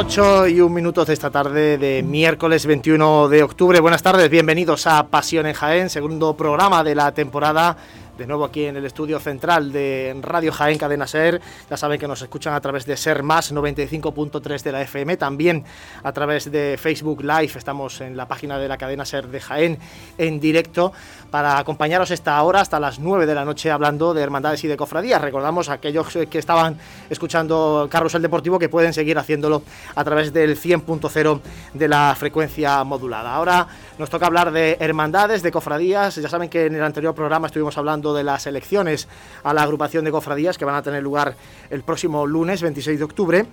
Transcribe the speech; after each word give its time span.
8 0.00 0.48
y 0.48 0.62
un 0.62 0.72
minuto 0.72 1.04
de 1.04 1.12
esta 1.12 1.30
tarde 1.30 1.76
de 1.76 2.02
miércoles 2.02 2.64
21 2.64 3.28
de 3.28 3.42
octubre. 3.42 3.80
Buenas 3.80 4.02
tardes, 4.02 4.30
bienvenidos 4.30 4.86
a 4.86 5.08
Pasión 5.08 5.44
en 5.44 5.52
Jaén, 5.52 5.90
segundo 5.90 6.34
programa 6.38 6.82
de 6.82 6.94
la 6.94 7.12
temporada 7.12 7.76
de 8.20 8.26
nuevo 8.26 8.44
aquí 8.44 8.66
en 8.66 8.76
el 8.76 8.84
estudio 8.84 9.18
central 9.18 9.72
de 9.72 10.14
Radio 10.20 10.52
Jaén 10.52 10.76
Cadena 10.76 11.06
Ser. 11.06 11.40
Ya 11.70 11.78
saben 11.78 11.98
que 11.98 12.06
nos 12.06 12.20
escuchan 12.20 12.52
a 12.52 12.60
través 12.60 12.84
de 12.84 12.94
Ser 12.94 13.22
Más 13.22 13.50
95.3 13.50 14.62
de 14.62 14.72
la 14.72 14.82
FM, 14.82 15.16
también 15.16 15.64
a 16.02 16.12
través 16.12 16.52
de 16.52 16.76
Facebook 16.78 17.22
Live. 17.22 17.52
Estamos 17.56 18.02
en 18.02 18.18
la 18.18 18.28
página 18.28 18.58
de 18.58 18.68
la 18.68 18.76
cadena 18.76 19.06
Ser 19.06 19.28
de 19.28 19.40
Jaén 19.40 19.78
en 20.18 20.38
directo 20.38 20.92
para 21.30 21.58
acompañaros 21.58 22.10
esta 22.10 22.42
hora 22.42 22.60
hasta 22.60 22.78
las 22.78 22.98
9 22.98 23.24
de 23.24 23.34
la 23.34 23.46
noche 23.46 23.70
hablando 23.70 24.12
de 24.12 24.20
hermandades 24.20 24.62
y 24.64 24.68
de 24.68 24.76
cofradías. 24.76 25.22
Recordamos 25.22 25.70
a 25.70 25.74
aquellos 25.74 26.08
que 26.28 26.38
estaban 26.38 26.76
escuchando 27.08 27.88
Carrusel 27.90 28.20
Deportivo 28.20 28.58
que 28.58 28.68
pueden 28.68 28.92
seguir 28.92 29.16
haciéndolo 29.16 29.62
a 29.94 30.04
través 30.04 30.34
del 30.34 30.60
100.0 30.60 31.40
de 31.72 31.88
la 31.88 32.14
frecuencia 32.18 32.84
modulada. 32.84 33.34
Ahora 33.34 33.66
nos 33.98 34.10
toca 34.10 34.26
hablar 34.26 34.52
de 34.52 34.76
hermandades, 34.78 35.42
de 35.42 35.50
cofradías. 35.50 36.16
Ya 36.16 36.28
saben 36.28 36.50
que 36.50 36.66
en 36.66 36.74
el 36.74 36.82
anterior 36.82 37.14
programa 37.14 37.46
estuvimos 37.46 37.78
hablando 37.78 38.09
de 38.14 38.24
las 38.24 38.46
elecciones 38.46 39.08
a 39.42 39.54
la 39.54 39.62
agrupación 39.62 40.04
de 40.04 40.10
cofradías 40.10 40.58
que 40.58 40.64
van 40.64 40.76
a 40.76 40.82
tener 40.82 41.02
lugar 41.02 41.34
el 41.70 41.82
próximo 41.82 42.26
lunes 42.26 42.62
26 42.62 42.98
de 42.98 43.04
octubre. 43.04 43.46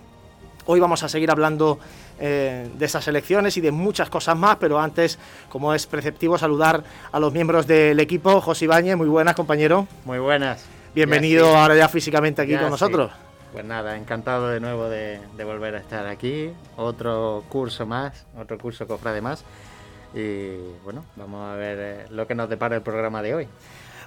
Hoy 0.66 0.80
vamos 0.82 1.02
a 1.04 1.10
seguir 1.10 1.32
hablando 1.32 1.80
eh, 2.20 2.70
de 2.78 2.86
esas 2.86 3.08
elecciones 3.08 3.56
y 3.58 3.62
de 3.62 3.72
muchas 3.72 4.10
cosas 4.10 4.36
más, 4.36 4.58
pero 4.58 4.80
antes, 4.80 5.18
como 5.50 5.74
es 5.74 5.88
preceptivo, 5.88 6.38
saludar 6.38 6.84
a 7.12 7.20
los 7.20 7.32
miembros 7.32 7.68
del 7.68 8.00
equipo. 8.00 8.42
José 8.42 8.66
Ibáñez, 8.66 8.98
muy 8.98 9.08
buenas, 9.08 9.36
compañero. 9.36 9.88
Muy 10.04 10.20
buenas. 10.20 10.66
Bienvenido 10.94 11.56
ahora 11.56 11.76
ya 11.76 11.88
físicamente 11.88 12.42
aquí 12.42 12.58
con 12.58 12.70
nosotros. 12.70 13.12
Pues 13.54 13.64
nada, 13.64 13.96
encantado 13.96 14.50
de 14.50 14.60
nuevo 14.60 14.90
de, 14.90 15.20
volver 15.38 15.76
a 15.76 15.78
estar 15.78 16.06
aquí. 16.08 16.52
Otro 16.76 17.44
curso 17.50 17.86
más, 17.86 18.26
otro 18.38 18.58
curso 18.58 18.88
cofrade 18.88 19.22
más. 19.22 19.46
Y 20.14 20.58
bueno, 20.84 21.06
vamos 21.16 21.50
a 21.50 21.56
ver 21.56 21.78
eh, 21.80 22.06
lo 22.10 22.28
que 22.28 22.36
nos 22.36 22.50
depara 22.50 22.76
el 22.76 22.82
programa 22.82 23.22
de 23.22 23.36
hoy. 23.36 23.48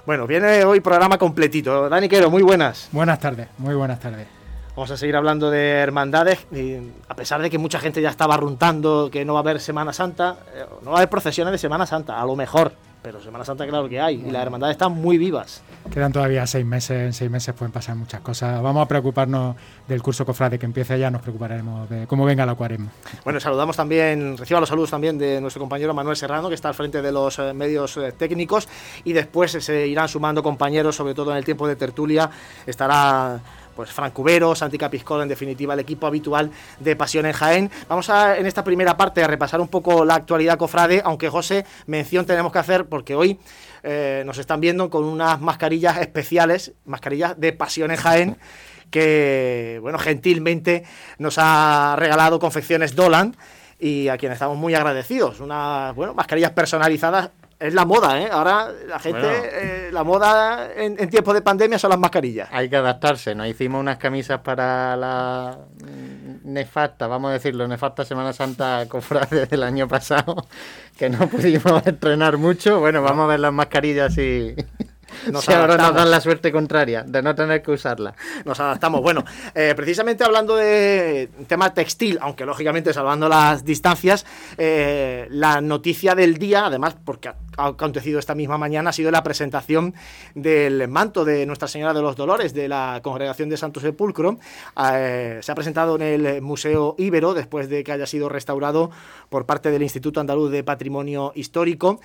Bueno, 0.03 0.25
viene 0.25 0.63
hoy 0.63 0.79
programa 0.79 1.19
completito. 1.19 1.87
Dani 1.87 2.09
Quero, 2.09 2.31
muy 2.31 2.41
buenas. 2.41 2.89
Buenas 2.91 3.19
tardes, 3.19 3.49
muy 3.59 3.75
buenas 3.75 3.99
tardes. 3.99 4.27
Vamos 4.75 4.89
a 4.89 4.97
seguir 4.97 5.15
hablando 5.15 5.51
de 5.51 5.69
hermandades, 5.69 6.47
y 6.51 6.77
a 7.07 7.15
pesar 7.15 7.41
de 7.41 7.51
que 7.51 7.59
mucha 7.59 7.77
gente 7.79 8.01
ya 8.01 8.09
estaba 8.09 8.35
runtando 8.35 9.09
que 9.11 9.25
no 9.25 9.33
va 9.33 9.39
a 9.39 9.43
haber 9.43 9.59
Semana 9.59 9.93
Santa, 9.93 10.37
eh, 10.55 10.65
no 10.81 10.91
va 10.91 10.97
a 10.97 10.99
haber 11.01 11.09
procesiones 11.09 11.51
de 11.51 11.57
Semana 11.59 11.85
Santa, 11.85 12.19
a 12.19 12.25
lo 12.25 12.35
mejor, 12.35 12.71
pero 13.03 13.21
Semana 13.21 13.45
Santa 13.45 13.67
claro 13.67 13.87
que 13.89 13.99
hay, 13.99 14.23
y 14.25 14.31
las 14.31 14.41
hermandades 14.41 14.75
están 14.75 14.93
muy 14.93 15.19
vivas. 15.19 15.61
Quedan 15.91 16.13
todavía 16.13 16.47
seis 16.47 16.65
meses, 16.65 16.97
en 17.01 17.11
seis 17.11 17.29
meses 17.29 17.53
pueden 17.53 17.73
pasar 17.73 17.97
muchas 17.97 18.21
cosas. 18.21 18.61
Vamos 18.61 18.81
a 18.81 18.87
preocuparnos 18.87 19.57
del 19.89 20.01
curso 20.01 20.25
cofrade 20.25 20.57
que 20.57 20.65
empiece 20.65 20.97
ya, 20.97 21.11
nos 21.11 21.21
preocuparemos 21.21 21.89
de 21.89 22.07
cómo 22.07 22.23
venga 22.23 22.45
la 22.45 22.55
cuaresma. 22.55 22.89
Bueno, 23.25 23.41
saludamos 23.41 23.75
también, 23.75 24.37
reciba 24.37 24.61
los 24.61 24.69
saludos 24.69 24.89
también 24.89 25.17
de 25.17 25.41
nuestro 25.41 25.59
compañero 25.59 25.93
Manuel 25.93 26.15
Serrano, 26.15 26.47
que 26.47 26.55
está 26.55 26.69
al 26.69 26.75
frente 26.75 27.01
de 27.01 27.11
los 27.11 27.39
eh, 27.39 27.53
medios 27.53 27.97
eh, 27.97 28.13
técnicos, 28.13 28.69
y 29.03 29.11
después 29.11 29.51
se 29.51 29.85
irán 29.85 30.07
sumando 30.07 30.41
compañeros, 30.41 30.95
sobre 30.95 31.13
todo 31.13 31.31
en 31.31 31.37
el 31.37 31.43
tiempo 31.43 31.67
de 31.67 31.75
tertulia, 31.75 32.29
estará 32.65 33.41
pues 33.75 33.91
Frank 33.91 34.13
Cubero, 34.13 34.55
Santi 34.55 34.77
Capiscola, 34.77 35.23
en 35.23 35.29
definitiva 35.29 35.73
el 35.73 35.79
equipo 35.79 36.07
habitual 36.07 36.51
de 36.79 36.95
Pasión 36.95 37.25
en 37.25 37.33
Jaén. 37.33 37.71
Vamos 37.89 38.09
a 38.09 38.37
en 38.37 38.45
esta 38.45 38.63
primera 38.63 38.95
parte 38.97 39.23
a 39.23 39.27
repasar 39.27 39.61
un 39.61 39.67
poco 39.67 40.05
la 40.05 40.15
actualidad 40.15 40.57
cofrade, 40.57 41.01
aunque 41.03 41.29
José, 41.29 41.65
mención 41.87 42.25
tenemos 42.25 42.51
que 42.51 42.59
hacer 42.59 42.85
porque 42.85 43.15
hoy 43.15 43.39
eh, 43.83 44.23
nos 44.25 44.37
están 44.37 44.61
viendo 44.61 44.89
con 44.89 45.03
unas 45.03 45.41
mascarillas 45.41 45.97
especiales, 45.97 46.73
mascarillas 46.85 47.39
de 47.39 47.53
Pasión 47.53 47.91
en 47.91 47.97
Jaén 47.97 48.37
que 48.91 49.79
bueno, 49.81 49.97
gentilmente 49.97 50.83
nos 51.17 51.37
ha 51.37 51.95
regalado 51.97 52.39
confecciones 52.39 52.95
Dolan 52.95 53.35
y 53.79 54.09
a 54.09 54.17
quien 54.17 54.31
estamos 54.31 54.57
muy 54.57 54.75
agradecidos. 54.75 55.39
Unas 55.39 55.95
bueno, 55.95 56.13
mascarillas 56.13 56.51
personalizadas 56.51 57.31
es 57.57 57.73
la 57.73 57.85
moda, 57.85 58.19
¿eh? 58.19 58.27
Ahora 58.31 58.69
la 58.87 58.99
gente, 58.99 59.19
eh, 59.23 59.89
la 59.91 60.03
moda 60.03 60.71
en, 60.75 60.95
en 60.99 61.09
tiempos 61.09 61.33
de 61.33 61.41
pandemia 61.41 61.79
son 61.79 61.91
las 61.91 61.99
mascarillas. 61.99 62.49
Hay 62.51 62.69
que 62.69 62.75
adaptarse, 62.75 63.33
nos 63.33 63.47
hicimos 63.47 63.79
unas 63.79 63.97
camisas 63.97 64.39
para 64.41 64.95
la 64.97 65.57
nefasta, 66.43 67.07
vamos 67.07 67.29
a 67.29 67.33
decirlo, 67.33 67.67
nefasta 67.67 68.05
Semana 68.05 68.33
Santa 68.33 68.85
cofrade 68.87 69.45
del 69.45 69.63
año 69.63 69.87
pasado, 69.87 70.47
que 70.97 71.09
no 71.09 71.27
pudimos 71.27 71.81
entrenar 71.85 72.37
mucho. 72.37 72.79
Bueno, 72.79 73.01
vamos 73.01 73.25
a 73.25 73.27
ver 73.27 73.39
las 73.39 73.53
mascarillas 73.53 74.17
y... 74.17 74.55
Nos 75.29 75.45
si 75.45 75.53
ahora 75.53 75.77
nos 75.77 75.93
dan 75.93 76.09
la 76.09 76.21
suerte 76.21 76.51
contraria 76.51 77.03
de 77.03 77.21
no 77.21 77.35
tener 77.35 77.61
que 77.61 77.71
usarla. 77.71 78.13
Nos 78.45 78.59
adaptamos. 78.59 79.01
Bueno, 79.01 79.23
eh, 79.53 79.73
precisamente 79.75 80.23
hablando 80.23 80.55
de 80.55 81.29
tema 81.47 81.73
textil, 81.73 82.17
aunque 82.21 82.45
lógicamente 82.45 82.93
salvando 82.93 83.27
las 83.29 83.63
distancias, 83.63 84.25
eh, 84.57 85.27
la 85.29 85.61
noticia 85.61 86.15
del 86.15 86.37
día, 86.37 86.65
además, 86.65 86.95
porque 87.03 87.29
ha 87.29 87.35
acontecido 87.57 88.19
esta 88.19 88.35
misma 88.35 88.57
mañana, 88.57 88.89
ha 88.89 88.93
sido 88.93 89.11
la 89.11 89.23
presentación 89.23 89.93
del 90.35 90.87
manto 90.87 91.25
de 91.25 91.45
Nuestra 91.45 91.67
Señora 91.67 91.93
de 91.93 92.01
los 92.01 92.15
Dolores 92.15 92.53
de 92.53 92.67
la 92.67 92.99
Congregación 93.03 93.49
de 93.49 93.57
Santo 93.57 93.79
Sepulcro. 93.79 94.39
Eh, 94.93 95.39
se 95.41 95.51
ha 95.51 95.55
presentado 95.55 95.95
en 95.95 96.01
el 96.01 96.41
Museo 96.41 96.95
Ibero 96.97 97.33
después 97.33 97.69
de 97.69 97.83
que 97.83 97.91
haya 97.91 98.05
sido 98.05 98.29
restaurado 98.29 98.91
por 99.29 99.45
parte 99.45 99.71
del 99.71 99.83
Instituto 99.83 100.19
Andaluz 100.19 100.51
de 100.51 100.63
Patrimonio 100.63 101.31
Histórico 101.35 101.99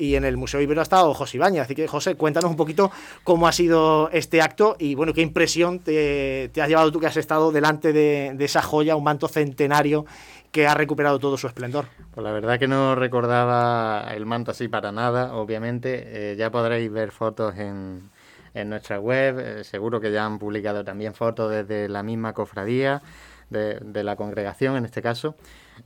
y 0.00 0.16
en 0.16 0.24
el 0.24 0.38
Museo 0.38 0.60
Ibero 0.62 0.80
ha 0.80 0.82
estado 0.82 1.12
José 1.12 1.36
Ibañez. 1.36 1.62
Así 1.62 1.74
que, 1.74 1.86
José, 1.86 2.14
cuéntanos 2.14 2.50
un 2.50 2.56
poquito 2.56 2.90
cómo 3.22 3.46
ha 3.46 3.52
sido 3.52 4.08
este 4.10 4.40
acto 4.40 4.76
y, 4.78 4.94
bueno, 4.94 5.12
qué 5.12 5.20
impresión 5.20 5.80
te, 5.80 6.50
has 6.58 6.68
llevado 6.68 6.90
tú 6.90 6.98
que 7.00 7.06
has 7.06 7.18
estado 7.18 7.52
delante 7.52 7.92
de, 7.92 8.34
esa 8.40 8.62
joya, 8.62 8.96
un 8.96 9.04
manto 9.04 9.28
centenario 9.28 10.06
que 10.50 10.66
ha 10.66 10.74
recuperado 10.74 11.18
todo 11.18 11.36
su 11.36 11.46
esplendor. 11.46 11.84
Pues 12.12 12.24
la 12.24 12.32
verdad 12.32 12.58
que 12.58 12.66
no 12.66 12.94
recordaba 12.94 14.08
el 14.14 14.24
manto 14.24 14.52
así 14.52 14.68
para 14.68 14.90
nada, 14.90 15.34
obviamente. 15.34 16.32
Eh, 16.32 16.36
ya 16.36 16.50
podréis 16.50 16.90
ver 16.90 17.12
fotos 17.12 17.54
en, 17.58 18.10
nuestra 18.54 18.98
web, 18.98 19.38
eh, 19.38 19.64
seguro 19.64 20.00
que 20.00 20.10
ya 20.10 20.24
han 20.24 20.38
publicado 20.38 20.82
también 20.82 21.12
fotos 21.12 21.50
desde 21.50 21.88
la 21.88 22.02
misma 22.02 22.32
cofradía, 22.32 23.02
de, 23.50 23.78
de 23.80 24.02
la 24.02 24.16
congregación 24.16 24.76
en 24.76 24.86
este 24.86 25.02
caso. 25.02 25.36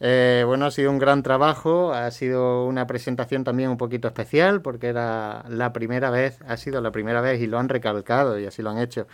Eh, 0.00 0.42
bueno, 0.46 0.66
ha 0.66 0.70
sido 0.70 0.90
un 0.90 0.98
gran 0.98 1.22
trabajo, 1.22 1.92
ha 1.92 2.10
sido 2.10 2.66
una 2.66 2.86
presentación 2.86 3.44
también 3.44 3.70
un 3.70 3.76
poquito 3.76 4.08
especial 4.08 4.60
porque 4.60 4.88
era 4.88 5.44
la 5.48 5.72
primera 5.72 6.10
vez, 6.10 6.38
ha 6.46 6.56
sido 6.56 6.80
la 6.80 6.90
primera 6.90 7.20
vez 7.20 7.40
y 7.40 7.46
lo 7.46 7.58
han 7.58 7.68
recalcado 7.68 8.38
y 8.38 8.46
así 8.46 8.62
lo 8.62 8.70
han 8.70 8.78
hecho, 8.78 9.06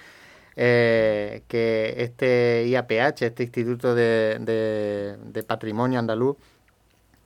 eh, 0.56 1.43
que 1.49 1.94
este 1.99 2.67
IAPH, 2.69 3.23
este 3.23 3.43
Instituto 3.44 3.94
de, 3.94 5.44
Patrimonio 5.47 5.99
Andaluz, 5.99 6.37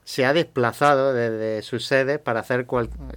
se 0.03 0.25
ha 0.25 0.33
desplazado 0.33 1.13
desde 1.13 1.61
su 1.63 1.79
sede 1.79 2.19
para 2.19 2.41
hacer 2.41 2.67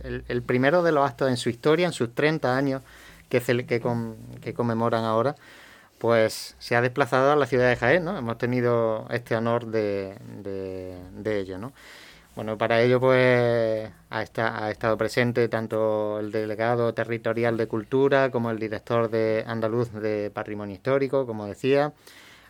el, 0.05 0.43
primero 0.43 0.83
de 0.83 0.93
los 0.93 1.09
actos 1.09 1.29
en 1.29 1.37
su 1.37 1.51
historia, 1.51 1.87
en 1.87 1.93
sus 1.93 2.15
30 2.15 2.57
años 2.57 2.83
que 3.29 4.55
conmemoran 4.55 5.05
ahora, 5.05 5.37
pues 5.99 6.57
se 6.59 6.77
ha 6.77 6.81
desplazado 6.81 7.33
a 7.33 7.37
la 7.37 7.47
ciudad 7.47 7.69
de 7.69 7.77
Jaén, 7.77 8.05
¿no? 8.05 8.17
Hemos 8.17 8.39
tenido 8.39 9.07
este 9.11 9.37
honor 9.37 9.67
de, 9.67 10.15
de, 10.43 11.41
ello, 11.41 11.59
¿no? 11.59 11.73
Bueno, 12.37 12.57
para 12.57 12.81
ello 12.81 13.01
pues 13.01 13.91
ha, 14.11 14.19
ha, 14.19 14.71
estado 14.71 14.97
presente 14.97 15.49
tanto 15.49 16.21
el 16.21 16.31
delegado 16.31 16.95
territorial 16.95 17.57
de 17.57 17.67
Cultura 17.67 18.31
como 18.31 18.51
el 18.51 18.59
director 18.59 19.11
de 19.11 19.45
andaluz 19.47 19.93
de 19.93 20.31
Patrimonio 20.33 20.75
Histórico, 20.75 21.27
como 21.27 21.47
decía. 21.47 21.93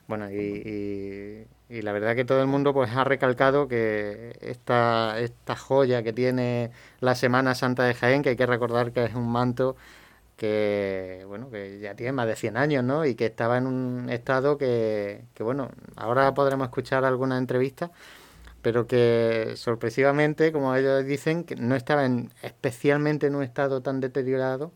Bueno, 0.08 0.30
y, 0.30 1.46
la 1.68 1.92
verdad 1.92 2.16
que 2.16 2.24
todo 2.24 2.40
el 2.40 2.46
mundo 2.46 2.72
pues 2.72 2.90
ha 2.96 3.04
recalcado 3.04 3.68
que 3.68 4.36
esta, 4.40 5.20
esta 5.20 5.54
joya 5.54 6.02
que 6.02 6.14
tiene 6.14 6.70
la 7.00 7.14
Semana 7.14 7.54
Santa 7.54 7.84
de 7.84 7.94
Jaén, 7.94 8.22
que 8.22 8.30
hay 8.30 8.36
que 8.36 8.46
recordar 8.46 8.92
que 8.92 9.04
es 9.04 9.14
un 9.14 9.30
manto 9.30 9.76
que 10.38 11.24
bueno 11.28 11.50
que 11.50 11.80
ya 11.80 11.94
tiene 11.94 12.12
más 12.12 12.26
de 12.26 12.36
100 12.36 12.56
años 12.56 12.84
¿no? 12.84 13.04
y 13.04 13.14
que 13.14 13.26
estaba 13.26 13.58
en 13.58 13.66
un 13.66 14.08
estado 14.08 14.56
que, 14.56 15.24
que 15.34 15.42
bueno 15.42 15.70
ahora 15.96 16.32
podremos 16.32 16.68
escuchar 16.68 17.04
alguna 17.04 17.36
entrevista 17.36 17.90
pero 18.62 18.86
que 18.86 19.52
sorpresivamente, 19.56 20.52
como 20.52 20.74
ellos 20.74 21.04
dicen, 21.06 21.44
que 21.44 21.56
no 21.56 21.74
estaba 21.76 22.04
en, 22.04 22.32
especialmente 22.42 23.26
en 23.26 23.36
un 23.36 23.42
estado 23.42 23.82
tan 23.82 24.00
deteriorado 24.00 24.72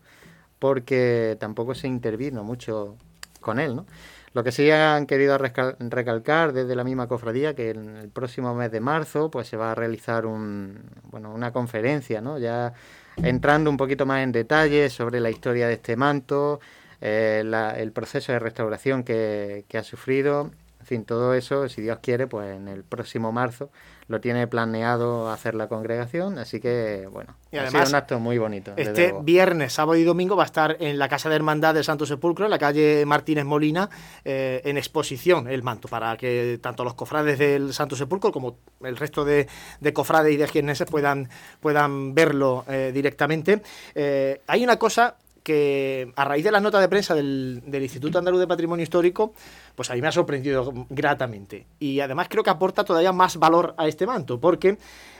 porque 0.59 1.37
tampoco 1.39 1.75
se 1.75 1.87
intervino 1.87 2.43
mucho 2.43 2.97
con 3.43 3.59
él, 3.59 3.75
¿no? 3.75 3.85
Lo 4.33 4.43
que 4.43 4.51
sí 4.51 4.71
han 4.71 5.05
querido 5.05 5.37
recalcar 5.37 6.53
desde 6.53 6.75
la 6.75 6.83
misma 6.83 7.07
cofradía 7.07 7.53
que 7.53 7.69
en 7.69 7.97
el 7.97 8.09
próximo 8.09 8.55
mes 8.55 8.71
de 8.71 8.79
marzo 8.79 9.29
pues 9.29 9.47
se 9.47 9.57
va 9.57 9.71
a 9.71 9.75
realizar 9.75 10.25
un, 10.25 10.79
bueno, 11.03 11.31
una 11.31 11.51
conferencia, 11.53 12.19
¿no? 12.19 12.39
Ya 12.39 12.73
entrando 13.17 13.69
un 13.69 13.77
poquito 13.77 14.07
más 14.07 14.23
en 14.23 14.31
detalle 14.31 14.89
sobre 14.89 15.19
la 15.19 15.29
historia 15.29 15.67
de 15.67 15.73
este 15.73 15.95
manto, 15.95 16.59
eh, 16.99 17.43
el 17.77 17.91
proceso 17.91 18.31
de 18.31 18.39
restauración 18.39 19.03
que, 19.03 19.65
que 19.67 19.77
ha 19.77 19.83
sufrido 19.83 20.49
en 20.83 20.87
fin, 20.87 21.05
todo 21.05 21.33
eso, 21.33 21.69
si 21.69 21.81
Dios 21.81 21.99
quiere, 22.01 22.27
pues 22.27 22.53
en 22.53 22.67
el 22.67 22.83
próximo 22.83 23.31
marzo 23.31 23.71
lo 24.09 24.19
tiene 24.19 24.47
planeado 24.47 25.31
hacer 25.31 25.55
la 25.55 25.69
congregación, 25.69 26.37
así 26.37 26.59
que 26.59 27.07
bueno, 27.09 27.37
y 27.53 27.57
ha 27.57 27.71
sido 27.71 27.87
un 27.87 27.95
acto 27.95 28.19
muy 28.19 28.37
bonito. 28.37 28.73
Este 28.75 29.15
viernes, 29.21 29.71
sábado 29.71 29.95
y 29.95 30.03
domingo 30.03 30.35
va 30.35 30.43
a 30.43 30.45
estar 30.45 30.75
en 30.81 30.99
la 30.99 31.07
Casa 31.07 31.29
de 31.29 31.35
Hermandad 31.35 31.73
del 31.73 31.85
Santo 31.85 32.05
Sepulcro, 32.05 32.43
en 32.43 32.51
la 32.51 32.59
calle 32.59 33.05
Martínez 33.05 33.45
Molina, 33.45 33.89
eh, 34.25 34.61
en 34.65 34.75
exposición 34.75 35.47
el 35.47 35.63
manto, 35.63 35.87
para 35.87 36.17
que 36.17 36.59
tanto 36.61 36.83
los 36.83 36.95
cofrades 36.95 37.39
del 37.39 37.73
Santo 37.73 37.95
Sepulcro 37.95 38.33
como 38.33 38.57
el 38.83 38.97
resto 38.97 39.23
de, 39.23 39.47
cofrades 39.93 40.33
y 40.33 40.37
de 40.37 40.47
quienes 40.47 40.83
puedan, 40.83 41.29
puedan 41.61 42.13
verlo 42.13 42.65
eh, 42.67 42.91
directamente. 42.93 43.61
Eh, 43.95 44.41
hay 44.47 44.65
una 44.65 44.77
cosa 44.77 45.15
que 45.43 46.11
a 46.15 46.23
raíz 46.23 46.43
de 46.43 46.51
las 46.51 46.61
notas 46.61 46.81
de 46.81 46.89
prensa 46.89 47.13
del, 47.13 47.61
Instituto 47.67 48.17
Andaluz 48.17 48.39
de 48.39 48.47
Patrimonio 48.47 48.83
Histórico, 48.83 49.33
pues 49.75 49.91
a 49.91 49.93
mí 49.93 50.01
me 50.01 50.07
ha 50.07 50.11
sorprendido 50.11 50.73
gratamente. 50.89 51.67
Y 51.79 51.99
además 51.99 52.27
creo 52.29 52.43
que 52.43 52.49
aporta 52.49 52.83
todavía 52.83 53.11
más 53.11 53.37
valor 53.37 53.75
a 53.77 53.87
este 53.87 54.07
manto, 54.07 54.39
porque 54.39 54.77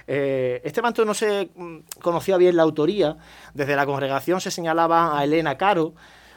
eh, 0.08 0.62
este 0.64 0.82
manto 0.82 1.04
no 1.06 1.14
se 1.14 1.50
mm, 1.56 1.78
conocía 2.02 2.38
bien 2.38 2.56
la 2.56 2.64
autoría. 2.64 3.18
Desde 3.54 3.76
la 3.76 3.86
congregación 3.86 4.40
se 4.42 4.50
señalaba 4.50 5.18
a 5.18 5.24
Elena 5.24 5.58
Caro, 5.58 5.94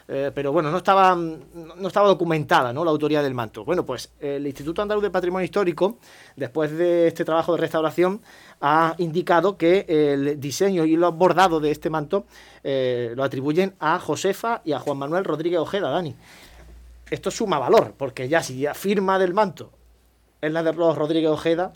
eh, 0.09 0.31
pero 0.33 0.53
bueno, 0.53 0.71
no 0.71 0.77
estaba, 0.77 1.15
no 1.15 1.87
estaba 1.87 2.07
documentada 2.07 2.71
¿no? 2.71 2.85
la 2.85 2.91
autoría 2.91 3.21
del 3.21 3.33
manto. 3.33 3.65
Bueno, 3.65 3.85
pues 3.85 4.11
el 4.19 4.47
Instituto 4.47 4.81
Andaluz 4.81 5.03
de 5.03 5.09
Patrimonio 5.09 5.43
Histórico, 5.43 5.97
después 6.35 6.71
de 6.71 7.07
este 7.07 7.25
trabajo 7.25 7.53
de 7.53 7.61
restauración, 7.61 8.21
ha 8.61 8.95
indicado 8.99 9.57
que 9.57 9.85
el 9.87 10.39
diseño 10.39 10.85
y 10.85 10.95
los 10.95 11.13
bordados 11.13 11.61
de 11.61 11.71
este 11.71 11.89
manto 11.89 12.25
eh, 12.63 13.13
lo 13.15 13.23
atribuyen 13.23 13.75
a 13.79 13.99
Josefa 13.99 14.61
y 14.63 14.71
a 14.71 14.79
Juan 14.79 14.97
Manuel 14.97 15.25
Rodríguez 15.25 15.59
Ojeda, 15.59 15.89
Dani. 15.89 16.15
Esto 17.09 17.29
suma 17.29 17.59
valor, 17.59 17.93
porque 17.97 18.29
ya 18.29 18.41
si 18.41 18.59
ya 18.59 18.73
firma 18.73 19.19
del 19.19 19.33
manto 19.33 19.71
es 20.39 20.51
la 20.51 20.63
de 20.63 20.71
Rodríguez 20.71 21.31
Ojeda, 21.31 21.73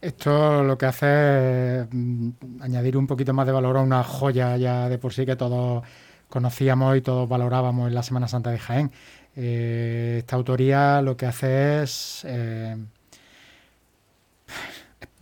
esto 0.00 0.62
lo 0.62 0.76
que 0.76 0.86
hace 0.86 1.80
es 1.80 1.86
mm, 1.90 2.30
añadir 2.60 2.96
un 2.96 3.06
poquito 3.06 3.32
más 3.32 3.46
de 3.46 3.52
valor 3.52 3.76
a 3.78 3.80
una 3.80 4.04
joya 4.04 4.56
ya 4.56 4.88
de 4.88 4.98
por 4.98 5.12
sí 5.12 5.24
que 5.24 5.36
todos 5.36 5.82
conocíamos 6.28 6.96
y 6.96 7.00
todos 7.00 7.28
valorábamos 7.28 7.88
en 7.88 7.94
la 7.94 8.02
Semana 8.02 8.28
Santa 8.28 8.50
de 8.50 8.58
Jaén. 8.58 8.90
Eh, 9.36 10.16
esta 10.18 10.36
autoría 10.36 11.02
lo 11.02 11.16
que 11.16 11.26
hace 11.26 11.82
es 11.82 12.22
eh, 12.26 12.76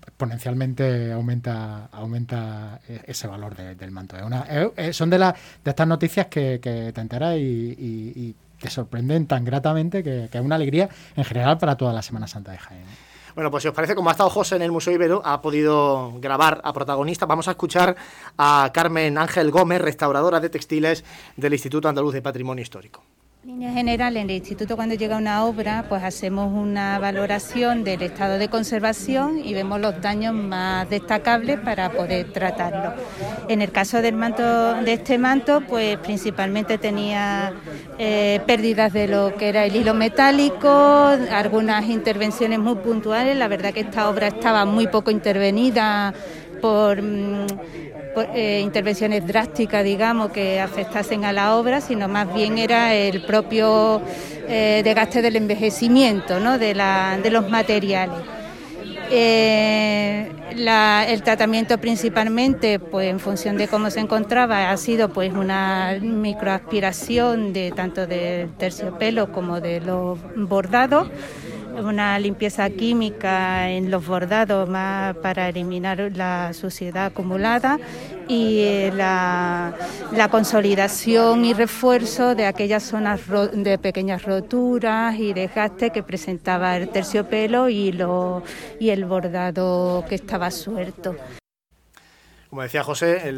exponencialmente 0.06 1.12
aumenta 1.12 1.86
aumenta 1.86 2.80
ese 3.06 3.26
valor 3.26 3.56
del 3.56 3.90
manto. 3.90 4.16
son 4.92 5.10
de, 5.10 5.18
las 5.18 5.34
de 5.64 5.70
estas 5.70 5.88
noticias 5.88 6.26
que, 6.26 6.60
te 6.60 7.00
enteras 7.00 7.36
y, 7.36 8.36
te 8.60 8.70
sorprenden 8.70 9.26
tan 9.26 9.44
gratamente 9.44 10.02
que, 10.02 10.28
que 10.32 10.38
es 10.38 10.44
una 10.44 10.54
alegría 10.54 10.88
en 11.16 11.24
general 11.24 11.58
para 11.58 11.76
toda 11.76 11.92
la 11.92 12.00
Semana 12.00 12.26
Santa 12.26 12.52
de 12.52 12.58
Jaén. 12.58 12.84
Bueno, 13.34 13.50
pues 13.50 13.62
si 13.62 13.68
os 13.68 13.74
parece, 13.74 13.96
como 13.96 14.10
ha 14.10 14.12
estado 14.12 14.30
José 14.30 14.56
en 14.56 14.62
el 14.62 14.70
Museo 14.70 14.92
Ibero, 14.92 15.20
ha 15.24 15.42
podido 15.42 16.12
grabar 16.20 16.60
a 16.62 16.72
protagonistas. 16.72 17.28
Vamos 17.28 17.48
a 17.48 17.52
escuchar 17.52 17.96
a 18.38 18.70
Carmen 18.72 19.18
Ángel 19.18 19.50
Gómez, 19.50 19.80
restauradora 19.80 20.38
de 20.38 20.50
textiles 20.50 21.04
del 21.36 21.52
Instituto 21.52 21.88
Andaluz 21.88 22.14
de 22.14 22.22
Patrimonio 22.22 22.62
Histórico. 22.62 23.02
Línea 23.44 23.72
general, 23.72 24.16
en 24.16 24.30
el 24.30 24.36
instituto 24.36 24.74
cuando 24.74 24.94
llega 24.94 25.18
una 25.18 25.44
obra, 25.44 25.84
pues 25.86 26.02
hacemos 26.02 26.50
una 26.50 26.98
valoración 26.98 27.84
del 27.84 28.00
estado 28.00 28.38
de 28.38 28.48
conservación 28.48 29.38
y 29.38 29.52
vemos 29.52 29.78
los 29.82 30.00
daños 30.00 30.32
más 30.32 30.88
destacables 30.88 31.60
para 31.60 31.90
poder 31.90 32.32
tratarlo. 32.32 32.94
En 33.50 33.60
el 33.60 33.70
caso 33.70 34.00
del 34.00 34.14
manto, 34.14 34.42
de 34.82 34.94
este 34.94 35.18
manto, 35.18 35.60
pues 35.68 35.98
principalmente 35.98 36.78
tenía 36.78 37.52
eh, 37.98 38.40
pérdidas 38.46 38.94
de 38.94 39.08
lo 39.08 39.34
que 39.36 39.50
era 39.50 39.66
el 39.66 39.76
hilo 39.76 39.92
metálico, 39.92 40.68
algunas 41.30 41.84
intervenciones 41.90 42.60
muy 42.60 42.76
puntuales. 42.76 43.36
La 43.36 43.48
verdad 43.48 43.74
que 43.74 43.80
esta 43.80 44.08
obra 44.08 44.28
estaba 44.28 44.64
muy 44.64 44.86
poco 44.86 45.10
intervenida 45.10 46.14
por 46.64 47.02
mm, 47.02 47.46
eh, 48.34 48.60
intervenciones 48.64 49.26
drásticas, 49.26 49.84
digamos, 49.84 50.30
que 50.30 50.62
afectasen 50.62 51.26
a 51.26 51.32
la 51.34 51.56
obra, 51.56 51.82
sino 51.82 52.08
más 52.08 52.32
bien 52.32 52.56
era 52.56 52.94
el 52.94 53.20
propio 53.20 54.00
eh, 54.48 54.80
desgaste 54.82 55.20
del 55.20 55.36
envejecimiento 55.36 56.40
¿no? 56.40 56.56
de, 56.56 56.74
la, 56.74 57.18
de 57.22 57.30
los 57.30 57.50
materiales. 57.50 58.16
Eh, 59.10 60.32
el 60.56 61.22
tratamiento 61.22 61.76
principalmente, 61.76 62.78
pues 62.78 63.10
en 63.10 63.20
función 63.20 63.58
de 63.58 63.68
cómo 63.68 63.90
se 63.90 64.00
encontraba, 64.00 64.70
ha 64.70 64.76
sido 64.78 65.10
pues 65.10 65.34
una 65.34 65.98
microaspiración 66.00 67.52
de 67.52 67.72
tanto 67.72 68.06
del 68.06 68.48
terciopelo 68.54 69.32
como 69.32 69.60
de 69.60 69.82
los 69.82 70.18
bordados 70.34 71.10
una 71.82 72.18
limpieza 72.18 72.68
química 72.70 73.70
en 73.70 73.90
los 73.90 74.06
bordados 74.06 74.68
más 74.68 75.16
para 75.16 75.48
eliminar 75.48 76.10
la 76.14 76.52
suciedad 76.52 77.06
acumulada 77.06 77.78
y 78.28 78.58
eh, 78.60 78.92
la, 78.94 79.74
consolidación 80.30 81.44
y 81.44 81.52
refuerzo 81.52 82.34
de 82.34 82.46
aquellas 82.46 82.82
zonas 82.82 83.20
de 83.52 83.78
pequeñas 83.78 84.22
roturas 84.22 85.16
y 85.18 85.32
desgaste 85.32 85.90
que 85.90 86.02
presentaba 86.02 86.76
el 86.76 86.88
terciopelo 86.88 87.68
y, 87.68 87.92
lo, 87.92 88.42
y 88.80 88.90
el 88.90 89.04
bordado 89.04 90.04
que 90.08 90.14
estaba 90.14 90.50
suelto 90.50 91.14
como 92.54 92.62
decía 92.62 92.84
José, 92.84 93.34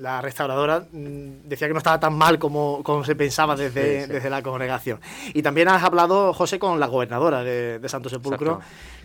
la 0.00 0.20
restauradora 0.20 0.80
mm, 0.90 1.44
decía 1.44 1.68
que 1.68 1.74
no 1.74 1.78
estaba 1.78 2.00
tan 2.00 2.12
mal 2.12 2.40
como, 2.40 2.82
como 2.82 3.04
se 3.04 3.14
pensaba 3.14 3.54
desde, 3.54 4.08
desde 4.08 4.28
la 4.28 4.42
congregación. 4.42 4.98
Y 5.32 5.42
también 5.42 5.68
has 5.68 5.84
hablado, 5.84 6.34
José, 6.34 6.58
con 6.58 6.80
la 6.80 6.88
gobernadora 6.88 7.44
de, 7.44 7.80
Santo 7.88 8.08
Sepulcro, 8.08 8.58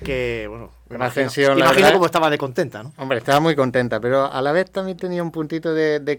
que, 0.04 0.48
bueno, 0.50 0.72
me 0.90 0.96
imagino, 0.96 1.30
cómo 1.94 2.08
estaba 2.08 2.32
de 2.32 2.40
contenta, 2.40 2.82
¿no? 2.82 2.94
Hombre, 2.98 3.20
estaba 3.20 3.40
muy 3.40 3.56
contenta, 3.56 4.00
pero 4.00 4.26
a 4.26 4.42
la 4.42 4.52
vez 4.52 4.72
también 4.72 4.98
tenía 4.98 5.22
un 5.22 5.30
puntito 5.30 5.72
de, 5.72 6.00
de 6.00 6.18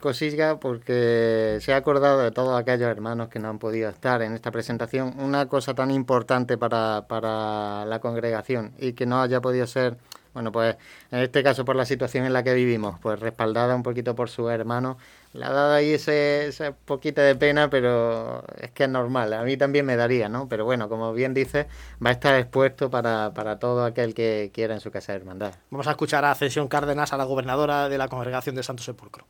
porque 0.60 1.58
se 1.60 1.72
ha 1.72 1.76
acordado 1.76 2.20
de 2.20 2.30
todos 2.30 2.56
aquellos 2.56 2.88
hermanos 2.88 3.30
que 3.30 3.40
no 3.40 3.48
han 3.48 3.58
podido 3.58 3.90
estar 3.90 4.22
en 4.22 4.34
esta 4.34 4.52
presentación, 4.52 5.12
una 5.18 5.46
cosa 5.46 5.74
tan 5.74 5.90
importante 5.90 6.56
para, 6.56 7.06
para 7.08 7.84
la 7.84 7.98
congregación 7.98 8.74
y 8.78 8.92
que 8.92 9.06
no 9.06 9.20
haya 9.20 9.40
podido 9.40 9.66
ser 9.66 9.96
bueno, 10.34 10.52
pues 10.52 10.76
en 11.10 11.20
este 11.20 11.42
caso 11.42 11.64
por 11.64 11.76
la 11.76 11.86
situación 11.86 12.26
en 12.26 12.32
la 12.32 12.42
que 12.42 12.52
vivimos, 12.52 12.98
pues 13.00 13.18
respaldada 13.20 13.74
un 13.74 13.84
poquito 13.84 14.14
por 14.14 14.28
su 14.28 14.50
hermano, 14.50 14.98
le 15.32 15.44
ha 15.44 15.50
dado 15.50 15.74
ahí 15.74 15.92
ese, 15.92 16.48
ese 16.48 16.72
poquito 16.72 17.20
de 17.20 17.36
pena, 17.36 17.70
pero 17.70 18.44
es 18.60 18.72
que 18.72 18.84
es 18.84 18.90
normal, 18.90 19.32
a 19.32 19.42
mí 19.44 19.56
también 19.56 19.86
me 19.86 19.96
daría, 19.96 20.28
¿no? 20.28 20.48
Pero 20.48 20.64
bueno, 20.64 20.88
como 20.88 21.12
bien 21.12 21.34
dice, 21.34 21.68
va 22.04 22.10
a 22.10 22.12
estar 22.12 22.34
expuesto 22.34 22.90
para, 22.90 23.32
para 23.32 23.58
todo 23.58 23.84
aquel 23.84 24.12
que 24.12 24.50
quiera 24.52 24.74
en 24.74 24.80
su 24.80 24.90
casa 24.90 25.12
de 25.12 25.18
hermandad. 25.20 25.54
Vamos 25.70 25.86
a 25.86 25.92
escuchar 25.92 26.24
a 26.24 26.32
Ascensión 26.32 26.66
Cárdenas, 26.68 27.12
a 27.12 27.16
la 27.16 27.24
gobernadora 27.24 27.88
de 27.88 27.96
la 27.96 28.08
Congregación 28.08 28.56
de 28.56 28.64
Santo 28.64 28.82
Sepulcro. 28.82 29.24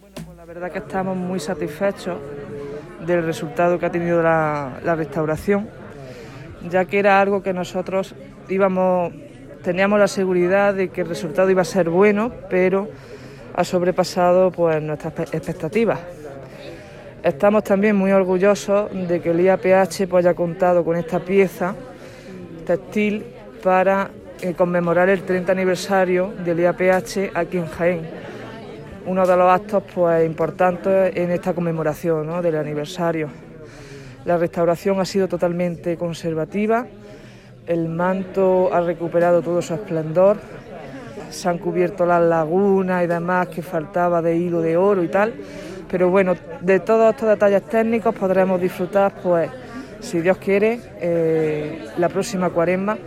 Bueno, 0.00 0.16
pues 0.26 0.36
la 0.36 0.44
verdad 0.44 0.70
que 0.70 0.78
estamos 0.78 1.16
muy 1.16 1.40
satisfechos 1.40 2.18
del 3.06 3.24
resultado 3.24 3.78
que 3.78 3.86
ha 3.86 3.90
tenido 3.90 4.22
la, 4.22 4.78
la 4.84 4.94
restauración, 4.94 5.68
ya 6.70 6.84
que 6.84 6.98
era 6.98 7.20
algo 7.20 7.42
que 7.42 7.52
nosotros 7.52 8.14
íbamos 8.48 9.12
teníamos 9.64 9.98
la 9.98 10.08
seguridad 10.08 10.74
de 10.74 10.90
que 10.90 11.00
el 11.00 11.08
resultado 11.08 11.50
iba 11.50 11.62
a 11.62 11.64
ser 11.64 11.88
bueno, 11.88 12.30
pero 12.50 12.86
ha 13.54 13.64
sobrepasado 13.64 14.50
pues, 14.50 14.80
nuestras 14.82 15.32
expectativas. 15.32 15.98
Estamos 17.22 17.64
también 17.64 17.96
muy 17.96 18.12
orgullosos 18.12 18.90
de 18.92 19.20
que 19.20 19.30
el 19.30 19.40
IAPH 19.40 20.06
pues, 20.08 20.26
haya 20.26 20.34
contado 20.34 20.84
con 20.84 20.96
esta 20.96 21.18
pieza 21.18 21.74
textil 22.66 23.24
para 23.62 24.10
eh, 24.42 24.52
conmemorar 24.52 25.08
el 25.08 25.22
30 25.22 25.52
aniversario 25.52 26.34
del 26.44 26.60
IAPH 26.60 27.30
aquí 27.34 27.56
en 27.56 27.66
Jaén. 27.66 28.02
Uno 29.06 29.26
de 29.26 29.36
los 29.36 29.50
actos 29.50 29.82
pues, 29.94 30.26
importantes 30.26 31.16
en 31.16 31.30
esta 31.30 31.54
conmemoración 31.54 32.42
del 32.42 32.56
aniversario. 32.56 33.28
La 34.26 34.36
restauración 34.36 35.00
ha 35.00 35.04
sido 35.06 35.26
totalmente 35.26 35.96
conservativa, 35.96 36.86
el 37.66 37.88
manto 37.88 38.72
ha 38.72 38.80
recuperado 38.80 39.42
todo 39.42 39.62
su 39.62 39.74
esplendor, 39.74 40.38
se 41.30 41.48
han 41.48 41.58
cubierto 41.58 42.04
las 42.04 42.22
lagunas 42.22 43.04
y 43.04 43.06
demás 43.06 43.48
que 43.48 43.62
faltaba 43.62 44.20
de 44.20 44.36
hilo 44.36 44.60
de 44.60 44.76
oro 44.76 45.02
y 45.02 45.08
tal, 45.08 45.34
pero 45.90 46.10
bueno, 46.10 46.34
de 46.60 46.80
todos 46.80 47.10
estos 47.10 47.28
detalles 47.28 47.62
técnicos 47.62 48.14
podremos 48.14 48.60
disfrutar, 48.60 49.14
pues, 49.22 49.50
si 50.00 50.20
Dios 50.20 50.36
quiere, 50.38 50.80
eh, 51.00 51.86
la 51.96 52.08
próxima 52.08 52.50
cuaresma, 52.50 52.98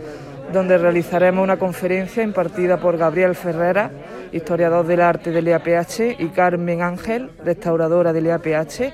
donde 0.52 0.78
realizaremos 0.78 1.44
una 1.44 1.58
conferencia 1.58 2.22
impartida 2.22 2.78
por 2.78 2.96
Gabriel 2.96 3.34
Ferrera, 3.34 3.90
historiador 4.32 4.86
del 4.86 5.00
arte 5.00 5.30
del 5.30 5.46
IAPH, 5.48 6.16
y 6.18 6.28
Carmen 6.28 6.82
Ángel, 6.82 7.30
restauradora 7.44 8.12
del 8.12 8.26
IAPH, 8.26 8.92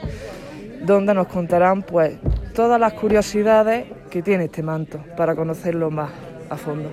donde 0.83 1.15
nos 1.15 1.29
contarán 1.29 1.83
pues 1.83 2.15
todas 2.55 2.79
las 2.79 2.93
curiosidades 2.95 3.87
que 4.15 4.23
tiene 4.23 4.45
este 4.45 4.63
manto 4.63 5.03
para 5.17 5.35
conocerlo 5.35 5.91
más 5.91 6.13
a 6.49 6.57
fondo. 6.57 6.89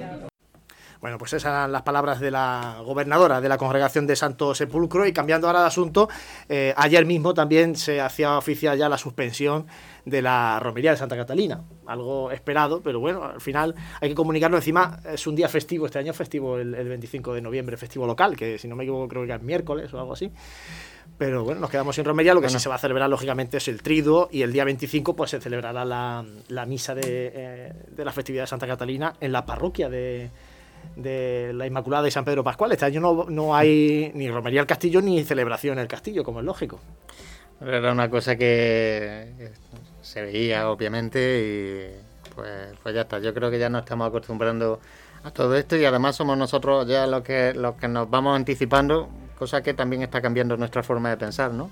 Bueno, 1.01 1.20
pues 1.20 1.34
esas 1.34 1.51
eran 1.51 1.72
las 1.72 1.84
palabras 1.84 2.20
de 2.20 2.32
la 2.32 2.82
gobernadora 2.84 3.40
de 3.40 3.48
la 3.48 3.60
Congregación 3.60 4.08
de 4.08 4.16
Santo 4.16 4.56
Sepulcro 4.56 5.06
y 5.06 5.13
cambiando 5.13 5.46
ahora 5.46 5.62
de 5.62 5.68
asunto, 5.68 6.10
eh, 6.50 6.74
ayer 6.75 7.06
mismo 7.06 7.36
también 7.36 7.75
se 7.75 8.01
hacía 8.01 8.40
oficial 8.40 8.75
ya 8.75 8.90
la 8.90 8.98
suspensión 8.98 9.68
de 10.04 10.24
la 10.24 10.60
romería 10.60 10.90
de 10.90 10.98
Santa 10.98 11.16
Catalina, 11.16 11.62
algo 11.86 12.32
esperado, 12.32 12.82
pero 12.82 13.00
bueno, 13.00 13.24
al 13.24 13.40
final 13.40 13.75
hay 14.01 14.10
que 14.10 14.16
comunicarlo, 14.16 14.58
encima 14.58 15.00
es 15.06 15.28
un 15.28 15.36
día 15.36 15.48
festivo, 15.48 15.86
este 15.86 16.00
año 16.00 16.13
festivo 16.13 16.58
el, 16.58 16.74
el 16.74 16.90
25 16.90 17.36
de 17.36 17.42
noviembre, 17.42 17.78
festivo 17.78 18.08
local, 18.08 18.36
que 18.36 18.58
si 18.58 18.68
no 18.68 18.75
me 18.75 18.84
equivoco 18.84 19.08
creo 19.08 19.28
que 19.28 19.34
es 19.34 19.42
miércoles 19.44 19.94
o 19.94 20.00
algo 20.00 20.13
así. 20.13 20.32
Pero 21.22 21.44
bueno, 21.44 21.62
nos 21.62 21.70
quedamos 21.70 21.96
sin 21.96 22.04
romería. 22.04 22.34
Lo 22.34 22.42
que 22.42 22.50
sí 22.50 22.58
se 22.58 22.68
va 22.68 22.74
a 22.74 22.80
celebrar, 22.80 23.08
lógicamente, 23.08 23.58
es 23.58 23.68
el 23.68 23.84
triduo. 23.84 24.28
Y 24.32 24.42
el 24.42 24.51
día 24.51 24.66
25, 24.66 25.16
pues 25.16 25.30
se 25.30 25.40
celebrará 25.40 25.86
la, 25.86 26.25
la 26.48 26.66
misa 26.66 26.96
de, 26.96 27.01
eh, 27.06 27.74
de, 27.90 28.04
la 28.04 28.12
festividad 28.12 28.42
de 28.42 28.48
Santa 28.48 28.66
Catalina 28.66 29.13
en 29.22 29.32
la 29.32 29.46
parroquia 29.46 29.88
de, 29.88 30.32
de 30.96 31.51
la 31.54 31.68
Inmaculada 31.68 32.01
de 32.01 32.10
San 32.10 32.25
Pedro 32.25 32.44
Pascual. 32.44 32.72
Este 32.72 32.86
año 32.86 33.01
no, 33.01 33.25
no 33.30 33.56
hay 33.56 34.12
ni 34.16 34.32
romería 34.32 34.62
al 34.62 34.66
castillo 34.66 35.00
ni 35.00 35.24
celebración 35.24 35.74
en 35.78 35.84
el 35.84 35.88
castillo, 35.88 36.24
como 36.24 36.40
es 36.40 36.46
lógico. 36.48 36.80
Era 37.63 37.92
una 37.92 38.10
cosa 38.10 38.36
que 38.36 39.51
se 40.01 40.24
veía, 40.24 40.72
obviamente, 40.72 42.00
y 42.00 42.34
pues, 42.34 42.50
pues 42.82 42.96
ya 42.96 43.01
está. 43.01 43.20
Yo 43.20 43.32
creo 43.36 43.51
que 43.51 43.60
ya 43.60 43.70
nos 43.70 43.84
estamos 43.84 44.08
acostumbrando 44.08 44.80
a 45.24 45.30
todo 45.30 45.56
esto 45.56 45.78
y 45.78 45.86
además 45.86 46.16
somos 46.16 46.36
nosotros 46.36 46.88
ya 46.88 47.06
los 47.06 47.22
que, 47.22 47.54
los 47.54 47.75
que 47.75 47.88
nos 47.88 48.10
vamos 48.10 48.36
anticipando 48.36 49.08
cosa 49.42 49.64
que 49.64 49.74
también 49.74 50.04
está 50.04 50.22
cambiando 50.22 50.56
nuestra 50.56 50.84
forma 50.84 51.10
de 51.10 51.18
pensar, 51.18 51.52
¿no? 51.52 51.72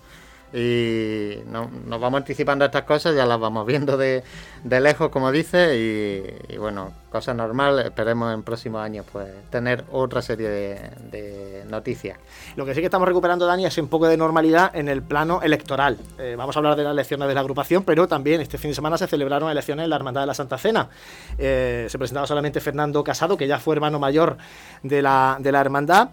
Y 0.51 1.35
no, 1.45 1.69
nos 1.85 2.01
vamos 2.01 2.17
anticipando 2.17 2.65
a 2.65 2.69
estas 2.69 2.81
cosas, 2.81 3.15
ya 3.15 3.27
las 3.27 3.39
vamos 3.39 3.63
viendo 3.67 3.95
de, 3.95 4.23
de 4.63 4.79
lejos, 4.79 5.09
como 5.09 5.31
dice, 5.31 5.77
y, 5.77 6.53
y, 6.53 6.57
bueno, 6.57 6.91
cosa 7.11 7.35
normal, 7.35 7.77
esperemos 7.77 8.33
en 8.33 8.41
próximos 8.41 8.81
años 8.81 9.05
pues 9.11 9.27
tener 9.51 9.83
otra 9.91 10.23
serie 10.23 10.49
de, 10.49 10.91
de, 11.11 11.65
noticias. 11.69 12.17
Lo 12.55 12.65
que 12.65 12.73
sí 12.73 12.79
que 12.79 12.87
estamos 12.87 13.07
recuperando, 13.07 13.45
Dani, 13.45 13.67
es 13.67 13.77
un 13.77 13.87
poco 13.87 14.07
de 14.07 14.17
normalidad 14.17 14.75
en 14.75 14.89
el 14.89 15.03
plano 15.03 15.43
electoral. 15.43 15.99
Eh, 16.17 16.33
vamos 16.35 16.55
a 16.55 16.59
hablar 16.59 16.75
de 16.75 16.83
las 16.83 16.93
elecciones 16.93 17.27
de 17.27 17.35
la 17.35 17.41
agrupación, 17.41 17.83
pero 17.83 18.07
también 18.07 18.41
este 18.41 18.57
fin 18.57 18.71
de 18.71 18.75
semana 18.75 18.97
se 18.97 19.05
celebraron 19.05 19.51
elecciones 19.51 19.83
en 19.83 19.91
la 19.91 19.97
Hermandad 19.97 20.21
de 20.21 20.27
la 20.27 20.33
Santa 20.33 20.57
Cena. 20.57 20.89
Eh, 21.37 21.85
se 21.87 21.99
presentaba 21.99 22.25
solamente 22.25 22.59
Fernando 22.59 23.03
Casado, 23.03 23.37
que 23.37 23.45
ya 23.45 23.59
fue 23.59 23.75
hermano 23.75 23.99
mayor 23.99 24.37
de 24.81 25.03
la, 25.03 25.37
de 25.39 25.51
la 25.51 25.61
hermandad. 25.61 26.09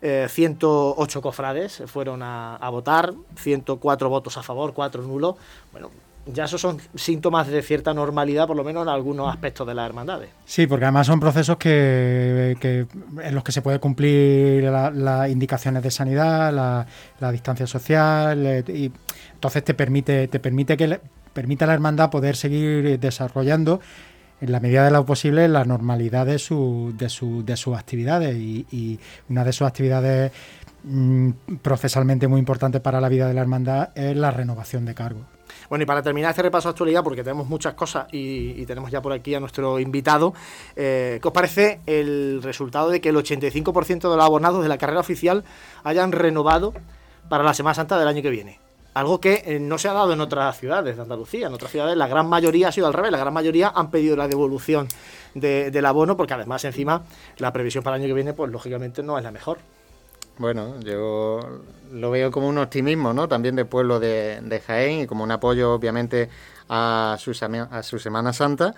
Eh, 0.00 0.26
108 0.28 1.20
cofrades 1.20 1.82
fueron 1.86 2.22
a, 2.22 2.68
votar, 2.70 3.12
104 3.36 4.08
votos 4.08 4.36
a 4.36 4.42
favor, 4.42 4.72
4 4.72 5.02
nulos. 5.02 5.34
Bueno, 5.72 5.90
ya 6.26 6.44
esos 6.44 6.60
son 6.60 6.78
síntomas 6.94 7.48
de 7.48 7.62
cierta 7.62 7.92
normalidad, 7.94 8.46
por 8.46 8.56
lo 8.56 8.62
menos 8.62 8.82
en 8.82 8.90
algunos 8.90 9.28
aspectos 9.28 9.66
de 9.66 9.74
las 9.74 9.88
hermandades. 9.88 10.30
Sí, 10.44 10.66
porque 10.66 10.84
además 10.84 11.06
son 11.06 11.18
procesos 11.18 11.56
que, 11.56 12.56
que 12.60 12.86
en 13.22 13.34
los 13.34 13.42
que 13.42 13.50
se 13.50 13.62
puede 13.62 13.80
cumplir 13.80 14.64
las 14.64 14.94
la 14.94 15.28
indicaciones 15.28 15.82
de 15.82 15.90
sanidad, 15.90 16.52
la, 16.52 16.86
la 17.18 17.32
distancia 17.32 17.66
social, 17.66 18.46
eh, 18.46 18.64
y 18.68 18.92
entonces 19.32 19.64
te 19.64 19.74
permite, 19.74 20.28
te 20.28 20.38
permite 20.38 20.76
que 20.76 21.00
permite 21.32 21.64
a 21.64 21.66
la 21.66 21.74
hermandad 21.74 22.10
poder 22.10 22.36
seguir 22.36 23.00
desarrollando 23.00 23.80
en 24.40 24.52
la 24.52 24.60
medida 24.60 24.84
de 24.84 24.90
lo 24.90 25.04
posible 25.04 25.48
la 25.48 25.64
normalidad 25.64 26.26
de, 26.26 26.38
su, 26.38 26.94
de, 26.96 27.08
su, 27.08 27.44
de 27.44 27.56
sus 27.56 27.76
actividades 27.76 28.36
y, 28.36 28.98
una 29.28 29.44
de 29.44 29.52
sus 29.52 29.66
actividades 29.66 30.32
mmm, 30.84 31.30
procesalmente 31.62 32.28
muy 32.28 32.38
importante 32.38 32.80
para 32.80 33.00
la 33.00 33.08
vida 33.08 33.26
de 33.26 33.34
la 33.34 33.40
hermandad 33.40 33.90
es 33.94 34.16
la 34.16 34.30
renovación 34.30 34.84
de 34.84 34.94
cargos. 34.94 35.24
Bueno, 35.68 35.82
y 35.82 35.86
para 35.86 36.02
terminar 36.02 36.30
este 36.30 36.42
repaso 36.42 36.68
de 36.68 36.70
actualidad, 36.70 37.02
porque 37.02 37.22
tenemos 37.22 37.48
muchas 37.48 37.74
cosas 37.74 38.06
y, 38.12 38.60
y 38.60 38.66
tenemos 38.66 38.90
ya 38.90 39.02
por 39.02 39.12
aquí 39.12 39.34
a 39.34 39.40
nuestro 39.40 39.78
invitado, 39.80 40.34
eh, 40.76 41.18
¿qué 41.20 41.28
os 41.28 41.34
parece 41.34 41.80
el 41.86 42.40
resultado 42.42 42.90
de 42.90 43.00
que 43.00 43.08
el 43.08 43.16
85% 43.16 44.10
de 44.10 44.16
los 44.16 44.24
abonados 44.24 44.62
de 44.62 44.68
la 44.68 44.78
carrera 44.78 45.00
oficial 45.00 45.44
hayan 45.84 46.12
renovado 46.12 46.74
para 47.28 47.44
la 47.44 47.54
Semana 47.54 47.74
Santa 47.74 47.98
del 47.98 48.08
año 48.08 48.22
que 48.22 48.30
viene? 48.30 48.67
Algo 48.98 49.20
que 49.20 49.44
eh, 49.46 49.60
no 49.60 49.78
se 49.78 49.86
ha 49.88 49.92
dado 49.92 50.12
en 50.12 50.20
otras 50.20 50.58
ciudades 50.58 50.96
de 50.96 51.02
Andalucía. 51.02 51.46
En 51.46 51.54
otras 51.54 51.70
ciudades 51.70 51.96
la 51.96 52.08
gran 52.08 52.28
mayoría 52.28 52.66
ha 52.66 52.72
sido 52.72 52.88
al 52.88 52.92
revés. 52.92 53.12
La 53.12 53.18
gran 53.18 53.32
mayoría 53.32 53.72
han 53.72 53.92
pedido 53.92 54.16
la 54.16 54.26
devolución 54.26 54.88
de, 55.34 55.70
del 55.70 55.86
abono 55.86 56.16
porque 56.16 56.34
además 56.34 56.64
encima 56.64 57.04
la 57.36 57.52
previsión 57.52 57.84
para 57.84 57.94
el 57.94 58.02
año 58.02 58.08
que 58.08 58.14
viene 58.14 58.32
pues 58.32 58.50
lógicamente 58.50 59.04
no 59.04 59.16
es 59.16 59.22
la 59.22 59.30
mejor. 59.30 59.58
Bueno, 60.38 60.80
yo 60.80 61.38
lo 61.92 62.10
veo 62.10 62.32
como 62.32 62.48
un 62.48 62.58
optimismo, 62.58 63.12
¿no? 63.12 63.28
También 63.28 63.54
del 63.54 63.66
pueblo 63.66 64.00
de, 64.00 64.40
de 64.42 64.58
Jaén 64.58 65.02
y 65.02 65.06
como 65.06 65.22
un 65.22 65.30
apoyo, 65.30 65.74
obviamente, 65.74 66.28
a 66.68 67.16
su, 67.20 67.30
a 67.70 67.82
su 67.84 67.98
Semana 68.00 68.32
Santa 68.32 68.74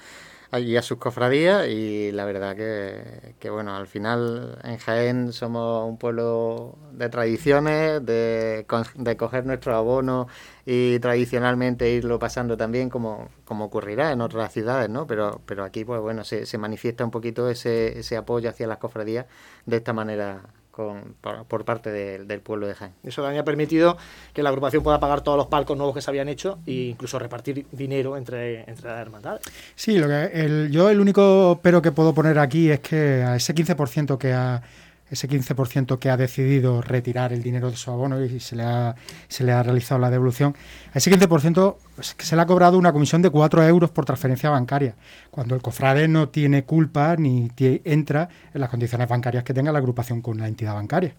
y 0.59 0.77
a 0.77 0.83
sus 0.83 0.99
cofradías 0.99 1.69
y 1.69 2.11
la 2.13 2.25
verdad 2.25 2.57
que, 2.57 3.35
que, 3.39 3.51
bueno, 3.51 3.77
al 3.77 3.87
final 3.87 4.59
en 4.65 4.79
Jaén 4.79 5.33
somos 5.33 5.89
un 5.89 5.97
pueblo 5.97 6.77
de 6.93 7.09
tradiciones, 7.09 8.05
de, 8.05 8.67
de 8.97 9.17
coger 9.17 9.47
nuestro 9.47 9.77
abono 9.77 10.27
y 10.67 10.99
tradicionalmente 10.99 11.91
irlo 11.91 12.19
pasando 12.19 12.57
también 12.57 12.91
como, 12.91 13.29
como 13.45 13.67
ocurrirá 13.67 14.11
en 14.13 14.21
otras 14.21 14.53
ciudades, 14.53 14.91
¿no? 14.91 15.07
Pero, 15.07 15.41
pero 15.47 15.65
aquí, 15.65 15.85
pues 15.85 16.01
bueno, 16.01 16.25
se, 16.25 16.47
se 16.47 16.59
manifiesta 16.59 17.05
un 17.05 17.11
poquito 17.13 17.49
ese, 17.49 17.99
ese 17.99 18.17
apoyo 18.17 18.51
hacia 18.51 18.67
las 18.67 18.79
cofradías 18.79 19.27
de 19.67 19.77
esta 19.77 19.93
manera 19.93 20.43
con, 20.71 21.15
por, 21.21 21.45
por, 21.45 21.65
parte 21.65 21.91
de, 21.91 22.25
del 22.25 22.41
pueblo 22.41 22.67
de 22.67 22.75
Jaén. 22.75 22.93
Eso 23.03 23.23
también 23.23 23.41
ha 23.41 23.45
permitido 23.45 23.97
que 24.33 24.43
la 24.43 24.51
agrupación 24.51 24.83
pueda 24.83 25.01
pagar 25.01 25.21
todos 25.23 25.37
los 25.37 25.47
palcos 25.47 25.77
nuevos 25.77 25.95
que 25.95 26.01
se 26.01 26.11
habían 26.11 26.29
hecho 26.29 26.59
e 26.67 26.73
incluso 26.91 27.19
repartir 27.19 27.67
dinero 27.73 28.17
entre, 28.17 28.61
entre 28.69 28.89
las 28.89 29.01
hermandades. 29.01 29.43
Sí, 29.75 29.99
lo 29.99 30.09
que 30.09 30.31
el, 30.33 30.71
yo 30.71 30.89
el 30.89 31.01
único 31.01 31.61
pero 31.63 31.83
que 31.83 31.93
puedo 31.93 32.15
poner 32.15 32.39
aquí 32.39 32.71
es 32.71 32.81
que 32.81 33.23
a 33.23 33.37
ese 33.37 33.55
15% 33.55 34.19
que 34.19 34.33
ha 34.33 34.63
ese 35.11 35.29
15% 35.29 35.99
que 35.99 36.09
ha 36.09 36.17
decidido 36.17 36.83
retirar 36.83 37.33
el 37.33 37.43
dinero 37.43 37.71
de 37.71 37.77
su 37.77 37.91
abono 37.91 38.25
y 38.25 38.41
se 38.41 38.57
le 38.57 38.63
ha, 38.63 38.95
se 39.29 39.45
le 39.45 39.53
ha 39.53 39.63
realizado 39.63 40.01
la 40.01 40.11
devolución, 40.11 40.55
a 40.95 40.99
ese 40.99 41.11
15% 41.11 41.77
se 42.01 42.37
le 42.37 42.43
ha 42.43 42.47
cobrado 42.47 42.79
una 42.79 42.93
comisión 42.93 43.21
de 43.21 43.31
4 43.31 43.67
euros 43.67 43.91
por 43.91 44.05
transferencia 44.05 44.51
bancaria, 44.51 44.95
cuando 45.31 45.55
el 45.55 45.63
cofrade 45.63 46.09
no 46.09 46.29
tiene 46.29 46.65
culpa 46.65 47.17
ni 47.17 47.51
entra 47.59 48.29
en 48.55 48.61
las 48.61 48.71
condiciones 48.71 49.09
bancarias 49.09 49.45
que 49.45 49.53
tenga 49.53 49.73
la 49.73 49.79
agrupación 49.79 50.23
con 50.23 50.39
la 50.39 50.49
entidad 50.49 50.75
bancaria. 50.75 51.15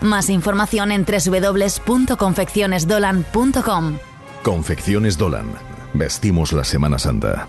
Más 0.00 0.30
información 0.30 0.92
en 0.92 1.04
www.confeccionesdolan.com. 1.04 3.98
Confecciones 4.42 5.16
Dolan. 5.16 5.52
Vestimos 5.94 6.52
la 6.52 6.64
Semana 6.64 6.98
Santa. 6.98 7.48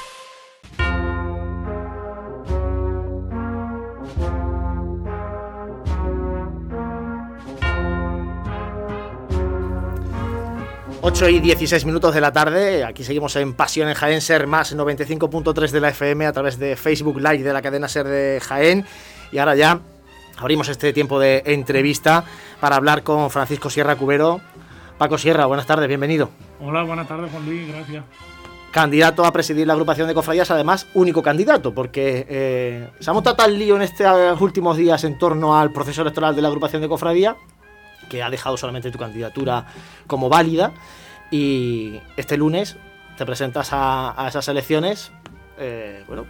8 11.03 11.29
y 11.29 11.39
16 11.39 11.85
minutos 11.85 12.13
de 12.13 12.21
la 12.21 12.31
tarde, 12.31 12.83
aquí 12.83 13.03
seguimos 13.03 13.35
en 13.35 13.55
Pasión 13.55 13.89
en 13.89 13.95
Jaén, 13.95 14.21
Ser 14.21 14.45
más 14.45 14.75
95.3 14.75 15.71
de 15.71 15.81
la 15.81 15.89
FM 15.89 16.27
a 16.27 16.31
través 16.31 16.59
de 16.59 16.75
Facebook 16.75 17.17
Live 17.17 17.39
de 17.39 17.51
la 17.51 17.63
cadena 17.63 17.87
Ser 17.87 18.07
de 18.07 18.39
Jaén. 18.39 18.85
Y 19.31 19.39
ahora 19.39 19.55
ya 19.55 19.79
abrimos 20.37 20.69
este 20.69 20.93
tiempo 20.93 21.19
de 21.19 21.41
entrevista 21.47 22.23
para 22.59 22.75
hablar 22.75 23.01
con 23.01 23.31
Francisco 23.31 23.71
Sierra 23.71 23.95
Cubero. 23.95 24.41
Paco 24.99 25.17
Sierra, 25.17 25.47
buenas 25.47 25.65
tardes, 25.65 25.87
bienvenido. 25.87 26.29
Hola, 26.59 26.83
buenas 26.83 27.07
tardes 27.07 27.31
Juan 27.31 27.47
Luis, 27.47 27.67
gracias. 27.67 28.05
Candidato 28.69 29.25
a 29.25 29.33
presidir 29.33 29.65
la 29.65 29.73
agrupación 29.73 30.07
de 30.07 30.13
cofradías, 30.13 30.51
además 30.51 30.85
único 30.93 31.23
candidato, 31.23 31.73
porque 31.73 32.27
eh, 32.29 32.89
se 32.99 33.09
ha 33.09 33.13
montado 33.13 33.37
tal 33.37 33.57
lío 33.57 33.75
en 33.75 33.81
estos 33.81 34.39
últimos 34.39 34.77
días 34.77 35.03
en 35.03 35.17
torno 35.17 35.57
al 35.57 35.73
proceso 35.73 36.03
electoral 36.03 36.35
de 36.35 36.43
la 36.43 36.49
agrupación 36.49 36.79
de 36.79 36.87
cofradía 36.87 37.37
que 38.11 38.21
ha 38.21 38.29
dejado 38.29 38.57
solamente 38.57 38.91
tu 38.91 38.99
candidatura 38.99 39.65
como 40.05 40.27
válida. 40.27 40.73
Y 41.31 41.97
este 42.17 42.35
lunes 42.35 42.75
te 43.17 43.25
presentas 43.25 43.69
a, 43.71 44.25
esas 44.27 44.45
elecciones, 44.49 45.13
eh, 45.57 46.03
bueno, 46.07 46.25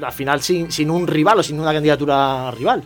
al 0.00 0.12
final 0.12 0.40
sin, 0.40 0.72
sin 0.72 0.90
un 0.90 1.06
rival 1.06 1.38
o 1.38 1.42
sin 1.42 1.60
una 1.60 1.74
candidatura 1.74 2.50
rival. 2.52 2.84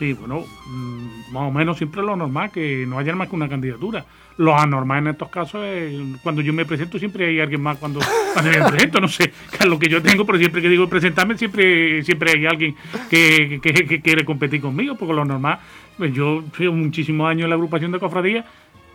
Sí, 0.00 0.14
bueno, 0.14 0.46
mm, 0.66 1.30
más 1.30 1.42
o 1.42 1.50
menos 1.50 1.76
siempre 1.76 2.00
lo 2.00 2.16
normal, 2.16 2.50
que 2.50 2.86
no 2.88 2.98
haya 2.98 3.14
más 3.14 3.28
que 3.28 3.36
una 3.36 3.50
candidatura. 3.50 4.02
Lo 4.38 4.56
anormal 4.56 5.00
en 5.00 5.08
estos 5.08 5.28
casos 5.28 5.62
es 5.66 5.92
cuando 6.22 6.40
yo 6.40 6.54
me 6.54 6.64
presento, 6.64 6.98
siempre 6.98 7.26
hay 7.26 7.38
alguien 7.38 7.60
más 7.60 7.76
cuando, 7.76 8.00
me 8.42 8.70
presento. 8.70 8.98
No 8.98 9.08
sé 9.08 9.30
lo 9.66 9.78
que 9.78 9.90
yo 9.90 10.00
tengo, 10.00 10.24
pero 10.24 10.38
siempre 10.38 10.62
que 10.62 10.70
digo 10.70 10.88
presentarme, 10.88 11.36
siempre, 11.36 12.02
siempre 12.02 12.30
hay 12.30 12.46
alguien 12.46 12.74
que, 13.10 13.60
quiere 14.02 14.24
competir 14.24 14.62
conmigo, 14.62 14.96
porque 14.96 15.12
lo 15.12 15.22
normal, 15.26 15.58
pues 15.98 16.14
yo 16.14 16.44
fui 16.50 16.70
muchísimos 16.70 17.28
años 17.28 17.44
en 17.44 17.50
la 17.50 17.56
agrupación 17.56 17.92
de 17.92 17.98
cofradías 17.98 18.46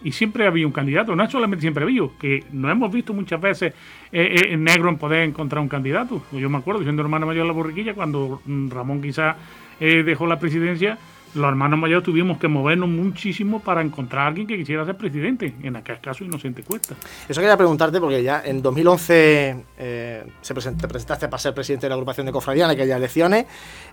y 0.04 0.12
siempre 0.12 0.48
había 0.48 0.66
un 0.66 0.74
candidato, 0.74 1.16
no 1.16 1.24
es 1.24 1.32
solamente 1.32 1.62
siempre 1.62 1.84
había, 1.84 2.02
que 2.20 2.44
no 2.52 2.68
hemos 2.72 2.92
visto 2.92 3.14
muchas 3.14 3.40
veces 3.40 3.74
eh, 4.12 4.50
eh, 4.50 4.58
negro 4.58 4.90
en 4.90 4.98
poder 4.98 5.22
encontrar 5.22 5.62
un 5.62 5.70
candidato. 5.70 6.24
Yo 6.32 6.50
me 6.50 6.58
acuerdo, 6.58 6.82
siendo 6.82 7.04
hermano 7.04 7.28
mayor 7.28 7.44
de 7.44 7.48
la 7.50 7.54
borriquilla, 7.54 7.94
cuando 7.94 8.42
mm, 8.44 8.70
Ramón 8.72 9.04
quizá 9.04 9.36
eh, 9.80 10.04
dejó 10.04 10.26
la 10.28 10.40
presidencia, 10.40 10.98
los 11.36 11.50
hermanos 11.50 11.78
mayores 11.78 12.04
tuvimos 12.04 12.38
que 12.38 12.48
movernos 12.48 12.88
muchísimo 12.90 13.60
para 13.60 13.82
encontrar 13.82 14.24
a 14.24 14.28
alguien 14.28 14.48
que 14.48 14.58
quisiera 14.58 14.86
ser 14.86 14.96
presidente, 14.96 15.54
en 15.62 15.76
aquel 15.76 16.00
caso 16.00 16.24
Inocente 16.24 16.64
Cuesta. 16.64 16.96
Eso 17.28 17.42
quería 17.42 17.58
preguntarte 17.58 18.00
porque 18.00 18.24
ya 18.24 18.42
en 18.46 18.62
2011 18.62 19.66
eh, 19.78 20.24
se 20.42 20.54
te 20.54 20.88
presentaste 20.88 21.28
para 21.28 21.38
ser 21.38 21.54
presidente 21.54 21.86
de 21.86 21.90
la 21.90 21.96
agrupación 21.96 22.26
de 22.26 22.32
cofradía 22.32 22.66
en 22.66 22.72
aquellas 22.72 22.98
elecciones, 22.98 23.46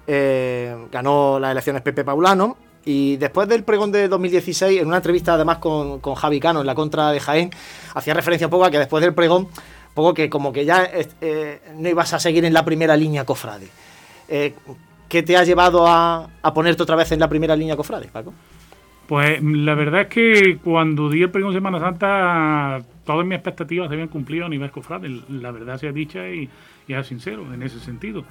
eh, 0.06 0.74
ganó 0.90 1.38
las 1.40 1.50
elecciones 1.50 1.82
Pepe 1.82 2.04
Paulano 2.04 2.56
y 2.84 3.16
después 3.16 3.48
del 3.48 3.64
pregón 3.64 3.90
de 3.90 4.08
2016, 4.08 4.80
en 4.80 4.86
una 4.86 4.96
entrevista 4.98 5.34
además 5.34 5.58
con, 5.58 5.98
con 5.98 6.14
Javi 6.14 6.38
Cano 6.38 6.60
en 6.60 6.66
la 6.66 6.74
contra 6.74 7.10
de 7.10 7.20
Jaén, 7.20 7.50
hacía 7.94 8.14
referencia 8.14 8.46
un 8.46 8.52
poco 8.52 8.64
a 8.64 8.70
que 8.70 8.78
después 8.78 9.02
del 9.02 9.14
pregón, 9.14 9.48
poco 9.94 10.14
que 10.14 10.30
como 10.30 10.52
que 10.52 10.64
ya 10.64 10.88
no 11.76 11.88
ibas 11.88 12.12
a 12.12 12.20
seguir 12.20 12.44
en 12.44 12.52
la 12.52 12.64
primera 12.64 12.96
línea 12.96 13.24
cofrade. 13.24 13.68
¿Qué 15.12 15.22
te 15.22 15.36
ha 15.36 15.44
llevado 15.44 15.86
a, 15.86 16.30
ponerte 16.54 16.82
otra 16.82 16.96
vez 16.96 17.12
en 17.12 17.20
la 17.20 17.28
primera 17.28 17.54
línea 17.54 17.76
cofrade, 17.76 18.08
Paco? 18.08 18.32
Pues 19.06 19.42
la 19.42 19.74
verdad 19.74 20.00
es 20.00 20.06
que 20.06 20.56
cuando 20.64 21.10
di 21.10 21.22
el 21.22 21.28
pregón 21.30 21.52
Semana 21.52 21.78
Santa, 21.78 22.80
todas 23.04 23.26
mis 23.26 23.34
expectativas 23.34 23.88
se 23.88 23.92
habían 23.92 24.08
cumplido 24.08 24.46
a 24.46 24.48
nivel 24.48 24.70
cofrade. 24.70 25.10
La 25.28 25.50
verdad 25.50 25.76
sea 25.76 25.92
dicha 25.92 26.26
y, 26.30 26.48
y 26.88 26.94
es 26.94 27.06
sincero 27.06 27.52
en 27.52 27.62
ese 27.62 27.78
sentido. 27.78 28.24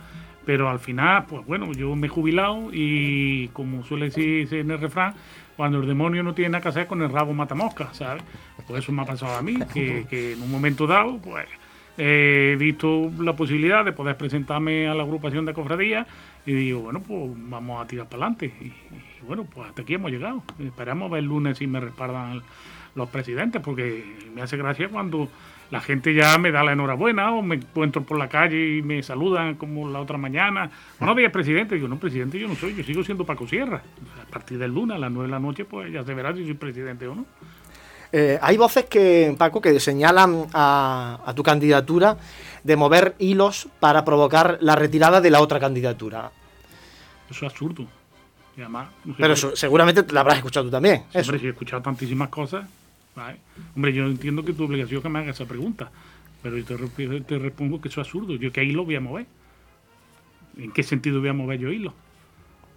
Pero 0.43 0.71
al 0.71 0.79
final, 0.79 1.27
pues 1.27 1.45
bueno, 1.45 1.71
yo 1.73 1.95
me 1.95 2.07
he 2.07 2.09
jubilado 2.09 2.69
y 2.73 3.49
como 3.49 3.83
suele 3.83 4.05
decirse 4.05 4.61
en 4.61 4.71
el 4.71 4.79
refrán, 4.79 5.13
cuando 5.55 5.81
el 5.81 5.87
demonio 5.87 6.23
no 6.23 6.33
tiene 6.33 6.49
nada 6.49 6.63
que 6.63 6.69
hacer 6.69 6.87
con 6.87 7.03
el 7.03 7.11
rabo 7.11 7.31
mata 7.31 7.53
mosca, 7.53 7.89
¿sabes? 7.93 8.23
Pues 8.65 8.83
eso 8.83 8.91
me 8.91 9.03
ha 9.03 9.05
pasado 9.05 9.35
a 9.35 9.43
mí, 9.43 9.53
que, 9.71 10.07
que 10.09 10.33
en 10.33 10.41
un 10.41 10.49
momento 10.49 10.87
dado, 10.87 11.19
pues 11.19 11.45
he 11.97 12.55
visto 12.57 13.11
la 13.19 13.35
posibilidad 13.35 13.85
de 13.85 13.91
poder 13.91 14.17
presentarme 14.17 14.87
a 14.87 14.95
la 14.95 15.03
agrupación 15.03 15.45
de 15.45 15.53
cofradías 15.53 16.07
y 16.45 16.53
digo, 16.53 16.81
bueno, 16.81 17.01
pues 17.01 17.31
vamos 17.35 17.83
a 17.83 17.87
tirar 17.87 18.07
para 18.07 18.25
adelante. 18.25 18.53
Y, 18.61 18.73
bueno, 19.25 19.45
pues 19.45 19.69
hasta 19.69 19.83
aquí 19.83 19.93
hemos 19.93 20.11
llegado. 20.11 20.43
Esperamos 20.59 21.11
ver 21.11 21.19
el 21.19 21.25
lunes 21.25 21.57
si 21.57 21.67
me 21.67 21.79
respaldan 21.79 22.41
los 22.95 23.09
presidentes, 23.09 23.61
porque 23.61 24.03
me 24.33 24.41
hace 24.41 24.57
gracia 24.57 24.89
cuando 24.89 25.29
la 25.69 25.79
gente 25.79 26.13
ya 26.13 26.37
me 26.37 26.51
da 26.51 26.63
la 26.63 26.73
enhorabuena 26.73 27.31
o 27.31 27.41
me 27.41 27.55
encuentro 27.55 28.03
por 28.03 28.17
la 28.17 28.27
calle 28.27 28.77
y 28.77 28.81
me 28.81 29.01
saludan 29.03 29.55
como 29.55 29.89
la 29.89 29.99
otra 29.99 30.17
mañana. 30.17 30.69
Buenos 30.99 31.15
días, 31.15 31.31
presidente. 31.31 31.75
Digo, 31.75 31.87
no, 31.87 31.97
presidente 31.97 32.37
yo 32.39 32.47
no 32.47 32.55
soy, 32.55 32.75
yo 32.75 32.83
sigo 32.83 33.03
siendo 33.03 33.25
Paco 33.25 33.47
Sierra. 33.47 33.81
A 34.21 34.29
partir 34.29 34.57
del 34.57 34.73
lunes, 34.73 34.97
a 34.97 34.99
las 34.99 35.11
nueve 35.11 35.27
de 35.27 35.31
la 35.31 35.39
noche, 35.39 35.63
pues 35.63 35.91
ya 35.91 36.03
se 36.03 36.13
verá 36.13 36.35
si 36.35 36.43
soy 36.43 36.55
presidente 36.55 37.07
o 37.07 37.15
no. 37.15 37.25
Eh, 38.13 38.37
hay 38.41 38.57
voces 38.57 38.85
que, 38.85 39.33
Paco, 39.37 39.61
que 39.61 39.79
señalan 39.79 40.47
a, 40.53 41.33
tu 41.35 41.43
candidatura 41.43 42.17
de 42.63 42.75
mover 42.75 43.15
hilos 43.19 43.69
para 43.79 44.03
provocar 44.03 44.57
la 44.61 44.75
retirada 44.75 45.21
de 45.21 45.31
la 45.31 45.41
otra 45.41 45.59
candidatura. 45.59 46.31
Eso 47.29 47.45
es 47.45 47.51
absurdo. 47.51 47.87
Pero 49.17 49.35
seguramente 49.35 50.05
la 50.13 50.19
habrás 50.19 50.37
escuchado 50.37 50.65
tú 50.65 50.71
también. 50.71 51.05
Hombre, 51.13 51.39
he 51.41 51.49
escuchado 51.49 51.81
tantísimas 51.81 52.29
cosas. 52.29 52.67
Hombre, 53.75 53.93
yo 53.93 54.05
entiendo 54.05 54.43
que 54.43 54.53
tu 54.53 54.65
obligación 54.65 54.97
es 54.97 55.03
que 55.03 55.09
me 55.09 55.19
hagas 55.19 55.35
esa 55.35 55.45
pregunta. 55.45 55.89
Pero 56.43 56.57
yo 56.57 56.65
te, 56.65 57.21
te 57.21 57.39
respondo 57.39 57.79
que 57.79 57.87
eso 57.87 58.01
es 58.01 58.07
absurdo. 58.07 58.35
Yo 58.35 58.51
que 58.51 58.63
hilo 58.63 58.83
voy 58.83 58.95
a 58.95 59.01
mover. 59.01 59.25
¿En 60.57 60.71
qué 60.71 60.83
sentido 60.83 61.19
voy 61.19 61.29
a 61.29 61.33
mover 61.33 61.59
yo 61.59 61.71
hilo? 61.71 61.93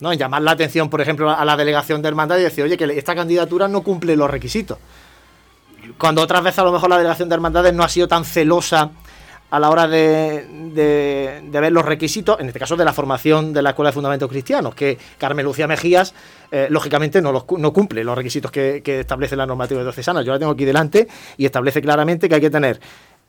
No, 0.00 0.12
en 0.12 0.18
llamar 0.18 0.42
la 0.42 0.52
atención, 0.52 0.88
por 0.88 1.00
ejemplo, 1.00 1.30
a 1.30 1.44
la 1.44 1.56
delegación 1.56 2.02
del 2.02 2.14
mandato 2.14 2.40
y 2.40 2.44
decir, 2.44 2.64
oye, 2.64 2.76
que 2.76 2.84
esta 2.96 3.14
candidatura 3.14 3.68
no 3.68 3.82
cumple 3.82 4.16
los 4.16 4.30
requisitos. 4.30 4.78
Cuando 5.98 6.22
otras 6.22 6.42
veces 6.42 6.58
a 6.58 6.64
lo 6.64 6.72
mejor 6.72 6.90
la 6.90 6.98
delegación 6.98 7.28
de 7.28 7.34
hermandades 7.34 7.74
no 7.74 7.82
ha 7.82 7.88
sido 7.88 8.08
tan 8.08 8.24
celosa 8.24 8.90
a 9.50 9.60
la 9.60 9.70
hora 9.70 9.86
de, 9.86 10.46
de, 10.74 11.60
ver 11.60 11.72
los 11.72 11.84
requisitos, 11.84 12.40
en 12.40 12.48
este 12.48 12.58
caso 12.58 12.76
de 12.76 12.84
la 12.84 12.92
formación 12.92 13.52
de 13.52 13.62
la 13.62 13.70
Escuela 13.70 13.90
de 13.90 13.94
Fundamentos 13.94 14.28
Cristianos, 14.28 14.74
que 14.74 14.98
Carmen 15.16 15.44
Lucía 15.46 15.68
Mejías, 15.68 16.12
eh, 16.50 16.66
lógicamente, 16.70 17.22
no, 17.22 17.30
los, 17.30 17.44
no 17.58 17.72
cumple 17.72 18.02
los 18.02 18.16
requisitos 18.16 18.50
que, 18.50 18.82
establece 18.84 19.36
la 19.36 19.46
normativa 19.46 19.80
diocesana. 19.82 20.22
Yo 20.22 20.32
la 20.32 20.40
tengo 20.40 20.50
aquí 20.50 20.64
delante 20.64 21.06
y 21.36 21.44
establece 21.44 21.80
claramente 21.80 22.28
que 22.28 22.34
hay 22.34 22.40
que 22.40 22.50
tener 22.50 22.80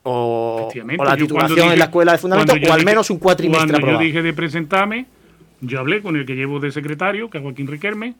o, 0.02 0.68
la 1.04 1.16
titulación 1.16 1.72
en 1.72 1.78
la 1.78 1.84
Escuela 1.84 2.12
de 2.12 2.18
Fundamentos 2.18 2.58
o 2.68 2.72
al 2.72 2.84
menos 2.84 3.08
un 3.10 3.18
cuatrimestre 3.18 3.78
Cuando 3.80 3.92
yo 3.92 3.98
dije 3.98 4.22
de 4.22 4.32
presentarme, 4.32 5.06
yo 5.60 5.78
hablé 5.78 6.02
con 6.02 6.16
el 6.16 6.26
que 6.26 6.34
llevo 6.34 6.58
de 6.58 6.72
secretario, 6.72 7.30
que 7.30 7.38
es 7.38 7.44
Joaquín 7.44 7.68
Riquelme, 7.68 8.14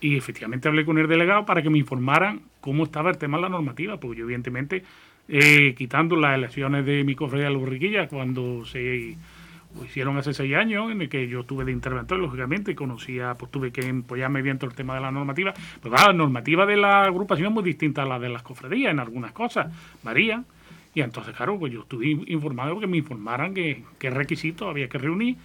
y 0.00 0.16
efectivamente 0.16 0.68
hablé 0.68 0.84
con 0.84 0.98
el 0.98 1.06
delegado 1.06 1.44
para 1.44 1.62
que 1.62 1.70
me 1.70 1.78
informaran 1.78 2.42
cómo 2.60 2.84
estaba 2.84 3.10
el 3.10 3.18
tema 3.18 3.38
de 3.38 3.42
la 3.42 3.48
normativa, 3.48 3.98
porque 3.98 4.18
yo 4.18 4.24
evidentemente, 4.24 4.82
eh, 5.28 5.74
quitando 5.76 6.16
las 6.16 6.36
elecciones 6.36 6.84
de 6.86 7.04
mi 7.04 7.14
cofradía 7.14 7.46
de 7.46 7.52
la 7.52 7.58
borriquilla, 7.58 8.08
cuando 8.08 8.64
se 8.64 9.16
hicieron 9.84 10.16
hace 10.16 10.34
seis 10.34 10.54
años, 10.54 10.90
en 10.90 11.02
el 11.02 11.08
que 11.08 11.28
yo 11.28 11.40
estuve 11.40 11.64
de 11.64 11.72
interventor, 11.72 12.18
lógicamente, 12.18 12.74
conocía, 12.74 13.34
pues 13.34 13.50
tuve 13.50 13.70
que 13.70 13.88
apoyarme 13.88 14.42
bien 14.42 14.58
todo 14.58 14.70
el 14.70 14.76
tema 14.76 14.94
de 14.94 15.00
la 15.00 15.10
normativa. 15.10 15.52
Pues 15.80 15.92
va, 15.92 16.06
la 16.06 16.12
normativa 16.12 16.66
de 16.66 16.76
la 16.76 17.02
agrupación 17.02 17.48
es 17.48 17.52
muy 17.52 17.62
distinta 17.62 18.02
a 18.02 18.06
la 18.06 18.18
de 18.18 18.28
las 18.28 18.42
cofradías 18.42 18.90
en 18.90 19.00
algunas 19.00 19.32
cosas, 19.32 19.72
varían. 20.02 20.46
Y 20.92 21.02
entonces, 21.02 21.36
claro, 21.36 21.56
pues 21.58 21.72
yo 21.72 21.82
estuve 21.82 22.08
informado 22.26 22.80
que 22.80 22.88
me 22.88 22.96
informaran 22.96 23.54
qué 23.54 24.10
requisitos 24.10 24.68
había 24.68 24.88
que 24.88 24.98
reunir 24.98 25.36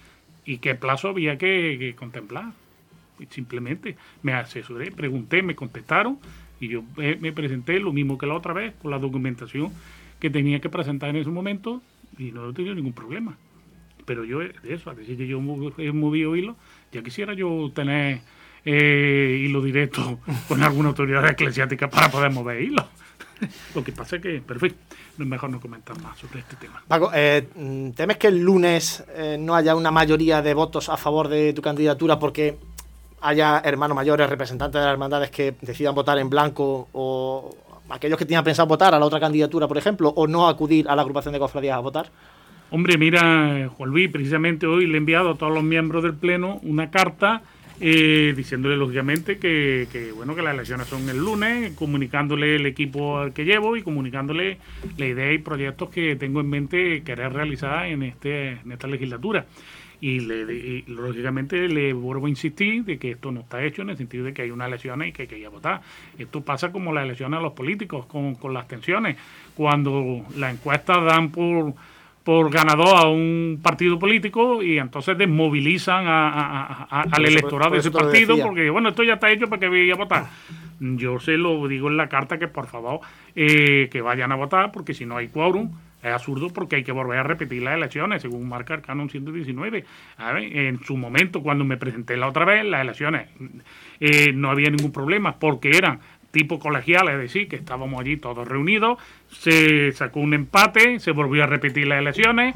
y 0.46 0.58
qué 0.58 0.74
plazo 0.76 1.08
había 1.08 1.36
que, 1.36 1.94
contemplar. 1.98 2.52
Simplemente 3.30 3.96
me 4.22 4.32
asesoré, 4.32 4.90
pregunté, 4.90 5.42
me 5.42 5.54
contestaron 5.54 6.18
y 6.60 6.68
yo 6.68 6.84
me 6.96 7.32
presenté 7.32 7.80
lo 7.80 7.92
mismo 7.92 8.18
que 8.18 8.26
la 8.26 8.34
otra 8.34 8.52
vez, 8.52 8.74
con 8.80 8.90
la 8.90 8.98
documentación 8.98 9.72
que 10.18 10.30
tenía 10.30 10.60
que 10.60 10.68
presentar 10.68 11.10
en 11.10 11.16
ese 11.16 11.30
momento 11.30 11.82
y 12.18 12.32
no 12.32 12.50
he 12.50 12.52
tenido 12.52 12.74
ningún 12.74 12.92
problema. 12.92 13.36
Pero 14.04 14.24
yo, 14.24 14.40
eso, 14.42 14.90
a 14.90 14.94
decir 14.94 15.16
que 15.16 15.26
yo 15.26 15.38
he 15.78 15.92
movido 15.92 16.36
hilo, 16.36 16.56
ya 16.92 17.02
quisiera 17.02 17.34
yo 17.34 17.70
tener 17.74 18.20
eh, 18.64 19.42
hilo 19.44 19.60
directo 19.62 20.20
con 20.48 20.62
alguna 20.62 20.90
autoridad 20.90 21.28
eclesiástica 21.28 21.90
para 21.90 22.10
poder 22.10 22.30
mover 22.30 22.62
hilo. 22.62 22.86
Lo 23.74 23.84
que 23.84 23.92
pasa 23.92 24.16
es 24.16 24.22
que, 24.22 24.40
perfecto, 24.40 24.78
es 25.18 25.26
mejor 25.26 25.50
no 25.50 25.60
comentar 25.60 26.00
más 26.00 26.18
sobre 26.18 26.40
este 26.40 26.56
tema. 26.56 26.82
Paco, 26.86 27.10
eh, 27.14 27.46
¿temes 27.94 28.16
que 28.16 28.28
el 28.28 28.40
lunes 28.40 29.04
eh, 29.14 29.36
no 29.38 29.54
haya 29.54 29.74
una 29.74 29.90
mayoría 29.90 30.40
de 30.40 30.54
votos 30.54 30.88
a 30.88 30.96
favor 30.96 31.28
de 31.28 31.52
tu 31.52 31.60
candidatura 31.60 32.18
porque 32.18 32.56
haya 33.20 33.60
hermanos 33.64 33.94
mayores, 33.94 34.28
representantes 34.28 34.80
de 34.80 34.84
las 34.84 34.92
hermandades 34.92 35.30
que 35.30 35.54
decidan 35.60 35.94
votar 35.94 36.18
en 36.18 36.30
blanco 36.30 36.88
o 36.92 37.56
aquellos 37.88 38.18
que 38.18 38.24
tenían 38.24 38.44
pensado 38.44 38.66
votar 38.66 38.94
a 38.94 38.98
la 38.98 39.06
otra 39.06 39.20
candidatura, 39.20 39.68
por 39.68 39.78
ejemplo, 39.78 40.10
o 40.10 40.26
no 40.26 40.48
acudir 40.48 40.88
a 40.88 40.96
la 40.96 41.02
agrupación 41.02 41.32
de 41.32 41.38
cofradías 41.38 41.76
a 41.76 41.80
votar? 41.80 42.10
Hombre, 42.70 42.98
mira, 42.98 43.70
Juan 43.76 43.90
Luis, 43.90 44.10
precisamente 44.10 44.66
hoy 44.66 44.86
le 44.86 44.94
he 44.94 44.96
enviado 44.98 45.30
a 45.30 45.34
todos 45.36 45.52
los 45.52 45.62
miembros 45.62 46.02
del 46.02 46.14
Pleno 46.14 46.58
una 46.62 46.90
carta 46.90 47.42
eh, 47.78 48.32
diciéndole 48.34 48.76
lógicamente 48.76 49.38
que, 49.38 49.86
bueno 50.16 50.34
que 50.34 50.40
las 50.40 50.54
elecciones 50.54 50.86
son 50.88 51.08
el 51.10 51.18
lunes, 51.18 51.72
comunicándole 51.74 52.56
el 52.56 52.64
equipo 52.64 53.18
al 53.18 53.34
que 53.34 53.44
llevo 53.44 53.76
y 53.76 53.82
comunicándole 53.82 54.58
la 54.96 55.06
idea 55.06 55.32
y 55.32 55.38
proyectos 55.38 55.90
que 55.90 56.16
tengo 56.16 56.40
en 56.40 56.48
mente 56.48 57.02
querer 57.02 57.34
realizar 57.34 57.86
en 57.86 58.02
este 58.02 58.52
en 58.52 58.72
esta 58.72 58.86
legislatura. 58.86 59.44
Y, 60.00 60.20
le, 60.20 60.84
lógicamente 60.86 61.68
le 61.68 61.92
vuelvo 61.92 62.26
a 62.26 62.28
insistir 62.28 62.84
de 62.84 62.98
que 62.98 63.12
esto 63.12 63.32
no 63.32 63.40
está 63.40 63.62
hecho 63.64 63.82
en 63.82 63.90
el 63.90 63.96
sentido 63.96 64.24
de 64.24 64.34
que 64.34 64.42
hay 64.42 64.50
unas 64.50 64.68
elecciones 64.68 65.08
y 65.08 65.12
que 65.12 65.22
hay 65.22 65.28
que 65.28 65.38
ir 65.38 65.46
a 65.46 65.50
votar. 65.50 65.80
Esto 66.18 66.42
pasa 66.42 66.72
como 66.72 66.92
las 66.92 67.04
elecciones 67.04 67.38
a 67.38 67.42
los 67.42 67.52
políticos, 67.52 68.06
con, 68.06 68.34
con 68.34 68.52
las 68.52 68.68
tensiones. 68.68 69.16
Cuando 69.54 70.24
las 70.36 70.54
encuestas 70.54 71.04
dan 71.04 71.30
por 71.30 71.74
por 72.26 72.50
ganador 72.50 72.96
a 72.96 73.06
un 73.06 73.60
partido 73.62 74.00
político 74.00 74.60
y 74.60 74.80
entonces 74.80 75.16
desmovilizan 75.16 76.06
al 76.08 77.24
electorado 77.24 77.70
de 77.70 77.78
ese 77.78 77.92
partido 77.92 78.36
porque, 78.42 78.68
bueno, 78.68 78.88
esto 78.88 79.04
ya 79.04 79.14
está 79.14 79.30
hecho 79.30 79.46
para 79.46 79.60
que 79.60 79.68
vaya 79.68 79.92
a 79.92 79.96
votar. 79.96 80.26
Yo 80.80 81.20
se 81.20 81.36
lo 81.36 81.68
digo 81.68 81.86
en 81.86 81.96
la 81.96 82.08
carta 82.08 82.36
que 82.36 82.48
por 82.48 82.66
favor 82.66 82.98
eh, 83.36 83.88
que 83.92 84.00
vayan 84.00 84.32
a 84.32 84.34
votar 84.34 84.72
porque 84.72 84.92
si 84.92 85.06
no 85.06 85.16
hay 85.16 85.28
quórum 85.28 85.70
es 86.02 86.12
absurdo 86.12 86.50
porque 86.50 86.76
hay 86.76 86.84
que 86.84 86.92
volver 86.92 87.18
a 87.18 87.22
repetir 87.22 87.62
las 87.62 87.74
elecciones 87.74 88.22
según 88.22 88.48
marca 88.48 88.74
el 88.74 88.82
canon 88.82 89.08
119. 89.08 89.84
en 90.18 90.80
su 90.84 90.96
momento, 90.96 91.42
cuando 91.42 91.64
me 91.64 91.76
presenté 91.76 92.16
la 92.16 92.28
otra 92.28 92.44
vez, 92.44 92.64
las 92.64 92.82
elecciones 92.82 93.28
eh, 94.00 94.32
no 94.32 94.50
había 94.50 94.70
ningún 94.70 94.92
problema 94.92 95.36
porque 95.38 95.70
eran 95.76 96.00
tipo 96.30 96.58
colegial, 96.58 97.08
es 97.08 97.18
decir, 97.18 97.48
que 97.48 97.56
estábamos 97.56 97.98
allí 97.98 98.18
todos 98.18 98.46
reunidos, 98.46 98.98
se 99.30 99.90
sacó 99.92 100.20
un 100.20 100.34
empate, 100.34 101.00
se 101.00 101.12
volvió 101.12 101.44
a 101.44 101.46
repetir 101.46 101.86
las 101.86 101.98
elecciones, 101.98 102.54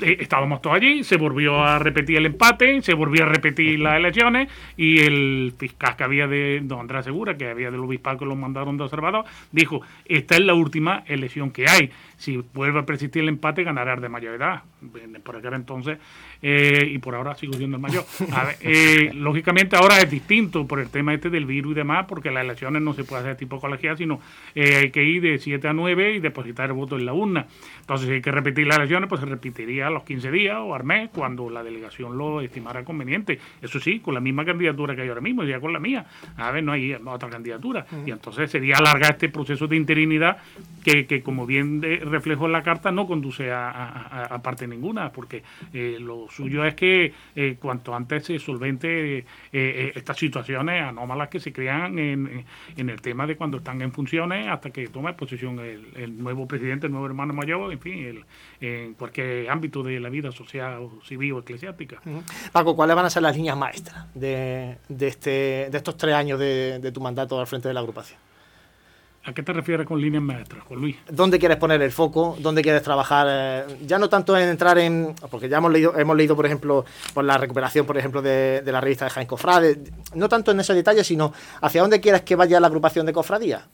eh, 0.00 0.16
estábamos 0.20 0.60
todos 0.60 0.76
allí, 0.76 1.04
se 1.04 1.16
volvió 1.16 1.62
a 1.62 1.78
repetir 1.78 2.16
el 2.16 2.26
empate, 2.26 2.82
se 2.82 2.94
volvió 2.94 3.24
a 3.24 3.26
repetir 3.26 3.78
las 3.78 3.96
elecciones 3.96 4.48
y 4.76 5.00
el 5.00 5.54
fiscal 5.56 5.96
que 5.96 6.04
había 6.04 6.26
de 6.26 6.60
don 6.62 6.80
Andrés 6.80 7.04
Segura, 7.04 7.36
que 7.36 7.48
había 7.48 7.70
del 7.70 7.80
obispado 7.80 8.18
que 8.18 8.24
lo 8.24 8.36
mandaron 8.36 8.76
de 8.76 8.84
observador, 8.84 9.24
dijo, 9.52 9.82
esta 10.04 10.34
es 10.34 10.40
la 10.40 10.54
última 10.54 11.04
elección 11.06 11.50
que 11.50 11.68
hay, 11.68 11.90
si 12.16 12.42
vuelve 12.54 12.80
a 12.80 12.86
persistir 12.86 13.22
el 13.22 13.28
empate 13.28 13.64
ganará 13.64 13.94
el 13.94 14.00
de 14.00 14.08
mayor 14.08 14.34
edad. 14.34 14.62
Por 15.22 15.36
aquel 15.36 15.54
entonces 15.54 15.98
eh, 16.46 16.90
y 16.90 16.98
por 16.98 17.14
ahora 17.14 17.34
sigo 17.34 17.54
siendo 17.54 17.78
el 17.78 17.80
mayor. 17.80 18.04
Eh, 18.60 19.10
lógicamente 19.14 19.76
ahora 19.76 19.98
es 20.00 20.10
distinto 20.10 20.66
por 20.66 20.78
el 20.78 20.90
tema 20.90 21.14
este 21.14 21.30
del 21.30 21.46
virus 21.46 21.72
y 21.72 21.76
demás, 21.76 22.04
porque 22.06 22.30
las 22.30 22.44
elecciones 22.44 22.82
no 22.82 22.92
se 22.92 23.02
puede 23.02 23.22
hacer 23.22 23.36
tipo 23.36 23.58
colegial, 23.58 23.96
sino 23.96 24.20
eh, 24.54 24.76
hay 24.76 24.90
que 24.90 25.02
ir 25.02 25.22
de 25.22 25.38
7 25.38 25.68
a 25.68 25.72
9 25.72 26.16
y 26.16 26.20
depositar 26.20 26.66
el 26.66 26.74
voto 26.74 26.98
en 26.98 27.06
la 27.06 27.14
urna. 27.14 27.46
Entonces, 27.80 28.08
si 28.08 28.12
hay 28.12 28.20
que 28.20 28.30
repetir 28.30 28.66
las 28.66 28.76
elecciones, 28.76 29.08
pues 29.08 29.22
se 29.22 29.26
repetiría 29.26 29.86
a 29.86 29.90
los 29.90 30.04
15 30.04 30.30
días 30.30 30.58
o 30.60 30.74
al 30.74 30.84
mes, 30.84 31.08
cuando 31.14 31.48
la 31.48 31.64
delegación 31.64 32.18
lo 32.18 32.42
estimara 32.42 32.84
conveniente. 32.84 33.38
Eso 33.62 33.80
sí, 33.80 34.00
con 34.00 34.12
la 34.12 34.20
misma 34.20 34.44
candidatura 34.44 34.94
que 34.94 35.00
hay 35.00 35.08
ahora 35.08 35.22
mismo, 35.22 35.44
ya 35.44 35.60
con 35.60 35.72
la 35.72 35.80
mía. 35.80 36.04
A 36.36 36.50
ver, 36.50 36.62
no 36.62 36.72
hay 36.72 36.92
otra 36.92 37.30
candidatura. 37.30 37.86
Y 38.04 38.10
entonces 38.10 38.50
sería 38.50 38.76
alargar 38.76 39.12
este 39.12 39.30
proceso 39.30 39.66
de 39.66 39.76
interinidad 39.76 40.36
que, 40.84 41.22
como 41.22 41.46
bien 41.46 41.82
reflejo 41.82 42.46
en 42.46 42.52
la 42.52 42.62
carta, 42.62 42.92
no 42.92 43.06
conduce 43.06 43.50
a, 43.50 44.40
parte 44.42 44.68
ninguna, 44.68 45.10
porque 45.10 45.42
los 45.72 46.32
suyo 46.32 46.64
es 46.64 46.74
que 46.74 47.12
eh, 47.34 47.56
cuanto 47.60 47.94
antes 47.94 48.26
se 48.26 48.38
solvente 48.38 49.18
eh, 49.18 49.24
eh, 49.52 49.92
estas 49.94 50.16
situaciones 50.18 50.82
anómalas 50.82 51.28
que 51.28 51.40
se 51.40 51.52
crean 51.52 51.98
en, 51.98 52.44
en, 52.76 52.90
el 52.90 53.00
tema 53.00 53.26
de 53.26 53.36
cuando 53.36 53.58
están 53.58 53.80
en 53.82 53.92
funciones 53.92 54.48
hasta 54.48 54.70
que 54.70 54.88
tome 54.88 55.12
posición 55.14 55.58
el, 55.58 56.22
nuevo 56.22 56.46
presidente, 56.46 56.86
el 56.86 56.92
nuevo 56.92 57.06
hermano 57.06 57.32
mayor, 57.32 57.72
en 57.72 57.80
fin, 57.80 58.24
en 58.60 58.94
cualquier 58.94 59.50
ámbito 59.50 59.82
de 59.82 60.00
la 60.00 60.08
vida 60.08 60.32
social, 60.32 60.88
civil 61.04 61.32
o 61.32 61.38
eclesiástica. 61.40 62.00
Paco, 62.52 62.76
¿cuáles 62.76 62.96
van 62.96 63.06
a 63.06 63.10
ser 63.10 63.22
las 63.22 63.36
líneas 63.36 63.56
maestras 63.56 64.06
de, 64.14 64.78
de, 64.88 65.08
este, 65.08 65.30
de 65.70 65.76
estos 65.76 65.96
tres 65.96 66.14
años 66.14 66.38
de, 66.38 66.78
de 66.78 66.92
tu 66.92 67.00
mandato 67.00 67.40
al 67.40 67.46
frente 67.46 67.68
de 67.68 67.74
la 67.74 67.80
agrupación? 67.80 68.18
¿A 69.26 69.32
qué 69.32 69.42
te 69.42 69.54
refieres 69.54 69.86
con 69.86 70.00
líneas 70.00 70.22
maestras, 70.22 70.62
Juan 70.64 70.80
Luis? 70.80 70.96
¿Dónde 71.10 71.38
quieres 71.38 71.56
poner 71.56 71.80
el 71.80 71.90
foco? 71.90 72.36
¿Dónde 72.40 72.60
quieres 72.60 72.82
trabajar? 72.82 73.26
Eh, 73.30 73.64
ya 73.86 73.98
no 73.98 74.10
tanto 74.10 74.36
en 74.36 74.50
entrar 74.50 74.76
en... 74.76 75.14
Porque 75.30 75.48
ya 75.48 75.58
hemos 75.58 75.72
leído, 75.72 75.98
hemos 75.98 76.14
leído 76.14 76.36
por 76.36 76.44
ejemplo, 76.44 76.84
por 77.14 77.24
la 77.24 77.38
recuperación, 77.38 77.86
por 77.86 77.96
ejemplo, 77.96 78.20
de, 78.20 78.62
la 78.66 78.82
revista 78.82 79.06
de 79.06 79.10
Jaén 79.12 79.26
Cofrade. 79.26 79.78
No 80.14 80.28
tanto 80.28 80.50
en 80.50 80.60
ese 80.60 80.74
detalle, 80.74 81.02
sino 81.04 81.32
hacia 81.62 81.80
dónde 81.80 82.00
quieres 82.00 82.20
que 82.20 82.36
vaya 82.36 82.60
la 82.60 82.66
agrupación 82.66 83.06
de 83.06 83.14
cofradías. 83.14 83.66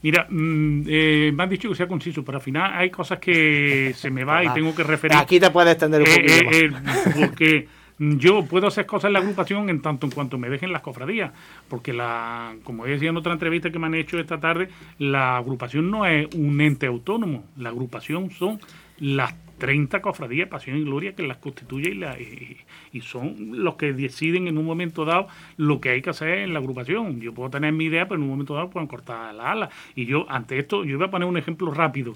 Mira, 0.00 0.26
mm, 0.30 0.84
eh, 0.88 1.32
me 1.34 1.42
han 1.42 1.50
dicho 1.50 1.68
que 1.68 1.74
sea 1.74 1.86
conciso, 1.86 2.24
pero 2.24 2.38
al 2.38 2.42
final 2.42 2.72
hay 2.72 2.88
cosas 2.88 3.18
que 3.18 3.92
se 3.94 4.10
me 4.10 4.24
va 4.24 4.42
y 4.42 4.48
tengo 4.54 4.74
que 4.74 4.84
referir. 4.84 5.18
Aquí 5.18 5.38
te 5.38 5.50
puedes 5.50 5.72
extender 5.72 6.00
un 6.00 6.08
eh, 6.08 6.44
poquito 6.44 6.80
más. 6.82 7.28
porque 7.28 7.68
yo 7.98 8.44
puedo 8.44 8.66
hacer 8.66 8.86
cosas 8.86 9.08
en 9.08 9.14
la 9.14 9.18
agrupación 9.18 9.70
en 9.70 9.82
tanto 9.82 10.06
en 10.06 10.12
cuanto 10.12 10.38
me 10.38 10.48
dejen 10.48 10.72
las 10.72 10.82
cofradías, 10.82 11.32
porque 11.68 11.92
la, 11.92 12.56
como 12.64 12.84
decía 12.84 13.10
en 13.10 13.16
otra 13.16 13.32
entrevista 13.32 13.70
que 13.70 13.78
me 13.78 13.86
han 13.86 13.94
hecho 13.94 14.18
esta 14.18 14.40
tarde, 14.40 14.68
la 14.98 15.36
agrupación 15.36 15.90
no 15.90 16.06
es 16.06 16.32
un 16.34 16.60
ente 16.60 16.86
autónomo, 16.86 17.44
la 17.56 17.70
agrupación 17.70 18.30
son 18.30 18.60
las 18.98 19.34
30 19.58 20.00
cofradías, 20.00 20.48
Pasión 20.48 20.78
y 20.78 20.84
Gloria 20.84 21.14
que 21.14 21.22
las 21.24 21.38
constituye 21.38 21.90
y, 21.90 21.94
la, 21.94 22.16
y, 22.18 23.00
son 23.00 23.62
los 23.62 23.74
que 23.74 23.92
deciden 23.92 24.48
en 24.48 24.56
un 24.56 24.64
momento 24.64 25.04
dado 25.04 25.26
lo 25.56 25.80
que 25.80 25.90
hay 25.90 26.02
que 26.02 26.10
hacer 26.10 26.38
en 26.38 26.52
la 26.52 26.60
agrupación. 26.60 27.20
Yo 27.20 27.34
puedo 27.34 27.50
tener 27.50 27.72
mi 27.72 27.84
idea, 27.84 28.06
pero 28.06 28.16
en 28.16 28.22
un 28.22 28.30
momento 28.30 28.54
dado 28.54 28.70
pueden 28.70 28.88
cortar 28.88 29.34
la 29.34 29.52
ala. 29.52 29.70
Y 29.94 30.06
yo, 30.06 30.26
ante 30.28 30.58
esto, 30.58 30.84
yo 30.84 30.96
voy 30.96 31.06
a 31.06 31.10
poner 31.10 31.28
un 31.28 31.36
ejemplo 31.36 31.70
rápido. 31.72 32.14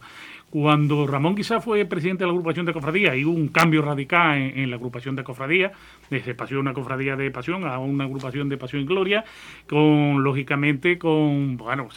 Cuando 0.53 1.07
Ramón 1.07 1.35
quizás 1.35 1.65
fue 1.65 1.87
presidente 1.87 2.25
de 2.25 2.27
la 2.27 2.33
agrupación 2.33 2.67
de 2.67 2.75
cofradías 2.75 3.17
hubo 3.25 3.33
un 3.33 3.49
cambio 3.49 3.81
radical 3.81 4.37
en, 4.37 4.69
la 4.69 4.77
agrupación 4.77 5.17
de 5.17 5.25
cofradías, 5.25 5.73
desde 6.11 6.35
pasión 6.35 6.61
una 6.61 6.75
cofradía 6.75 7.17
de 7.17 7.31
pasión 7.31 7.65
a 7.65 7.79
una 7.79 8.05
agrupación 8.05 8.51
de 8.51 8.59
pasión 8.59 8.83
y 8.83 8.85
gloria, 8.85 9.25
con 9.67 10.23
lógicamente 10.23 10.99
con, 10.99 11.57
bueno, 11.57 11.88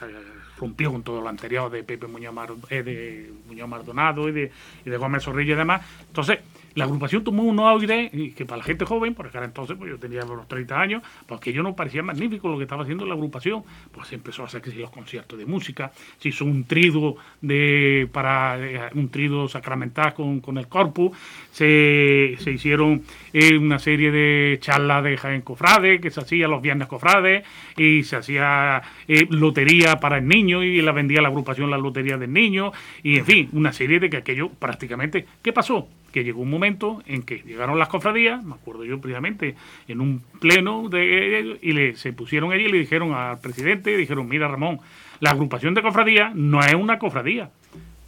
rompió 0.57 0.89
con 0.89 1.03
todo 1.03 1.19
lo 1.19 1.27
anterior 1.27 1.69
de 1.69 1.83
Pepe 1.83 2.07
Muñoz, 2.07 2.33
eh, 2.69 2.81
de 2.81 3.29
Muñoz 3.49 3.67
Mardonado 3.67 4.29
y 4.29 4.31
de, 4.31 4.51
y 4.85 4.89
de 4.89 4.95
Gómez 4.95 5.23
Zorrillo 5.23 5.55
y 5.55 5.57
demás. 5.57 5.81
Entonces, 6.07 6.39
la 6.75 6.85
agrupación 6.85 7.23
tomó 7.23 7.43
un 7.43 7.59
aire 7.59 8.11
que 8.35 8.45
para 8.45 8.57
la 8.57 8.63
gente 8.63 8.85
joven, 8.85 9.13
porque 9.15 9.37
ahora 9.37 9.47
entonces 9.47 9.77
pues 9.77 9.89
yo 9.89 9.97
tenía 9.97 10.23
unos 10.25 10.47
30 10.47 10.79
años, 10.79 11.03
pues 11.25 11.39
que 11.39 11.53
yo 11.53 11.63
no 11.63 11.75
parecía 11.75 12.03
magnífico 12.03 12.49
lo 12.49 12.57
que 12.57 12.63
estaba 12.63 12.83
haciendo 12.83 13.05
la 13.05 13.13
agrupación, 13.13 13.63
pues 13.91 14.11
empezó 14.13 14.43
a 14.43 14.45
hacer 14.45 14.61
los 14.75 14.89
conciertos 14.89 15.39
de 15.39 15.45
música, 15.45 15.91
se 16.19 16.29
hizo 16.29 16.45
un 16.45 16.65
trido 16.65 17.15
de 17.41 18.07
para 18.11 18.59
eh, 18.59 18.89
un 18.93 19.09
trido 19.09 19.47
sacramental 19.47 20.13
con, 20.13 20.41
con 20.41 20.57
el 20.57 20.67
corpus, 20.67 21.17
se, 21.51 22.35
se 22.39 22.51
hicieron 22.51 23.03
eh, 23.33 23.57
una 23.57 23.79
serie 23.79 24.11
de 24.11 24.57
charlas 24.59 25.03
de 25.03 25.17
Jaén 25.17 25.41
Cofrade, 25.41 25.99
que 26.01 26.11
se 26.11 26.19
hacía 26.19 26.47
los 26.47 26.61
viernes 26.61 26.87
cofrades, 26.87 27.45
y 27.77 28.03
se 28.03 28.17
hacía 28.17 28.81
eh, 29.07 29.27
lotería 29.29 29.97
para 29.99 30.17
el 30.17 30.27
niño, 30.27 30.63
y 30.63 30.81
la 30.81 30.91
vendía 30.91 31.21
la 31.21 31.29
agrupación 31.29 31.71
la 31.71 31.77
lotería 31.77 32.17
del 32.17 32.33
niño, 32.33 32.71
y 33.03 33.19
en 33.19 33.25
fin, 33.25 33.49
una 33.53 33.71
serie 33.71 33.99
de 33.99 34.09
que 34.09 34.17
aquello 34.17 34.49
prácticamente, 34.49 35.25
¿qué 35.41 35.53
pasó? 35.53 35.87
Que 36.15 36.23
llegó 36.23 36.43
un 36.43 36.49
momento 36.49 37.03
en 37.07 37.23
que 37.23 37.39
llegaron 37.39 37.77
las 37.77 37.89
cofradías, 37.89 38.41
me 38.41 38.53
acuerdo 38.53 38.85
yo 38.85 39.01
precisamente, 39.01 39.57
en 39.89 39.99
un 39.99 40.23
pleno 40.39 40.87
de 40.87 41.57
y 41.61 41.73
le, 41.73 41.97
se 41.97 42.13
pusieron 42.13 42.53
allí 42.53 42.67
y 42.67 42.71
le 42.71 42.77
dijeron 42.77 43.13
al 43.13 43.41
presidente, 43.41 43.97
dijeron, 43.97 44.25
mira 44.29 44.47
Ramón, 44.47 44.79
la 45.19 45.31
agrupación 45.31 45.73
de 45.73 45.81
cofradías 45.81 46.33
no 46.33 46.61
es 46.61 46.73
una 46.73 46.99
cofradía. 46.99 47.49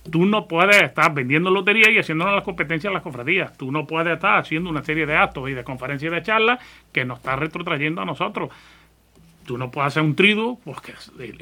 Tú 0.10 0.26
no 0.26 0.48
puedes 0.48 0.82
estar 0.84 1.14
vendiendo 1.14 1.50
lotería 1.50 1.92
y 1.92 1.98
haciéndonos 1.98 2.34
las 2.34 2.46
competencias 2.46 2.92
a 2.92 2.94
las 2.94 3.04
cofradías. 3.04 3.58
Tú 3.58 3.74
no 3.74 3.86
puedes 3.86 4.14
estar 4.14 4.38
haciendo 4.38 4.70
una 4.70 4.86
serie 4.86 5.06
de 5.06 5.14
actos 5.14 5.50
y 5.50 5.54
de 5.54 5.66
conferencias 5.66 6.10
y 6.10 6.16
de 6.16 6.22
charlas 6.22 6.60
que 6.94 7.04
nos 7.04 7.18
está 7.18 7.36
retrotrayendo 7.36 8.02
a 8.02 8.06
nosotros. 8.06 8.52
Tú 9.48 9.58
no 9.58 9.72
puedes 9.72 9.88
hacer 9.88 10.04
un 10.04 10.14
trido, 10.14 10.60
porque 10.66 10.94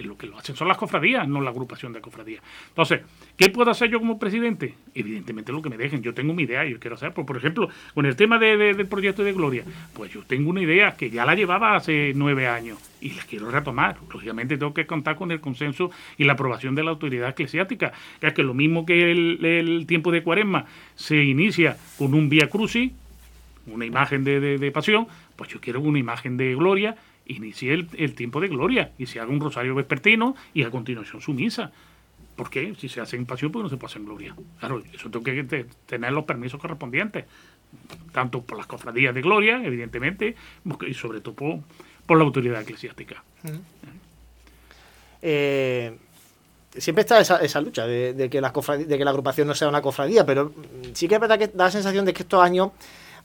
lo 0.03 0.15
que 0.15 0.27
lo 0.27 0.37
hacen 0.37 0.55
son 0.55 0.67
las 0.67 0.77
cofradías, 0.77 1.27
no 1.27 1.41
la 1.41 1.49
agrupación 1.49 1.91
de 1.91 2.01
cofradías. 2.01 2.43
Entonces, 2.67 3.01
¿qué 3.35 3.49
puedo 3.49 3.71
hacer 3.71 3.89
yo 3.89 3.97
como 3.97 4.19
presidente? 4.19 4.75
Evidentemente 4.93 5.51
lo 5.51 5.59
que 5.63 5.71
me 5.71 5.77
dejen. 5.77 6.03
Yo 6.03 6.13
tengo 6.13 6.35
mi 6.35 6.43
idea, 6.43 6.63
yo 6.65 6.79
quiero 6.79 6.97
hacer. 6.97 7.13
Por, 7.13 7.25
por 7.25 7.35
ejemplo, 7.35 7.67
con 7.95 8.05
el 8.05 8.15
tema 8.15 8.37
del 8.37 8.85
proyecto 8.85 9.23
de 9.23 9.33
Gloria, 9.33 9.63
pues 9.95 10.13
yo 10.13 10.21
tengo 10.21 10.51
una 10.51 10.61
idea 10.61 10.95
que 10.95 11.09
ya 11.09 11.25
la 11.25 11.33
llevaba 11.33 11.75
hace 11.75 12.13
nueve 12.15 12.47
años 12.47 12.77
y 13.01 13.09
la 13.09 13.23
quiero 13.23 13.49
retomar. 13.49 13.97
Lógicamente 14.13 14.55
tengo 14.59 14.75
que 14.75 14.85
contar 14.85 15.15
con 15.15 15.31
el 15.31 15.39
consenso 15.39 15.89
y 16.19 16.25
la 16.25 16.33
aprobación 16.33 16.75
de 16.75 16.83
la 16.83 16.91
autoridad 16.91 17.29
eclesiástica. 17.29 17.91
Es 18.21 18.33
que 18.33 18.43
lo 18.43 18.53
mismo 18.53 18.85
que 18.85 19.11
el, 19.11 19.85
tiempo 19.87 20.11
de 20.11 20.21
cuaresma 20.21 20.67
se 20.93 21.23
inicia 21.23 21.75
con 21.97 22.13
un 22.13 22.29
vía 22.29 22.51
crucis, 22.51 22.91
una 23.65 23.83
imagen 23.83 24.23
de, 24.23 24.59
de 24.59 24.71
pasión, 24.71 25.07
pues 25.35 25.49
yo 25.49 25.59
quiero 25.59 25.81
una 25.81 25.97
imagen 25.97 26.37
de 26.37 26.53
gloria 26.53 26.95
inicie 27.25 27.73
el, 27.73 28.15
tiempo 28.15 28.39
de 28.39 28.47
gloria 28.47 28.91
y 28.97 29.05
se 29.05 29.19
haga 29.19 29.31
un 29.31 29.39
rosario 29.39 29.75
vespertino 29.75 30.35
y 30.53 30.63
a 30.63 30.69
continuación 30.69 31.21
su 31.21 31.33
misa. 31.33 31.71
¿Por 32.35 32.49
qué? 32.49 32.75
Si 32.77 32.89
se 32.89 33.01
hace 33.01 33.15
en 33.15 33.25
pasión, 33.25 33.51
pues 33.51 33.63
no 33.63 33.69
se 33.69 33.77
puede 33.77 33.91
hacer 33.91 34.01
en 34.01 34.07
gloria. 34.07 34.35
Claro, 34.59 34.83
eso 34.93 35.09
tengo 35.09 35.23
que 35.23 35.65
tener 35.85 36.11
los 36.11 36.25
permisos 36.25 36.59
correspondientes, 36.59 37.25
tanto 38.11 38.41
por 38.41 38.57
las 38.57 38.67
cofradías 38.67 39.15
de 39.15 39.21
gloria, 39.21 39.61
evidentemente, 39.63 40.35
y 40.87 40.93
sobre 40.93 41.21
todo 41.21 41.61
por, 42.05 42.17
la 42.17 42.23
autoridad 42.23 42.61
eclesiástica. 42.61 43.23
Eh, 45.21 45.95
siempre 46.77 47.01
está 47.01 47.19
esa, 47.19 47.37
esa 47.37 47.61
lucha 47.61 47.87
de, 47.87 48.29
que 48.29 48.41
la 48.41 48.51
de 48.51 48.97
que 48.97 49.05
la 49.05 49.11
agrupación 49.11 49.47
no 49.47 49.55
sea 49.55 49.69
una 49.69 49.81
cofradía, 49.81 50.25
pero 50.25 50.53
sí 50.93 51.07
que 51.07 51.15
es 51.15 51.21
verdad 51.21 51.39
que 51.39 51.47
da 51.47 51.65
la 51.65 51.71
sensación 51.71 52.05
de 52.05 52.13
que 52.13 52.23
estos 52.23 52.41
años 52.43 52.71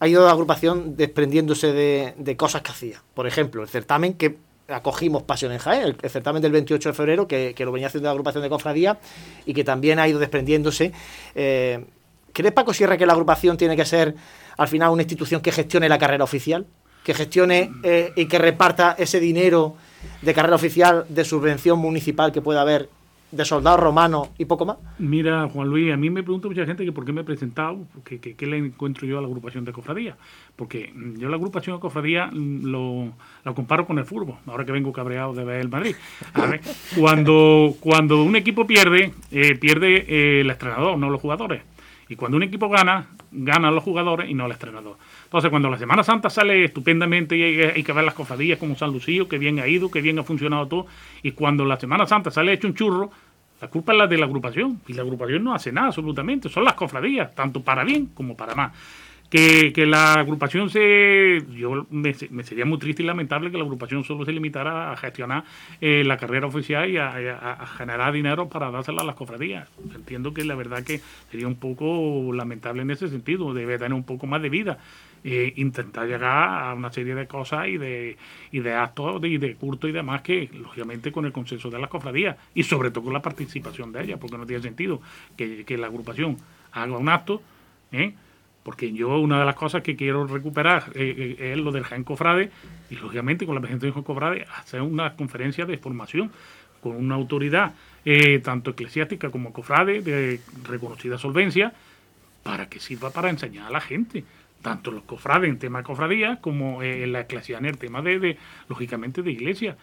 ha 0.00 0.08
ido 0.08 0.24
la 0.24 0.32
agrupación 0.32 0.96
desprendiéndose 0.96 1.72
de, 1.72 2.36
cosas 2.36 2.62
que 2.62 2.70
hacía. 2.70 3.02
Por 3.14 3.26
ejemplo, 3.26 3.62
el 3.62 3.68
certamen 3.68 4.14
que 4.14 4.38
acogimos 4.68 5.24
Pasión 5.24 5.52
en 5.52 5.58
Jaén, 5.58 5.96
el, 6.02 6.10
certamen 6.10 6.40
del 6.40 6.52
28 6.52 6.88
de 6.88 6.92
febrero, 6.94 7.28
que, 7.28 7.54
lo 7.58 7.70
venía 7.70 7.88
haciendo 7.88 8.06
la 8.06 8.12
agrupación 8.12 8.42
de 8.42 8.48
cofradía 8.48 8.98
y 9.44 9.52
que 9.52 9.62
también 9.62 9.98
ha 9.98 10.08
ido 10.08 10.18
desprendiéndose. 10.18 10.92
Eh, 11.34 11.84
¿Crees, 12.32 12.52
Paco 12.52 12.72
Sierra, 12.72 12.96
que 12.96 13.04
la 13.04 13.12
agrupación 13.12 13.58
tiene 13.58 13.76
que 13.76 13.84
ser 13.84 14.14
al 14.56 14.68
final 14.68 14.90
una 14.90 15.02
institución 15.02 15.42
que 15.42 15.52
gestione 15.52 15.88
la 15.88 15.98
carrera 15.98 16.24
oficial? 16.24 16.66
Que 17.04 17.12
gestione 17.12 17.70
eh, 17.82 18.12
y 18.16 18.26
que 18.26 18.38
reparta 18.38 18.94
ese 18.98 19.20
dinero 19.20 19.76
de 20.22 20.32
carrera 20.32 20.56
oficial 20.56 21.04
de 21.10 21.24
subvención 21.24 21.78
municipal 21.78 22.32
que 22.32 22.40
pueda 22.40 22.62
haber 22.62 22.88
de 23.32 23.44
soldado 23.44 23.76
romano 23.76 24.28
y 24.38 24.44
poco 24.44 24.66
más? 24.66 24.78
Mira, 24.98 25.48
Juan 25.48 25.68
Luis, 25.68 25.92
a 25.92 25.96
mí 25.96 26.10
me 26.10 26.22
pregunta 26.22 26.48
mucha 26.48 26.66
gente 26.66 26.84
que 26.84 26.92
por 26.92 27.04
qué 27.04 27.12
me 27.12 27.20
he 27.20 27.24
presentado, 27.24 27.86
que, 28.04 28.18
qué 28.20 28.46
le 28.46 28.58
encuentro 28.58 29.06
yo 29.06 29.18
a 29.18 29.20
la 29.20 29.28
agrupación 29.28 29.64
de 29.64 29.72
cofradía. 29.72 30.16
Porque 30.56 30.92
yo 31.16 31.28
la 31.28 31.36
agrupación 31.36 31.76
de 31.76 31.80
cofradía 31.80 32.30
lo, 32.32 33.12
comparo 33.54 33.86
con 33.86 33.98
el 33.98 34.04
fútbol, 34.04 34.36
ahora 34.46 34.64
que 34.64 34.72
vengo 34.72 34.92
cabreado 34.92 35.32
de 35.32 35.44
ver 35.44 35.60
el 35.60 35.68
Madrid. 35.68 35.94
A 36.34 36.46
ver, 36.46 36.60
cuando, 36.98 37.74
cuando 37.80 38.22
un 38.22 38.36
equipo 38.36 38.66
pierde, 38.66 39.12
eh, 39.30 39.56
pierde 39.56 40.04
eh, 40.08 40.40
el 40.40 40.50
entrenador, 40.50 40.98
no 40.98 41.10
los 41.10 41.20
jugadores. 41.20 41.62
Y 42.08 42.16
cuando 42.16 42.36
un 42.36 42.42
equipo 42.42 42.68
gana, 42.68 43.06
ganan 43.32 43.74
los 43.74 43.84
jugadores 43.84 44.28
y 44.28 44.34
no 44.34 44.46
el 44.46 44.52
entrenador. 44.52 44.96
Entonces, 45.24 45.50
cuando 45.50 45.70
la 45.70 45.78
Semana 45.78 46.02
Santa 46.02 46.30
sale 46.30 46.64
estupendamente 46.64 47.36
y 47.36 47.60
hay, 47.62 47.82
que 47.82 47.92
ver 47.92 48.04
las 48.04 48.14
cofradías 48.14 48.58
como 48.58 48.76
San 48.76 48.92
Lucío, 48.92 49.28
que 49.28 49.38
bien 49.38 49.58
ha 49.60 49.68
ido, 49.68 49.90
que 49.90 50.00
bien 50.00 50.18
ha 50.18 50.22
funcionado 50.22 50.66
todo, 50.66 50.86
y 51.22 51.32
cuando 51.32 51.64
la 51.64 51.78
Semana 51.78 52.06
Santa 52.06 52.30
sale 52.30 52.52
hecho 52.52 52.66
un 52.66 52.74
churro, 52.74 53.10
la 53.60 53.68
culpa 53.68 53.92
es 53.92 53.98
la 53.98 54.06
de 54.06 54.18
la 54.18 54.26
agrupación, 54.26 54.80
y 54.88 54.94
la 54.94 55.02
agrupación 55.02 55.44
no 55.44 55.54
hace 55.54 55.70
nada 55.70 55.88
absolutamente, 55.88 56.48
son 56.48 56.64
las 56.64 56.74
cofradías, 56.74 57.34
tanto 57.34 57.62
para 57.62 57.84
bien 57.84 58.06
como 58.06 58.36
para 58.36 58.54
mal 58.54 58.72
que, 59.30 59.72
que 59.72 59.86
la 59.86 60.14
agrupación 60.14 60.68
se. 60.68 61.42
Yo 61.52 61.86
me, 61.88 62.12
sería 62.12 62.64
muy 62.66 62.78
triste 62.78 63.02
y 63.02 63.06
lamentable 63.06 63.50
que 63.50 63.56
la 63.56 63.62
agrupación 63.62 64.02
solo 64.02 64.24
se 64.24 64.32
limitara 64.32 64.92
a 64.92 64.96
gestionar 64.96 65.44
eh, 65.80 66.02
la 66.04 66.16
carrera 66.16 66.48
oficial 66.48 66.90
y 66.90 66.98
a, 66.98 67.66
generar 67.78 68.12
dinero 68.12 68.48
para 68.48 68.70
dársela 68.72 69.02
a 69.02 69.04
las 69.04 69.14
cofradías. 69.14 69.68
Entiendo 69.94 70.34
que 70.34 70.44
la 70.44 70.56
verdad 70.56 70.82
que 70.82 71.00
sería 71.30 71.46
un 71.46 71.54
poco 71.54 72.32
lamentable 72.34 72.82
en 72.82 72.90
ese 72.90 73.08
sentido, 73.08 73.54
debe 73.54 73.78
tener 73.78 73.94
un 73.94 74.04
poco 74.04 74.26
más 74.26 74.42
de 74.42 74.48
vida. 74.48 74.78
Eh, 75.22 75.52
intentar 75.56 76.08
llegar 76.08 76.32
a 76.32 76.72
una 76.72 76.90
serie 76.90 77.14
de 77.14 77.26
cosas 77.26 77.68
y 77.68 77.76
de, 77.76 78.16
y 78.52 78.60
de 78.60 78.72
actos 78.72 79.22
y 79.22 79.36
de 79.36 79.54
culto 79.54 79.86
y 79.86 79.92
demás 79.92 80.22
que 80.22 80.48
lógicamente 80.54 81.12
con 81.12 81.26
el 81.26 81.32
consenso 81.32 81.68
de 81.68 81.78
las 81.78 81.90
cofradías 81.90 82.38
y 82.54 82.62
sobre 82.62 82.90
todo 82.90 83.04
con 83.04 83.12
la 83.12 83.20
participación 83.20 83.92
de 83.92 84.02
ellas 84.02 84.18
porque 84.18 84.38
no 84.38 84.46
tiene 84.46 84.62
sentido 84.62 85.02
que, 85.36 85.66
que 85.66 85.76
la 85.76 85.88
agrupación 85.88 86.38
haga 86.72 86.96
un 86.96 87.10
acto 87.10 87.42
¿eh? 87.92 88.14
Porque 88.62 88.92
yo 88.92 89.18
una 89.18 89.38
de 89.40 89.46
las 89.46 89.54
cosas 89.54 89.82
que 89.82 89.96
quiero 89.96 90.26
recuperar 90.26 90.92
eh, 90.94 91.36
eh, 91.38 91.52
es 91.52 91.58
lo 91.58 91.72
del 91.72 91.84
Jaén 91.84 92.04
Cofrade 92.04 92.50
y 92.90 92.96
lógicamente 92.96 93.46
con 93.46 93.54
la 93.54 93.60
presencia 93.60 93.86
de 93.86 93.92
Jaén 93.92 94.04
Cofrade 94.04 94.46
hacer 94.56 94.82
una 94.82 95.16
conferencia 95.16 95.64
de 95.64 95.78
formación 95.78 96.30
con 96.82 96.96
una 96.96 97.14
autoridad 97.14 97.74
eh, 98.04 98.38
tanto 98.40 98.70
eclesiástica 98.70 99.30
como 99.30 99.52
cofrade 99.52 100.00
de 100.02 100.40
reconocida 100.64 101.18
solvencia 101.18 101.72
para 102.42 102.68
que 102.68 102.80
sirva 102.80 103.10
para 103.10 103.28
enseñar 103.28 103.66
a 103.66 103.70
la 103.70 103.80
gente 103.80 104.24
tanto 104.62 104.90
los 104.90 105.04
cofrades 105.04 105.48
en 105.48 105.58
tema 105.58 105.78
de 105.78 105.84
cofradía 105.84 106.38
como 106.40 106.82
en 106.82 107.12
la 107.12 107.20
eclesia 107.20 107.58
en 107.58 107.64
el 107.64 107.78
tema 107.78 108.02
de, 108.02 108.18
de, 108.18 108.38
lógicamente 108.68 109.22
de 109.22 109.32
iglesia. 109.32 109.76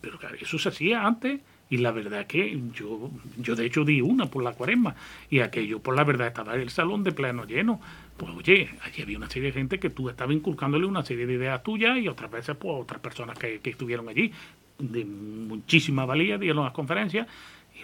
Pero 0.00 0.18
claro 0.18 0.36
eso 0.40 0.58
se 0.58 0.70
hacía 0.70 1.06
antes 1.06 1.40
y 1.70 1.78
la 1.78 1.90
verdad 1.90 2.26
que 2.26 2.60
yo, 2.72 3.10
yo 3.38 3.54
de 3.54 3.66
hecho 3.66 3.84
di 3.84 4.00
una 4.00 4.26
por 4.26 4.42
la 4.42 4.52
cuaresma 4.52 4.94
y 5.28 5.40
aquello 5.40 5.80
por 5.80 5.96
la 5.96 6.04
verdad 6.04 6.28
estaba 6.28 6.54
el 6.54 6.70
salón 6.70 7.04
de 7.04 7.12
pleno 7.12 7.44
lleno. 7.44 7.80
Pues 8.16 8.32
oye, 8.34 8.70
allí 8.82 9.02
había 9.02 9.18
una 9.18 9.30
serie 9.30 9.48
de 9.48 9.58
gente 9.58 9.78
que 9.78 9.90
tú 9.90 10.08
estabas 10.08 10.34
inculcándole 10.34 10.86
una 10.86 11.04
serie 11.04 11.26
de 11.26 11.34
ideas 11.34 11.62
tuyas 11.62 11.98
y 11.98 12.08
otras 12.08 12.30
veces 12.30 12.56
pues 12.56 12.74
otras 12.80 13.00
personas 13.00 13.38
que, 13.38 13.60
que 13.60 13.70
estuvieron 13.70 14.08
allí 14.08 14.32
de 14.78 15.04
muchísima 15.04 16.06
valía 16.06 16.38
dieron 16.38 16.64
las 16.64 16.72
conferencias 16.72 17.26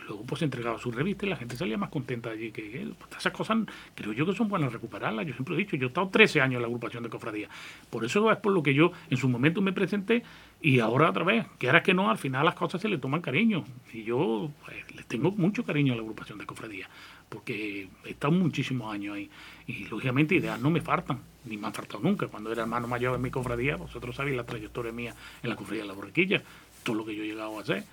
luego 0.06 0.24
pues 0.24 0.42
entregaba 0.42 0.78
su 0.78 0.90
revista 0.90 1.26
y 1.26 1.30
la 1.30 1.36
gente 1.36 1.56
salía 1.56 1.78
más 1.78 1.90
contenta 1.90 2.30
allí 2.30 2.50
que 2.52 2.92
pues, 2.98 3.10
esas 3.18 3.32
cosas 3.32 3.58
creo 3.94 4.12
yo 4.12 4.26
que 4.26 4.34
son 4.34 4.48
buenas 4.48 4.72
recuperarlas 4.72 5.26
yo 5.26 5.34
siempre 5.34 5.54
he 5.54 5.58
dicho 5.58 5.76
yo 5.76 5.86
he 5.86 5.88
estado 5.88 6.08
13 6.08 6.40
años 6.40 6.56
en 6.56 6.62
la 6.62 6.68
agrupación 6.68 7.02
de 7.02 7.08
cofradía 7.08 7.48
por 7.90 8.04
eso 8.04 8.30
es 8.30 8.38
por 8.38 8.52
lo 8.52 8.62
que 8.62 8.74
yo 8.74 8.92
en 9.10 9.16
su 9.16 9.28
momento 9.28 9.60
me 9.60 9.72
presenté 9.72 10.22
y 10.64 10.80
ahora 10.80 11.10
otra 11.10 11.24
vez, 11.24 11.46
que 11.58 11.66
ahora 11.66 11.82
que 11.82 11.92
no, 11.92 12.08
al 12.08 12.16
final 12.16 12.42
las 12.42 12.54
cosas 12.54 12.80
se 12.80 12.88
le 12.88 12.96
toman 12.96 13.20
cariño. 13.20 13.64
Y 13.92 14.02
yo 14.02 14.50
pues, 14.64 14.96
le 14.96 15.02
tengo 15.02 15.30
mucho 15.30 15.62
cariño 15.62 15.92
a 15.92 15.96
la 15.96 16.00
agrupación 16.00 16.38
de 16.38 16.46
cofradía, 16.46 16.88
porque 17.28 17.90
he 18.02 18.10
estado 18.12 18.32
muchísimos 18.32 18.90
años 18.90 19.14
ahí. 19.14 19.28
Y 19.66 19.84
lógicamente 19.88 20.36
ideas 20.36 20.58
no 20.58 20.70
me 20.70 20.80
faltan, 20.80 21.20
ni 21.44 21.58
me 21.58 21.66
han 21.66 21.74
faltado 21.74 22.02
nunca. 22.02 22.28
Cuando 22.28 22.50
era 22.50 22.62
hermano 22.62 22.88
mayor 22.88 23.14
en 23.14 23.20
mi 23.20 23.30
cofradía, 23.30 23.76
vosotros 23.76 24.16
sabéis 24.16 24.38
la 24.38 24.46
trayectoria 24.46 24.90
mía 24.90 25.14
en 25.42 25.50
la 25.50 25.54
cofradía 25.54 25.82
de 25.82 25.88
la 25.88 25.94
borriquilla, 25.94 26.42
todo 26.82 26.96
lo 26.96 27.04
que 27.04 27.14
yo 27.14 27.24
he 27.24 27.26
llegado 27.26 27.58
a 27.58 27.60
hacer. 27.60 27.84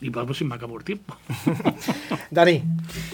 Y 0.00 0.10
vamos 0.10 0.38
si 0.38 0.44
me 0.44 0.54
acabó 0.54 0.78
el 0.78 0.84
tiempo. 0.84 1.16
Dani, 2.30 2.62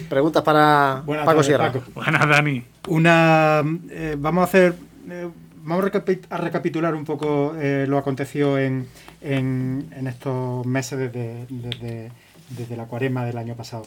preguntas 0.08 0.42
para 0.42 1.02
Paco 1.24 1.42
Sierra. 1.42 1.72
Buenas, 1.94 2.28
Dani. 2.28 2.62
Una, 2.88 3.62
eh, 3.90 4.16
vamos 4.18 4.42
a 4.42 4.44
hacer 4.44 4.74
eh, 5.08 5.28
vamos 5.64 5.90
a 6.30 6.36
recapitular 6.36 6.94
un 6.94 7.04
poco 7.04 7.54
eh, 7.58 7.86
lo 7.88 7.98
acontecido 7.98 8.58
en, 8.58 8.86
en, 9.22 10.06
estos 10.06 10.64
meses 10.66 10.98
desde, 10.98 12.10
desde, 12.50 12.76
la 12.76 12.84
cuaresma 12.84 13.24
del 13.24 13.38
año 13.38 13.54
pasado. 13.54 13.86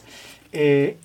Eh, 0.52 0.96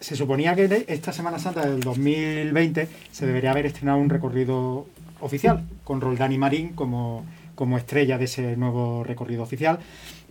se 0.00 0.16
suponía 0.16 0.54
que 0.54 0.84
esta 0.88 1.12
Semana 1.12 1.38
Santa 1.38 1.66
del 1.66 1.80
2020 1.80 2.88
se 3.10 3.26
debería 3.26 3.50
haber 3.50 3.66
estrenado 3.66 3.98
un 3.98 4.08
recorrido 4.08 4.86
oficial, 5.20 5.64
con 5.82 6.00
Roldán 6.00 6.32
y 6.32 6.38
Marín 6.38 6.74
como, 6.74 7.24
como 7.54 7.78
estrella 7.78 8.18
de 8.18 8.24
ese 8.24 8.56
nuevo 8.56 9.04
recorrido 9.04 9.42
oficial, 9.42 9.78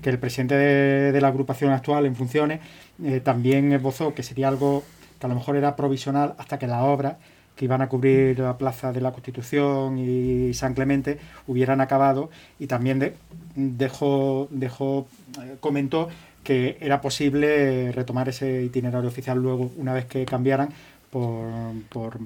que 0.02 0.10
el 0.10 0.20
presidente 0.20 0.56
de, 0.56 1.22
la 1.22 1.28
agrupación 1.28 1.72
actual 1.72 2.06
en 2.06 2.16
funciones 2.16 2.60
eh, 3.04 3.20
también 3.20 3.72
esbozó 3.72 4.14
que 4.14 4.24
sería 4.24 4.48
algo 4.48 4.84
que 5.20 5.26
a 5.26 5.30
lo 5.30 5.36
mejor 5.36 5.56
era 5.56 5.76
provisional 5.76 6.36
hasta 6.38 6.60
que 6.60 6.68
la 6.68 6.84
obra 6.84 7.18
que 7.56 7.66
iban 7.66 7.82
a 7.82 7.88
cubrir 7.88 8.40
la 8.40 8.58
Plaza 8.58 8.92
de 8.92 9.02
la 9.02 9.12
Constitución 9.12 9.98
y 10.00 10.54
San 10.54 10.74
Clemente 10.74 11.20
hubieran 11.48 11.82
acabado 11.82 12.30
y 12.60 12.68
también 12.68 13.14
dejó, 13.56 14.48
dejó, 14.50 15.08
eh, 15.42 15.58
comentó 15.60 16.10
que 16.44 16.78
era 16.82 17.00
posible 17.00 17.92
retomar 17.92 18.28
ese 18.30 18.64
itinerario 18.64 19.08
oficial 19.08 19.38
luego, 19.38 19.72
una 19.78 19.94
vez 19.94 20.06
que 20.06 20.26
cambiaran, 20.26 20.70
por, 21.10 21.48
por, 21.90 22.18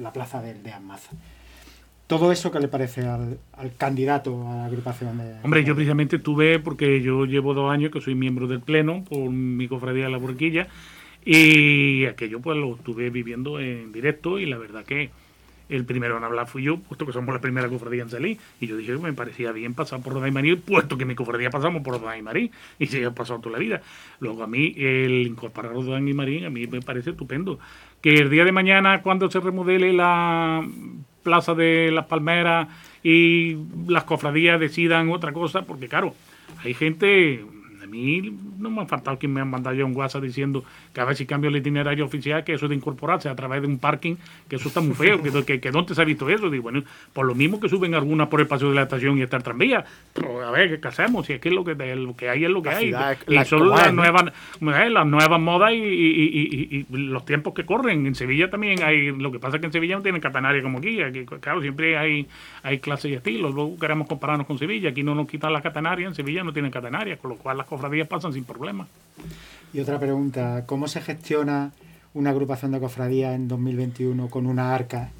la 0.00 0.12
plaza 0.12 0.40
de, 0.40 0.54
de 0.54 0.72
Almaza. 0.72 1.10
¿Todo 2.06 2.30
eso 2.30 2.52
qué 2.52 2.60
le 2.60 2.68
parece 2.68 3.02
al, 3.02 3.38
candidato 3.76 4.46
a 4.48 4.56
la 4.56 4.64
agrupación? 4.66 5.18
De... 5.18 5.34
Hombre, 5.42 5.64
yo 5.64 5.74
precisamente 5.74 6.18
tuve, 6.20 6.60
porque 6.60 7.02
yo 7.02 7.24
llevo 7.24 7.52
dos 7.52 7.72
años 7.72 7.90
que 7.90 8.00
soy 8.00 8.14
miembro 8.14 8.46
del 8.46 8.60
Pleno 8.60 9.04
por 9.08 9.30
mi 9.30 9.66
cofradía 9.66 10.04
de 10.04 10.10
la 10.10 10.18
Burquilla, 10.18 10.68
y 11.24 12.04
aquello 12.04 12.40
pues 12.40 12.56
lo 12.56 12.76
estuve 12.76 13.10
viviendo 13.10 13.58
en 13.58 13.90
directo 13.90 14.38
y 14.38 14.46
la 14.46 14.58
verdad 14.58 14.84
que 14.84 15.10
el 15.68 15.84
primero 15.84 16.16
en 16.16 16.22
hablar 16.22 16.46
fui 16.46 16.62
yo, 16.62 16.78
puesto 16.78 17.04
que 17.04 17.12
somos 17.12 17.34
la 17.34 17.40
primera 17.40 17.68
cofradía 17.68 18.02
en 18.02 18.08
salir. 18.08 18.38
Y 18.60 18.68
yo 18.68 18.76
dije 18.76 18.92
que 18.92 18.98
me 18.98 19.12
parecía 19.12 19.50
bien 19.50 19.74
pasar 19.74 20.00
por 20.00 20.12
Rodán 20.12 20.28
y 20.28 20.32
Marín, 20.32 20.60
puesto 20.60 20.96
que 20.96 21.04
mi 21.04 21.16
cofradía 21.16 21.50
pasamos 21.50 21.82
por 21.82 22.00
Rodán 22.00 22.18
y 22.18 22.22
Marín. 22.22 22.50
Y 22.78 22.86
se 22.86 23.04
ha 23.04 23.10
pasado 23.10 23.40
toda 23.40 23.54
la 23.54 23.58
vida. 23.58 23.82
Luego 24.20 24.44
a 24.44 24.46
mí, 24.46 24.74
el 24.76 25.26
incorporar 25.26 25.72
Rodán 25.72 26.06
y 26.06 26.14
Marín, 26.14 26.44
a 26.44 26.50
mí 26.50 26.68
me 26.68 26.80
parece 26.80 27.10
estupendo. 27.10 27.58
Que 28.00 28.10
el 28.10 28.30
día 28.30 28.44
de 28.44 28.52
mañana, 28.52 29.02
cuando 29.02 29.28
se 29.28 29.40
remodele 29.40 29.92
la 29.92 30.64
plaza 31.26 31.54
de 31.54 31.90
las 31.92 32.06
Palmeras 32.06 32.68
y 33.02 33.56
las 33.88 34.04
cofradías 34.04 34.60
decidan 34.60 35.10
otra 35.10 35.32
cosa, 35.32 35.62
porque 35.62 35.88
claro, 35.88 36.14
hay 36.62 36.72
gente 36.72 37.44
a 37.86 37.88
mí 37.88 38.36
no 38.58 38.68
me 38.68 38.82
ha 38.82 38.86
faltado 38.86 39.18
quien 39.18 39.32
me 39.32 39.40
ha 39.40 39.44
mandado 39.44 39.76
yo 39.76 39.86
un 39.86 39.96
WhatsApp 39.96 40.22
diciendo 40.22 40.64
que 40.92 41.00
a 41.00 41.04
ver 41.04 41.16
si 41.16 41.24
cambio 41.24 41.50
el 41.50 41.56
itinerario 41.56 42.04
oficial, 42.04 42.42
que 42.42 42.54
eso 42.54 42.66
de 42.68 42.74
incorporarse 42.74 43.28
a 43.28 43.36
través 43.36 43.62
de 43.62 43.68
un 43.68 43.78
parking, 43.78 44.16
que 44.48 44.56
eso 44.56 44.68
está 44.68 44.80
muy 44.80 44.94
feo, 44.94 45.22
que, 45.22 45.60
que, 45.60 45.70
¿dónde 45.70 45.94
se 45.94 46.02
ha 46.02 46.04
visto 46.04 46.28
eso? 46.28 46.50
Digo, 46.50 46.64
bueno, 46.64 46.82
por 47.12 47.26
lo 47.26 47.34
mismo 47.34 47.60
que 47.60 47.68
suben 47.68 47.94
algunas 47.94 48.28
por 48.28 48.40
el 48.40 48.46
paseo 48.46 48.70
de 48.70 48.74
la 48.74 48.82
estación 48.82 49.18
y 49.18 49.22
está 49.22 49.36
el 49.36 49.42
tranvía, 49.42 49.84
pero 50.12 50.42
a 50.42 50.50
ver, 50.50 50.80
¿qué 50.80 50.88
hacemos? 50.88 51.26
Si 51.26 51.34
es 51.34 51.40
que 51.40 51.50
lo 51.50 51.64
que, 51.64 51.74
lo 51.74 52.16
que 52.16 52.28
hay 52.28 52.44
es 52.44 52.50
lo 52.50 52.62
que 52.62 52.70
hay. 52.70 52.94
y 53.28 53.44
son 53.44 53.68
las 53.70 53.92
nuevas, 53.92 54.32
eh, 54.60 54.90
las 54.90 55.06
nuevas 55.06 55.40
modas 55.40 55.72
y, 55.72 56.86
los 56.90 57.24
tiempos 57.24 57.54
que 57.54 57.64
corren. 57.64 58.06
En 58.06 58.14
Sevilla 58.14 58.50
también 58.50 58.82
hay, 58.82 59.12
lo 59.12 59.30
que 59.30 59.38
pasa 59.38 59.56
es 59.56 59.60
que 59.60 59.66
en 59.66 59.72
Sevilla 59.72 59.96
no 59.96 60.02
tienen 60.02 60.20
catenaria 60.20 60.62
como 60.62 60.78
aquí, 60.78 60.98
claro, 61.40 61.60
siempre 61.60 61.96
hay, 61.96 62.26
hay 62.62 62.78
clases 62.78 63.12
y 63.12 63.14
estilos, 63.14 63.54
luego 63.54 63.78
queremos 63.78 64.08
compararnos 64.08 64.46
con 64.46 64.58
Sevilla, 64.58 64.90
aquí 64.90 65.02
no 65.02 65.14
nos 65.14 65.28
quitan 65.28 65.52
la 65.52 65.62
catenaria, 65.62 66.06
en 66.06 66.14
Sevilla 66.14 66.42
no 66.42 66.52
tienen 66.52 66.70
catenaria, 66.70 67.16
con 67.16 67.30
lo 67.30 67.36
cual 67.36 67.58
las 67.58 67.66
cofradías 67.86 68.08
pasan 68.08 68.32
sin 68.32 68.44
problema. 68.44 68.88
Y 69.72 69.78
otra 69.78 70.00
pregunta, 70.00 70.64
¿cómo 70.66 70.88
se 70.88 71.00
gestiona 71.00 71.70
una 72.14 72.30
agrupación 72.30 72.72
de 72.72 72.80
cofradías 72.80 73.34
en 73.34 73.46
2021 73.46 74.28
con 74.28 74.46
una 74.46 74.74
arca 74.74 75.10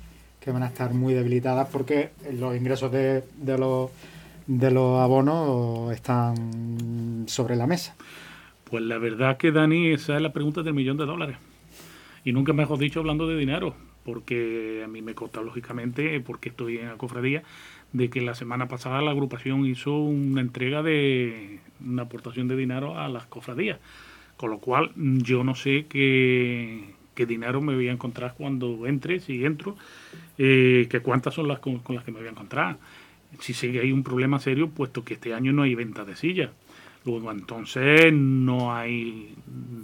que 0.41 0.51
van 0.51 0.65
a 0.65 0.67
estar 0.67 0.93
muy 0.93 1.15
debilitadas 1.15 1.69
porque 1.71 2.11
los 2.33 2.57
ingresos 2.57 2.91
de, 2.91 3.23
de, 3.37 3.57
los, 3.57 3.91
de 4.49 4.73
los 4.73 4.99
abonos 4.99 5.95
están 5.95 7.25
sobre 7.29 7.55
la 7.55 7.69
mesa? 7.69 7.95
Pues 8.69 8.83
la 8.83 8.99
verdad 8.99 9.37
que 9.37 9.53
Dani, 9.53 9.93
esa 9.93 10.17
es 10.17 10.23
la 10.23 10.33
pregunta 10.33 10.65
del 10.65 10.75
millón 10.75 10.97
de 10.97 11.07
dólares. 11.07 11.37
Y 12.25 12.33
nunca 12.33 12.53
mejor 12.53 12.79
dicho 12.79 12.99
hablando 12.99 13.29
de 13.29 13.37
dinero, 13.37 13.77
porque 14.05 14.83
a 14.85 14.89
mí 14.89 15.03
me 15.03 15.15
consta 15.15 15.41
lógicamente, 15.41 16.21
porque 16.21 16.49
estoy 16.49 16.79
en 16.79 16.89
la 16.89 16.97
cofradía, 16.97 17.45
de 17.93 18.11
que 18.11 18.21
la 18.21 18.35
semana 18.35 18.69
pasada 18.69 19.01
la 19.01 19.11
agrupación 19.11 19.65
hizo 19.67 19.97
una 19.97 20.41
entrega 20.41 20.83
de 20.83 21.61
una 21.85 22.03
aportación 22.03 22.49
de 22.49 22.57
dinero 22.57 22.99
a 22.99 23.09
las 23.09 23.27
cofradías. 23.27 23.79
Con 24.37 24.51
lo 24.51 24.59
cual 24.59 24.91
yo 24.97 25.45
no 25.45 25.55
sé 25.55 25.87
qué, 25.89 26.95
dinero 27.27 27.63
me 27.63 27.75
voy 27.75 27.89
a 27.89 27.93
encontrar 27.93 28.35
cuando 28.37 28.87
entre, 28.87 29.21
si 29.21 29.45
entro, 29.45 29.77
eh, 30.37 30.87
que 30.91 31.01
cuántas 31.01 31.35
son 31.35 31.49
las 31.49 31.61
con, 31.61 31.81
las 31.89 32.05
que 32.05 32.13
me 32.13 32.19
voy 32.19 32.29
a 32.29 32.33
encontrar. 32.33 32.77
Si 33.41 33.55
sigue 33.55 33.81
hay 33.81 33.93
un 33.93 34.03
problema 34.03 34.39
serio, 34.39 34.69
puesto 34.69 35.05
que 35.05 35.15
este 35.15 35.33
año 35.33 35.53
no 35.53 35.63
hay 35.63 35.75
venta 35.75 36.05
de 36.05 36.17
sillas. 36.17 36.51
Luego 37.07 37.31
entonces 37.31 38.13
no 38.13 38.75
hay 38.75 39.33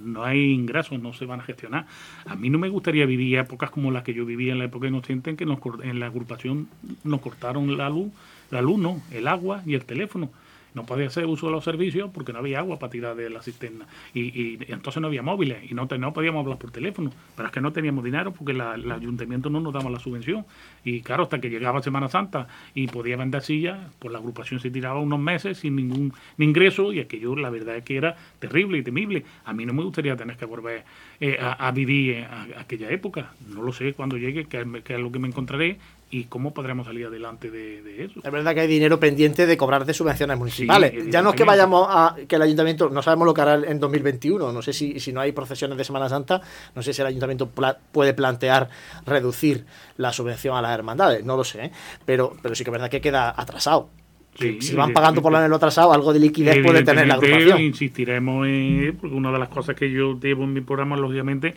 no 0.04 0.24
hay 0.24 0.52
ingresos, 0.52 1.00
no 1.00 1.12
se 1.12 1.24
van 1.24 1.40
a 1.40 1.44
gestionar. 1.44 1.86
A 2.26 2.34
mí 2.34 2.50
no 2.50 2.58
me 2.58 2.68
gustaría 2.68 3.06
vivir 3.06 3.38
épocas 3.38 3.70
como 3.70 3.92
las 3.92 4.02
que 4.02 4.12
yo 4.12 4.26
vivía 4.26 4.52
en 4.52 4.58
la 4.58 4.64
época 4.64 4.88
inocente 4.88 5.30
en 5.30 5.36
que 5.36 5.46
nos, 5.46 5.60
en 5.82 6.00
la 6.00 6.06
agrupación 6.06 6.68
nos 7.04 7.20
cortaron 7.20 7.78
la 7.78 7.88
luz, 7.88 8.10
la 8.50 8.60
luz 8.60 8.78
no, 8.78 9.00
el 9.12 9.28
agua 9.28 9.62
y 9.64 9.74
el 9.74 9.84
teléfono 9.84 10.30
no 10.74 10.84
podía 10.84 11.06
hacer 11.06 11.26
uso 11.26 11.46
de 11.46 11.52
los 11.52 11.64
servicios 11.64 12.10
porque 12.12 12.32
no 12.32 12.38
había 12.38 12.58
agua 12.58 12.78
para 12.78 12.90
tirar 12.90 13.16
de 13.16 13.28
la 13.30 13.42
cisterna. 13.42 13.86
Y, 14.14 14.58
entonces 14.72 15.00
no 15.00 15.08
había 15.08 15.22
móviles 15.22 15.70
y 15.70 15.74
no, 15.74 15.86
no 15.86 16.12
podíamos 16.12 16.40
hablar 16.40 16.58
por 16.58 16.70
teléfono. 16.70 17.10
Pero 17.36 17.46
es 17.46 17.52
que 17.52 17.60
no 17.60 17.72
teníamos 17.72 18.04
dinero 18.04 18.32
porque 18.32 18.52
el 18.52 18.90
ayuntamiento 18.90 19.50
no 19.50 19.60
nos 19.60 19.72
daba 19.72 19.90
la 19.90 19.98
subvención. 19.98 20.44
Y 20.84 21.00
claro, 21.02 21.24
hasta 21.24 21.40
que 21.40 21.50
llegaba 21.50 21.82
Semana 21.82 22.08
Santa 22.08 22.48
y 22.74 22.86
podía 22.86 23.16
vender 23.16 23.42
sillas, 23.42 23.78
pues 23.98 24.12
la 24.12 24.18
agrupación 24.18 24.60
se 24.60 24.70
tiraba 24.70 25.00
unos 25.00 25.20
meses 25.20 25.58
sin 25.58 25.76
ningún 25.76 26.12
ingreso 26.38 26.92
y 26.92 27.00
aquello 27.00 27.36
la 27.36 27.50
verdad 27.50 27.76
es 27.76 27.84
que 27.84 27.96
era 27.96 28.16
terrible 28.38 28.78
y 28.78 28.82
temible. 28.82 29.24
A 29.44 29.52
mí 29.52 29.66
no 29.66 29.72
me 29.72 29.82
gustaría 29.82 30.16
tener 30.16 30.36
que 30.36 30.44
volver 30.44 30.84
eh, 31.20 31.38
a, 31.40 31.70
vivir 31.72 32.26
aquella 32.56 32.90
época. 32.90 33.32
No 33.48 33.62
lo 33.62 33.72
sé 33.72 33.94
cuando 33.94 34.16
llegue, 34.16 34.46
qué 34.46 34.60
es 34.60 35.00
lo 35.00 35.12
que 35.12 35.18
me 35.18 35.28
encontraré 35.28 35.78
y 36.12 36.24
cómo 36.24 36.52
podremos 36.52 36.86
salir 36.86 37.06
adelante 37.06 37.50
de, 37.50 38.04
eso. 38.04 38.20
Es 38.22 38.30
verdad 38.30 38.52
que 38.52 38.60
hay 38.60 38.68
dinero 38.68 39.00
pendiente 39.00 39.46
de 39.46 39.56
cobrar 39.56 39.86
de 39.86 39.94
subvenciones 39.94 40.36
municipales. 40.36 41.08
ya 41.10 41.22
no 41.22 41.30
es 41.30 41.36
que 41.36 41.44
vayamos 41.44 41.86
a 41.88 42.16
que 42.28 42.36
el 42.36 42.42
ayuntamiento, 42.42 42.90
no 42.90 43.00
sabemos 43.00 43.26
lo 43.26 43.32
que 43.32 43.40
hará 43.40 43.54
en 43.54 43.80
2021, 43.80 44.52
no 44.52 44.60
sé 44.62 44.74
si, 44.74 45.00
si 45.00 45.10
no 45.10 45.22
hay 45.22 45.32
procesiones 45.32 45.78
de 45.78 45.84
Semana 45.84 46.10
Santa, 46.10 46.42
no 46.74 46.82
sé 46.82 46.92
si 46.92 47.00
el 47.00 47.06
ayuntamiento 47.06 47.48
puede 47.48 48.12
plantear 48.12 48.68
reducir 49.06 49.64
la 49.96 50.12
subvención 50.12 50.54
a 50.54 50.60
las 50.60 50.72
hermandades, 50.72 51.24
no 51.24 51.34
lo 51.34 51.44
sé, 51.44 51.64
¿eh? 51.64 51.72
pero, 52.04 52.36
pero 52.42 52.54
sí 52.54 52.62
que 52.62 52.68
es 52.68 52.72
verdad 52.72 52.90
que 52.90 53.00
queda 53.00 53.32
atrasado. 53.34 53.88
si 54.36 54.74
van 54.74 54.92
pagando 54.92 55.22
por 55.22 55.32
lo 55.32 55.56
atrasado, 55.56 55.94
algo 55.94 56.12
de 56.12 56.20
liquidez 56.20 56.62
puede 56.62 56.84
tener 56.84 57.06
la 57.06 57.14
agrupación. 57.14 57.58
Insistiremos 57.58 58.46
en, 58.46 58.98
porque 59.00 59.16
una 59.16 59.32
de 59.32 59.38
las 59.38 59.48
cosas 59.48 59.74
que 59.74 59.90
yo 59.90 60.20
llevo 60.20 60.44
en 60.44 60.52
mi 60.52 60.60
programa, 60.60 60.94
lógicamente, 60.94 61.54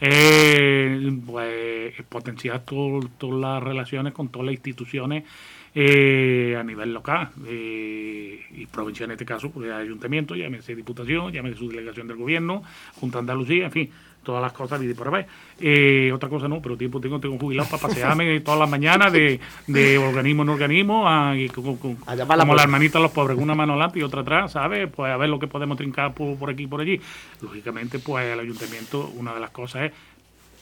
eh, 0.00 1.10
pues, 1.26 1.94
potenciar 2.08 2.64
todas 2.64 3.08
las 3.22 3.62
relaciones 3.62 4.12
con 4.12 4.28
todas 4.28 4.46
las 4.46 4.54
instituciones 4.54 5.24
eh, 5.74 6.56
a 6.58 6.62
nivel 6.62 6.92
local 6.92 7.30
eh, 7.46 8.40
y 8.52 8.66
provincia 8.66 9.04
en 9.04 9.12
este 9.12 9.24
caso, 9.24 9.50
pues 9.50 9.70
ayuntamiento, 9.70 10.34
llámese 10.34 10.74
diputación, 10.74 11.32
llámese 11.32 11.58
su 11.58 11.68
delegación 11.68 12.08
del 12.08 12.16
gobierno, 12.16 12.62
Junta 12.94 13.18
Andalucía, 13.18 13.66
en 13.66 13.72
fin, 13.72 13.90
todas 14.28 14.42
las 14.42 14.52
cosas 14.52 14.82
y 14.82 14.86
por. 14.86 15.26
Eh, 15.58 16.12
otra 16.12 16.28
cosa 16.28 16.48
no, 16.48 16.60
pero 16.60 16.76
tiempo 16.76 17.00
tengo, 17.00 17.18
tengo 17.18 17.38
jubilado 17.38 17.66
para 17.70 17.80
pasearme 17.80 18.40
todas 18.44 18.60
las 18.60 18.68
mañanas 18.68 19.10
de, 19.10 19.40
de 19.66 19.96
organismo 19.96 20.42
en 20.42 20.50
organismo, 20.50 21.08
a, 21.08 21.32
como 22.44 22.54
la 22.54 22.62
hermanita 22.62 23.00
los 23.00 23.10
pobres, 23.10 23.38
una 23.38 23.54
mano 23.54 23.72
adelante 23.72 24.00
y 24.00 24.02
otra 24.02 24.20
atrás, 24.20 24.52
¿sabes? 24.52 24.86
Pues 24.94 25.10
a 25.10 25.16
ver 25.16 25.30
lo 25.30 25.38
que 25.38 25.46
podemos 25.46 25.78
trincar 25.78 26.12
por, 26.12 26.36
por 26.36 26.50
aquí 26.50 26.64
y 26.64 26.66
por 26.66 26.82
allí. 26.82 27.00
Lógicamente, 27.40 28.00
pues 28.00 28.26
el 28.26 28.38
ayuntamiento, 28.38 29.10
una 29.16 29.32
de 29.32 29.40
las 29.40 29.48
cosas 29.48 29.84
es, 29.84 29.92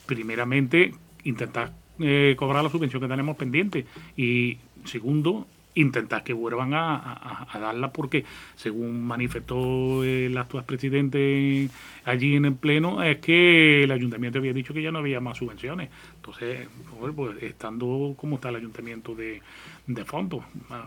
primeramente, 0.07 0.95
intentar 1.25 1.73
eh, 1.99 2.37
cobrar 2.39 2.63
la 2.63 2.71
subvención 2.71 3.03
que 3.03 3.09
tenemos 3.09 3.37
pendiente 3.37 3.85
y 4.17 4.59
segundo, 4.85 5.49
intentar 5.77 6.25
que 6.25 6.33
vuelvan 6.33 6.75
a, 6.75 7.47
darla 7.55 7.93
porque 7.93 8.25
según 8.57 9.07
manifestó 9.07 10.03
el 10.03 10.37
actual 10.37 10.65
presidente 10.65 11.69
allí 12.05 12.35
en 12.35 12.47
el 12.47 12.55
pleno 12.55 13.03
es 13.03 13.19
que 13.19 13.85
el 13.85 13.93
ayuntamiento 13.93 14.39
había 14.39 14.53
dicho 14.53 14.75
que 14.75 14.83
ya 14.83 14.91
no 14.91 14.99
había 14.99 15.21
más 15.21 15.39
subvenciones. 15.39 15.91
Entonces 16.17 16.69
pues, 17.15 17.43
estando 17.43 18.15
como 18.17 18.37
está 18.37 18.49
el 18.49 18.57
ayuntamiento 18.57 19.15
de, 19.15 19.43
de 19.87 20.05
fondos 20.05 20.43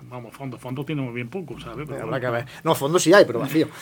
vamos 0.10 0.36
fondos 0.36 0.60
fondos 0.60 0.86
tenemos 0.86 1.13
bien 1.13 1.30
poco 1.30 1.60
¿sabes? 1.60 1.88
no 2.63 2.75
fondos 2.75 3.02
sí 3.02 3.13
hay 3.13 3.25
pero 3.25 3.39
vacío. 3.39 3.67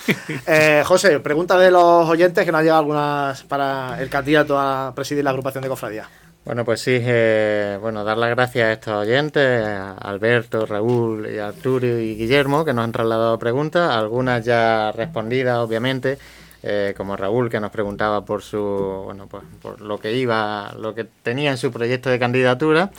Eh, 0.45 0.83
José 0.85 1.19
pregunta 1.19 1.57
de 1.57 1.71
los 1.71 2.07
oyentes 2.07 2.45
que 2.45 2.51
nos 2.51 2.59
han 2.59 2.65
llegado 2.65 2.79
algunas 2.81 3.43
para 3.43 4.01
el 4.01 4.09
candidato 4.09 4.59
a 4.59 4.93
presidir 4.95 5.23
la 5.23 5.31
agrupación 5.31 5.61
de 5.63 5.69
cofradías 5.69 6.07
bueno, 6.47 6.63
pues 6.63 6.79
sí, 6.79 6.97
eh, 7.01 7.77
bueno, 7.81 8.05
dar 8.05 8.17
las 8.17 8.29
gracias 8.29 8.67
a 8.67 8.71
estos 8.71 8.93
oyentes, 8.93 9.65
a 9.65 9.91
Alberto, 9.95 10.65
Raúl, 10.65 11.29
y 11.29 11.39
Arturo 11.39 11.85
y 11.85 12.15
Guillermo, 12.15 12.63
que 12.63 12.73
nos 12.73 12.85
han 12.85 12.93
trasladado 12.93 13.37
preguntas, 13.37 13.91
algunas 13.91 14.45
ya 14.45 14.93
respondidas, 14.93 15.57
obviamente, 15.57 16.17
eh, 16.63 16.93
como 16.95 17.17
Raúl, 17.17 17.49
que 17.49 17.59
nos 17.59 17.69
preguntaba 17.69 18.23
por 18.23 18.43
su, 18.43 18.61
bueno, 19.03 19.27
pues, 19.27 19.43
por 19.61 19.81
lo 19.81 19.97
que 19.97 20.13
iba, 20.13 20.73
lo 20.79 20.95
que 20.95 21.03
tenía 21.03 21.51
en 21.51 21.57
su 21.57 21.69
proyecto 21.69 22.09
de 22.09 22.17
candidatura. 22.17 22.91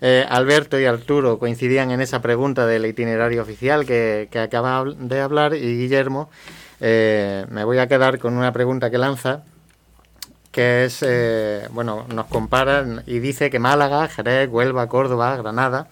Eh, 0.00 0.24
Alberto 0.26 0.80
y 0.80 0.86
Arturo 0.86 1.38
coincidían 1.38 1.90
en 1.90 2.00
esa 2.00 2.22
pregunta 2.22 2.64
del 2.64 2.86
itinerario 2.86 3.42
oficial 3.42 3.84
que, 3.84 4.28
que 4.30 4.38
acaba 4.38 4.82
de 4.82 5.20
hablar 5.20 5.54
y 5.54 5.76
Guillermo, 5.76 6.30
me 6.80 7.64
voy 7.64 7.76
a 7.78 7.86
quedar 7.86 8.18
con 8.18 8.34
una 8.34 8.50
pregunta 8.52 8.90
que 8.90 8.96
lanza 8.96 9.42
que 10.54 10.84
es, 10.84 11.02
eh, 11.04 11.66
bueno, 11.72 12.06
nos 12.14 12.26
compara 12.26 12.84
y 13.06 13.18
dice 13.18 13.50
que 13.50 13.58
Málaga, 13.58 14.06
Jerez, 14.06 14.48
Huelva, 14.48 14.88
Córdoba, 14.88 15.36
Granada, 15.36 15.88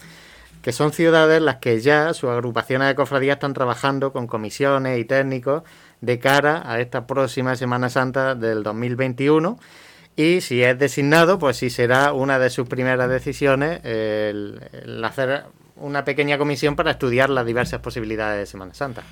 que 0.63 0.71
son 0.71 0.93
ciudades 0.93 1.43
las 1.43 1.57
que 1.57 1.81
ya 1.81 2.15
sus 2.15 2.31
agrupaciones 2.31 2.87
de 2.87 2.95
cofradías 2.95 3.35
están 3.39 3.55
trabajando 3.55 4.13
con 4.13 4.29
comisiones 4.29 5.01
y 5.01 5.05
técnicos 5.05 5.65
de 6.01 6.21
cara 6.21 6.63
a 6.65 6.79
esta 6.79 7.09
próxima 7.09 7.57
Semana 7.57 7.91
Santa 7.91 8.37
del 8.37 8.63
2021 8.63 9.59
y 10.15 10.43
si 10.43 10.63
es 10.63 10.79
designado, 10.79 11.41
pues 11.41 11.57
sí 11.57 11.69
será 11.69 12.13
una 12.13 12.39
de 12.39 12.49
sus 12.49 12.69
primeras 12.69 13.11
decisiones 13.11 13.81
el 13.85 15.03
hacer 15.05 15.43
una 15.75 16.05
pequeña 16.05 16.39
comisión 16.39 16.77
para 16.77 16.93
estudiar 16.93 17.31
las 17.31 17.45
diversas 17.45 17.81
posibilidades 17.81 18.39
de 18.39 18.47
Semana 18.47 18.75
Santa. 18.75 19.03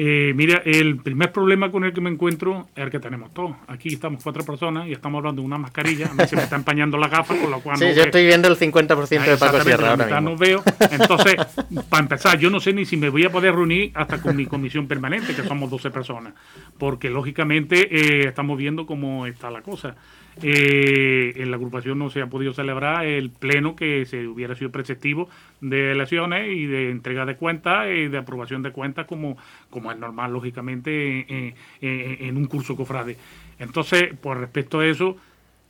Eh, 0.00 0.32
mira, 0.32 0.62
el 0.64 0.98
primer 0.98 1.32
problema 1.32 1.72
con 1.72 1.82
el 1.82 1.92
que 1.92 2.00
me 2.00 2.08
encuentro 2.08 2.68
es 2.76 2.84
el 2.84 2.88
que 2.88 3.00
tenemos 3.00 3.34
todos. 3.34 3.56
Aquí 3.66 3.88
estamos 3.88 4.22
cuatro 4.22 4.44
personas 4.44 4.86
y 4.86 4.92
estamos 4.92 5.18
hablando 5.18 5.42
de 5.42 5.46
una 5.46 5.58
mascarilla. 5.58 6.06
A 6.06 6.14
mí 6.14 6.24
se 6.24 6.36
me 6.36 6.42
está 6.42 6.54
empañando 6.54 6.96
la 6.96 7.08
gafa, 7.08 7.36
con 7.36 7.50
lo 7.50 7.58
cual. 7.58 7.78
Sí, 7.78 7.86
yo 7.96 8.04
estoy 8.04 8.24
viendo 8.24 8.46
el 8.46 8.56
50% 8.56 9.24
de 9.24 9.36
Paco 9.36 9.60
Sierra 9.60 9.90
ahora 9.90 10.04
mismo. 10.04 10.20
no 10.20 10.36
veo. 10.36 10.62
Entonces, 10.92 11.34
para 11.88 12.04
empezar, 12.04 12.38
yo 12.38 12.48
no 12.48 12.60
sé 12.60 12.72
ni 12.72 12.84
si 12.84 12.96
me 12.96 13.08
voy 13.08 13.24
a 13.24 13.32
poder 13.32 13.56
reunir 13.56 13.90
hasta 13.94 14.22
con 14.22 14.36
mi 14.36 14.46
comisión 14.46 14.86
permanente, 14.86 15.34
que 15.34 15.42
somos 15.42 15.68
12 15.68 15.90
personas. 15.90 16.32
Porque, 16.78 17.10
lógicamente, 17.10 17.88
eh, 17.90 18.28
estamos 18.28 18.56
viendo 18.56 18.86
cómo 18.86 19.26
está 19.26 19.50
la 19.50 19.62
cosa. 19.62 19.96
Eh, 20.42 21.32
en 21.36 21.50
la 21.50 21.56
agrupación 21.56 21.98
no 21.98 22.10
se 22.10 22.22
ha 22.22 22.26
podido 22.28 22.52
celebrar 22.52 23.04
el 23.04 23.30
pleno 23.30 23.74
que 23.76 24.06
se 24.06 24.26
hubiera 24.26 24.54
sido 24.54 24.70
preceptivo 24.70 25.28
de 25.60 25.92
elecciones 25.92 26.48
y 26.56 26.66
de 26.66 26.90
entrega 26.90 27.26
de 27.26 27.36
cuentas 27.36 27.88
y 27.88 28.08
de 28.08 28.18
aprobación 28.18 28.62
de 28.62 28.72
cuentas 28.72 29.06
como, 29.06 29.36
como 29.70 29.90
es 29.90 29.98
normal, 29.98 30.32
lógicamente, 30.32 31.54
en, 31.80 32.36
un 32.36 32.46
curso 32.46 32.76
cofrade. 32.76 33.16
Entonces, 33.58 34.14
por 34.14 34.38
respecto 34.38 34.80
a 34.80 34.86
eso, 34.86 35.16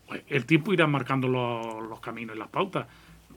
pues, 0.06 0.22
el 0.28 0.44
tiempo 0.44 0.72
irá 0.72 0.86
marcando 0.86 1.28
los, 1.28 1.88
los 1.88 2.00
caminos 2.00 2.36
y 2.36 2.38
las 2.38 2.48
pautas. 2.48 2.86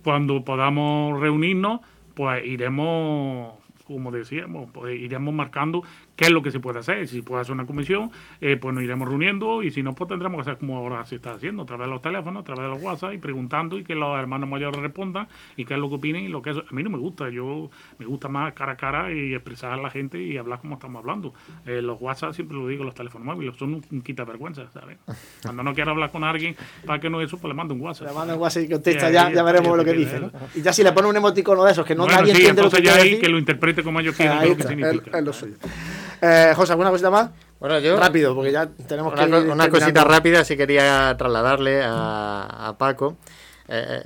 Cuando 0.03 0.43
podamos 0.43 1.19
reunirnos, 1.19 1.81
pues 2.13 2.45
iremos 2.45 3.61
como 3.91 4.11
decíamos, 4.11 4.69
pues 4.71 4.99
iremos 4.99 5.33
marcando 5.33 5.83
qué 6.21 6.27
es 6.27 6.33
lo 6.33 6.43
que 6.43 6.51
se 6.51 6.59
puede 6.59 6.77
hacer. 6.77 7.07
Si 7.07 7.23
puede 7.23 7.41
hacer 7.41 7.53
una 7.53 7.65
comisión, 7.65 8.11
eh, 8.41 8.55
pues 8.55 8.75
nos 8.75 8.83
iremos 8.83 9.07
reuniendo 9.07 9.63
y 9.63 9.71
si 9.71 9.81
no, 9.81 9.95
pues 9.95 10.07
tendremos 10.07 10.37
que 10.37 10.41
hacer 10.41 10.59
como 10.59 10.77
ahora 10.77 11.03
se 11.03 11.15
está 11.15 11.33
haciendo, 11.33 11.63
a 11.63 11.65
través 11.65 11.87
de 11.87 11.91
los 11.93 12.01
teléfonos, 12.03 12.41
a 12.41 12.43
través 12.43 12.63
de 12.65 12.69
los 12.69 12.83
WhatsApp 12.83 13.13
y 13.13 13.17
preguntando 13.17 13.79
y 13.79 13.83
que 13.83 13.95
los 13.95 14.15
hermanos 14.19 14.47
mayores 14.47 14.79
respondan 14.79 15.27
y 15.57 15.65
qué 15.65 15.73
es 15.73 15.79
lo 15.79 15.89
que 15.89 15.95
opinen 15.95 16.23
y 16.23 16.27
lo 16.27 16.43
que 16.43 16.51
es. 16.51 16.57
A 16.57 16.75
mí 16.75 16.83
no 16.83 16.91
me 16.91 16.99
gusta, 16.99 17.27
yo 17.29 17.71
me 17.97 18.05
gusta 18.05 18.27
más 18.27 18.53
cara 18.53 18.73
a 18.73 18.77
cara 18.77 19.11
y 19.11 19.33
expresar 19.33 19.71
a 19.71 19.77
la 19.77 19.89
gente 19.89 20.21
y 20.21 20.37
hablar 20.37 20.59
como 20.59 20.75
estamos 20.75 20.99
hablando. 20.99 21.33
Eh, 21.65 21.81
los 21.81 21.99
WhatsApp, 21.99 22.33
siempre 22.33 22.55
lo 22.55 22.67
digo, 22.67 22.83
los 22.83 22.93
teléfonos 22.93 23.25
móviles 23.25 23.55
son 23.57 23.81
un, 23.89 24.01
quita 24.03 24.23
vergüenza, 24.23 24.69
¿sabes? 24.71 24.99
Cuando 25.41 25.63
no 25.63 25.73
quiero 25.73 25.89
hablar 25.89 26.11
con 26.11 26.23
alguien 26.23 26.55
para 26.85 26.99
que 26.99 27.09
no 27.09 27.19
eso, 27.19 27.39
pues 27.39 27.49
le 27.49 27.55
mando 27.55 27.73
un 27.73 27.81
WhatsApp. 27.81 28.09
Le 28.09 28.13
mando 28.13 28.35
un 28.35 28.41
WhatsApp 28.41 28.63
y 28.65 28.69
contesta, 28.69 29.09
ya, 29.09 29.31
ya, 29.31 29.41
veremos 29.41 29.75
lo 29.75 29.83
que 29.83 29.93
dice. 29.93 30.21
Y 30.53 30.61
ya 30.61 30.71
si 30.71 30.83
le 30.83 30.91
pone 30.91 31.07
un 31.07 31.17
emoticono 31.17 31.63
de 31.63 31.71
esos 31.71 31.83
que 31.83 31.95
no 31.95 32.05
nadie 32.05 32.31
entiende 32.31 32.61
lo 32.61 32.69
que 32.69 32.83
ya 32.83 32.93
ahí 32.93 33.17
que 33.17 33.27
lo 33.27 33.39
interprete 33.39 33.81
como 33.81 33.99
ellos 33.99 34.15
quieran, 34.17 34.47
lo 34.47 34.55
que 34.55 34.63
significa. 34.63 35.17
Es, 35.17 35.25
lo 35.25 35.33
suyo. 35.33 35.55
Eh, 36.21 36.53
José, 36.55 36.73
¿alguna 36.73 36.91
cosita 36.91 37.09
más? 37.09 37.31
Bueno, 37.59 37.79
yo. 37.79 37.97
Rápido, 37.97 38.35
porque 38.35 38.51
ya 38.51 38.67
tenemos 38.87 39.13
una, 39.13 39.25
que. 39.25 39.49
una 39.49 39.69
cosita 39.69 40.03
rápida, 40.03 40.43
si 40.43 40.55
quería 40.55 41.15
trasladarle 41.17 41.81
a, 41.83 42.75
Paco. 42.77 43.17
Eh, 43.67 44.03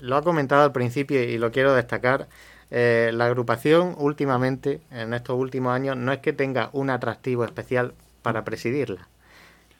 lo 0.00 0.16
ha 0.16 0.22
comentado 0.22 0.62
al 0.62 0.72
principio 0.72 1.22
y 1.22 1.38
lo 1.38 1.50
quiero 1.50 1.74
destacar. 1.74 2.28
Eh, 2.70 3.10
la 3.14 3.26
agrupación 3.26 3.94
últimamente, 3.98 4.80
en 4.90 5.14
estos 5.14 5.38
últimos 5.38 5.74
años, 5.74 5.96
no 5.96 6.12
es 6.12 6.18
que 6.18 6.32
tenga 6.32 6.70
un 6.72 6.90
atractivo 6.90 7.44
especial 7.44 7.94
para 8.22 8.44
presidirla. 8.44 9.08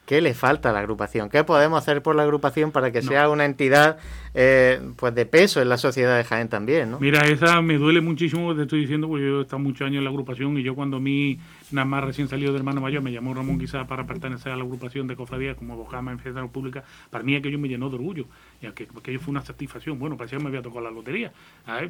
¿Qué 0.09 0.23
le 0.23 0.33
falta 0.33 0.71
a 0.71 0.73
la 0.73 0.79
agrupación? 0.79 1.29
¿Qué 1.29 1.45
podemos 1.45 1.83
hacer 1.83 2.03
por 2.03 2.17
la 2.17 2.23
agrupación 2.23 2.73
para 2.73 2.91
que 2.91 3.03
sea 3.03 3.29
una 3.29 3.45
entidad 3.45 3.99
eh, 4.33 4.81
pues 4.97 5.15
de 5.15 5.27
peso 5.27 5.61
en 5.61 5.69
la 5.69 5.77
sociedad 5.77 6.17
de 6.17 6.25
Jaén 6.25 6.49
también? 6.49 6.93
¿no? 6.93 6.99
Mira, 6.99 7.27
esa 7.27 7.61
me 7.61 7.77
duele 7.77 8.01
muchísimo, 8.01 8.57
te 8.57 8.63
estoy 8.63 8.81
diciendo, 8.81 9.07
porque 9.07 9.27
yo 9.27 9.41
he 9.41 9.43
estado 9.43 9.59
muchos 9.59 9.87
años 9.87 9.99
en 9.99 10.05
la 10.05 10.09
agrupación 10.09 10.57
y 10.57 10.63
yo 10.63 10.75
cuando 10.75 10.97
a 10.97 11.01
mí, 11.01 11.39
nada 11.73 11.85
más 11.85 12.05
recién 12.05 12.27
salido 12.27 12.53
de 12.53 12.59
hermano 12.59 12.81
mayor, 12.81 13.03
me 13.03 13.13
llamó 13.13 13.35
Ramón 13.35 13.59
quizás 13.59 13.87
para 13.87 14.07
pertenecer 14.07 14.51
a 14.51 14.57
la 14.57 14.63
agrupación 14.63 15.07
de 15.09 15.15
cofradías 15.15 15.59
como 15.59 15.77
Bojama 15.77 16.11
en 16.11 16.21
Fiesta 16.21 16.43
Pública, 16.47 16.85
para 17.11 17.23
mí 17.23 17.37
aquello 17.37 17.59
me 17.59 17.69
llenó 17.69 17.91
de 17.91 17.97
orgullo, 17.97 18.25
y 18.63 18.67
que 18.69 18.89
aquello 18.97 19.21
fue 19.21 19.33
una 19.33 19.43
satisfacción. 19.43 19.99
Bueno, 19.99 20.17
parecía 20.17 20.39
que 20.39 20.45
me 20.45 20.49
había 20.49 20.63
tocado 20.63 20.81
la 20.81 20.91
lotería, 20.91 21.35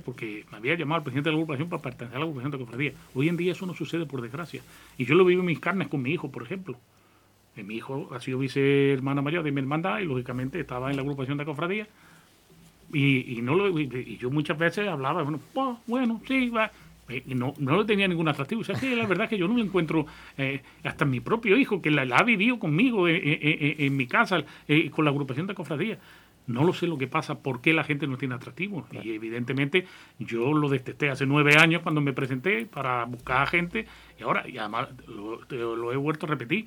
porque 0.05 0.45
me 0.51 0.57
había 0.57 0.75
llamado 0.75 0.99
el 0.99 1.05
presidente 1.05 1.31
de 1.31 1.37
la 1.37 1.41
agrupación 1.41 1.69
para 1.69 1.83
pertenecer 1.83 2.17
a 2.17 2.19
la 2.19 2.25
agrupación 2.25 2.51
de 2.51 2.59
cofradías. 2.59 2.95
Hoy 3.15 3.29
en 3.29 3.37
día 3.37 3.53
eso 3.53 3.65
no 3.65 3.75
sucede 3.75 4.07
por 4.07 4.23
desgracia. 4.23 4.61
Y 4.97 5.05
yo 5.05 5.15
lo 5.15 5.25
vivo 5.25 5.43
en 5.43 5.47
mis 5.47 5.61
carnes 5.61 5.87
con 5.87 6.03
mi 6.03 6.11
hijo, 6.11 6.33
por 6.33 6.43
ejemplo 6.43 6.77
mi 7.63 7.77
hijo 7.77 8.09
ha 8.13 8.21
sido 8.21 8.39
vice 8.39 8.93
hermano 8.93 9.23
mayor 9.23 9.43
de 9.43 9.53
mi 9.53 9.61
hermandad 9.61 10.01
y 10.01 10.05
lógicamente 10.05 10.61
estaba 10.61 10.91
en 10.91 10.97
la 10.97 11.03
agrupación 11.03 11.39
de 11.39 11.45
cofradía. 11.45 11.87
Y, 12.93 13.41
no 13.43 13.55
lo, 13.55 13.79
y 13.79 14.17
yo 14.17 14.31
muchas 14.31 14.57
veces 14.57 14.89
hablaba, 14.89 15.23
bueno, 15.23 15.41
pues, 15.53 15.77
bueno 15.87 16.23
sí, 16.27 16.49
va. 16.49 16.71
Y 17.27 17.35
no, 17.35 17.55
no 17.59 17.87
tenía 17.87 18.07
ningún 18.07 18.29
atractivo. 18.29 18.61
O 18.61 18.65
sea, 18.65 18.79
que 18.79 18.95
la 18.95 19.07
verdad 19.07 19.25
es 19.25 19.31
que 19.31 19.39
yo 19.39 19.49
no 19.49 19.57
lo 19.57 19.63
encuentro, 19.63 20.07
eh, 20.37 20.63
hasta 20.85 21.05
mi 21.05 21.21
propio 21.21 21.57
hijo, 21.57 21.81
que 21.81 21.91
la, 21.91 22.03
ha 22.03 22.23
vivido 22.23 22.59
conmigo 22.59 23.09
en, 23.09 23.97
mi 23.97 24.07
casa, 24.07 24.45
eh, 24.67 24.91
con 24.91 25.05
la 25.05 25.11
agrupación 25.11 25.47
de 25.47 25.55
cofradía. 25.55 25.99
No 26.47 26.65
lo 26.65 26.73
sé 26.73 26.87
lo 26.87 26.97
que 26.97 27.07
pasa, 27.07 27.41
por 27.41 27.61
qué 27.61 27.75
la 27.75 27.85
gente 27.85 28.07
no 28.07 28.17
tiene 28.17 28.35
atractivo. 28.35 28.87
Y 29.03 29.13
evidentemente 29.13 29.87
yo 30.19 30.53
lo 30.55 30.69
detesté 30.69 31.11
hace 31.11 31.27
nueve 31.27 31.57
años 31.57 31.83
cuando 31.83 32.01
me 32.01 32.15
presenté 32.15 32.65
para 32.65 33.05
buscar 33.05 33.43
a 33.43 33.47
gente 33.47 33.87
y 34.19 34.23
ahora, 34.23 34.49
y 34.49 34.57
además 34.57 34.89
lo, 35.07 35.41
lo 35.77 35.93
he 35.93 35.97
vuelto 35.97 36.25
a 36.25 36.31
repetir, 36.31 36.67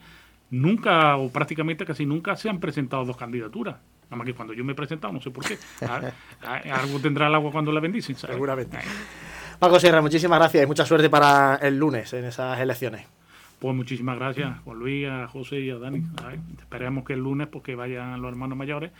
nunca 0.52 1.18
o 1.18 1.30
prácticamente 1.30 1.86
casi 1.86 2.06
nunca 2.06 2.36
se 2.36 2.49
han 2.49 2.60
presentado 2.60 3.04
dos 3.06 3.18
candidaturas. 3.18 3.78
Nada 4.04 4.18
más 4.18 4.26
que 4.26 4.34
cuando 4.34 4.54
yo 4.54 4.64
me 4.64 4.74
he 4.74 4.76
presentado, 4.76 5.14
no 5.14 5.22
sé 5.22 5.32
por 5.32 5.45
qué. 5.45 5.58
Ah, 5.82 6.12
ah, 6.43 6.62
algo 6.82 6.99
tendrá 6.99 7.28
el 7.28 7.36
agua 7.36 7.52
cuando 7.52 7.72
la 7.72 7.80
bendicen. 7.80 8.16
Seguramente. 8.16 8.78
Paco 9.58 9.80
Sierra, 9.80 10.02
muchísimas 10.02 10.39
gracias 10.39 10.64
y 10.64 10.68
mucha 10.68 10.86
suerte 10.86 11.10
para 11.10 11.56
el 11.56 11.78
lunes 11.78 12.12
en 12.14 12.26
esas 12.26 12.60
elecciones. 12.60 13.08
Pues 13.60 13.76
muchísimas 13.76 14.18
gracias, 14.18 14.60
Juan 14.66 14.80
Luis, 14.80 15.08
a 15.08 15.28
José 15.28 15.60
y 15.60 15.70
a 15.70 15.78
Dani. 15.78 16.04
Esperemos 16.60 17.06
que 17.06 17.14
el 17.14 17.20
lunes 17.20 17.47
pues, 17.47 17.64
que 17.64 17.76
vayan 17.76 18.20
los 18.22 18.32
hermanos 18.32 18.58
mayores 18.58 18.91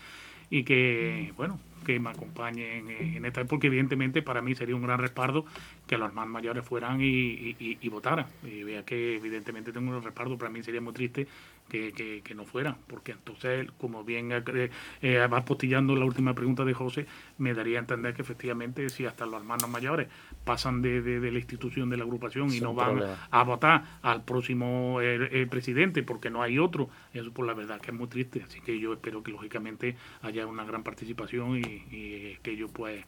y 0.52 0.64
que, 0.64 1.34
bueno, 1.36 1.60
que 1.82 2.00
me 2.00 2.10
acompañen 2.10 2.90
en 2.90 3.26
esta, 3.26 3.44
porque 3.46 3.68
evidentemente 3.68 4.22
para 4.22 4.42
mí 4.42 4.56
sería 4.56 4.76
un 4.76 4.84
gran 4.84 5.00
respaldo 5.00 5.46
que 5.88 5.98
los 5.98 6.10
hermanos 6.10 6.32
mayores 6.32 6.66
fueran 6.66 7.00
y, 7.02 7.90
votaran. 7.90 8.26
Y 8.44 8.64
vea 8.64 8.84
que 8.84 9.16
evidentemente 9.16 9.72
tengo 9.72 9.96
un 9.96 10.04
respaldo, 10.04 10.38
para 10.38 10.50
mí 10.50 10.64
sería 10.64 10.82
muy 10.82 10.94
triste 10.94 11.28
que, 11.72 12.22
que, 12.24 12.36
no 12.36 12.44
fuera, 12.44 12.76
porque 12.88 13.14
entonces, 13.14 13.68
como 13.78 14.04
bien 14.04 14.32
eh, 14.32 14.70
eh, 15.02 15.28
vas 15.30 15.44
postillando 15.44 15.96
la 15.96 16.04
última 16.04 16.34
pregunta 16.34 16.66
de 16.66 16.74
José, 16.74 17.06
me 17.38 17.54
daría 17.54 17.78
a 17.78 17.82
entender 17.82 18.14
que 18.14 18.22
efectivamente 18.22 18.90
si 18.90 19.06
hasta 19.06 19.26
los 19.26 19.36
hermanos 19.36 19.70
mayores 19.70 20.10
pasan 20.44 20.82
de, 20.82 21.02
de, 21.02 21.32
la 21.32 21.38
institución 21.38 21.90
de 21.90 21.98
la 21.98 22.04
agrupación 22.04 22.54
y 22.54 22.60
no 22.60 22.74
van 22.74 23.02
a 23.30 23.44
votar 23.44 24.00
al 24.02 24.24
próximo 24.24 25.00
eh, 25.02 25.48
presidente 25.50 26.04
porque 26.04 26.30
no 26.30 26.42
hay 26.42 26.60
otro, 26.60 26.90
eso 27.14 27.32
por 27.32 27.46
la 27.46 27.54
verdad 27.54 27.80
que 27.80 27.92
es 27.92 27.98
muy 27.98 28.08
triste, 28.08 28.44
así 28.44 28.60
que 28.60 28.78
yo 28.78 28.94
espero 28.94 29.24
que 29.24 29.32
lógicamente 29.32 29.96
haya 30.22 30.46
una 30.48 30.66
gran 30.66 30.84
participación 30.84 31.58
y, 31.58 31.62
y 31.62 32.38
que 32.44 32.52
ello 32.52 32.68
pues 32.68 33.06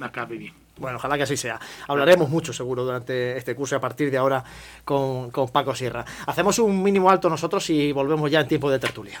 acabe 0.00 0.36
bien. 0.36 0.54
Bueno, 0.76 0.96
ojalá 0.96 1.16
que 1.16 1.24
así 1.24 1.36
sea. 1.36 1.60
Hablaremos 1.86 2.28
mucho 2.28 2.52
seguro 2.52 2.84
durante 2.84 3.36
este 3.36 3.54
curso 3.54 3.74
y 3.74 3.78
a 3.78 3.80
partir 3.80 4.10
de 4.10 4.16
ahora 4.16 4.42
con, 4.84 5.30
con 5.30 5.48
Paco 5.50 5.74
Sierra. 5.74 6.04
Hacemos 6.26 6.58
un 6.58 6.82
mínimo 6.82 7.10
alto 7.10 7.28
nosotros 7.28 7.68
y 7.70 7.92
volvemos 7.92 8.30
ya 8.30 8.40
en 8.40 8.48
tiempo 8.48 8.70
de 8.70 8.78
tertulia. 8.78 9.20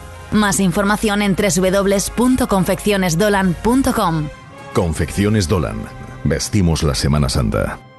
Más 0.31 0.59
información 0.59 1.21
en 1.21 1.35
www.confeccionesdolan.com. 1.35 4.29
Confecciones 4.73 5.47
Dolan. 5.47 5.77
Vestimos 6.23 6.81
la 6.83 6.95
Semana 6.95 7.29
Santa. 7.29 7.90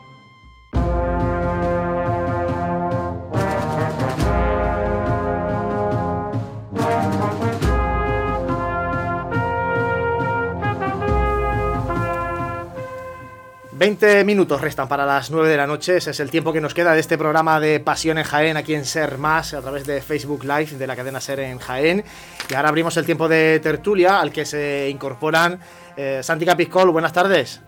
20 13.82 14.22
minutos 14.22 14.60
restan 14.60 14.86
para 14.86 15.04
las 15.04 15.32
9 15.32 15.48
de 15.48 15.56
la 15.56 15.66
noche. 15.66 15.96
Ese 15.96 16.12
es 16.12 16.20
el 16.20 16.30
tiempo 16.30 16.52
que 16.52 16.60
nos 16.60 16.72
queda 16.72 16.92
de 16.92 17.00
este 17.00 17.18
programa 17.18 17.58
de 17.58 17.80
Pasión 17.80 18.16
en 18.16 18.22
Jaén 18.22 18.56
aquí 18.56 18.76
en 18.76 18.84
Ser 18.84 19.18
Más 19.18 19.54
a 19.54 19.60
través 19.60 19.84
de 19.88 20.00
Facebook 20.00 20.44
Live 20.44 20.78
de 20.78 20.86
la 20.86 20.94
cadena 20.94 21.20
Ser 21.20 21.40
en 21.40 21.58
Jaén. 21.58 22.04
Y 22.48 22.54
ahora 22.54 22.68
abrimos 22.68 22.96
el 22.96 23.04
tiempo 23.04 23.26
de 23.26 23.58
tertulia 23.58 24.20
al 24.20 24.30
que 24.30 24.44
se 24.44 24.88
incorporan 24.88 25.58
eh, 25.96 26.20
Santi 26.22 26.46
Capiscol. 26.46 26.90
Buenas 26.90 27.12
tardes. 27.12 27.60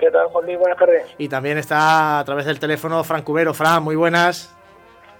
¿Qué 0.00 0.10
tal, 0.10 0.26
Juan 0.32 0.46
Buenas 0.58 0.78
tardes. 0.78 1.04
Y 1.16 1.28
también 1.28 1.58
está 1.58 2.18
a 2.18 2.24
través 2.24 2.44
del 2.46 2.58
teléfono 2.58 3.04
Fran 3.04 3.22
Cubero. 3.22 3.54
Fran, 3.54 3.84
muy 3.84 3.94
buenas. 3.94 4.53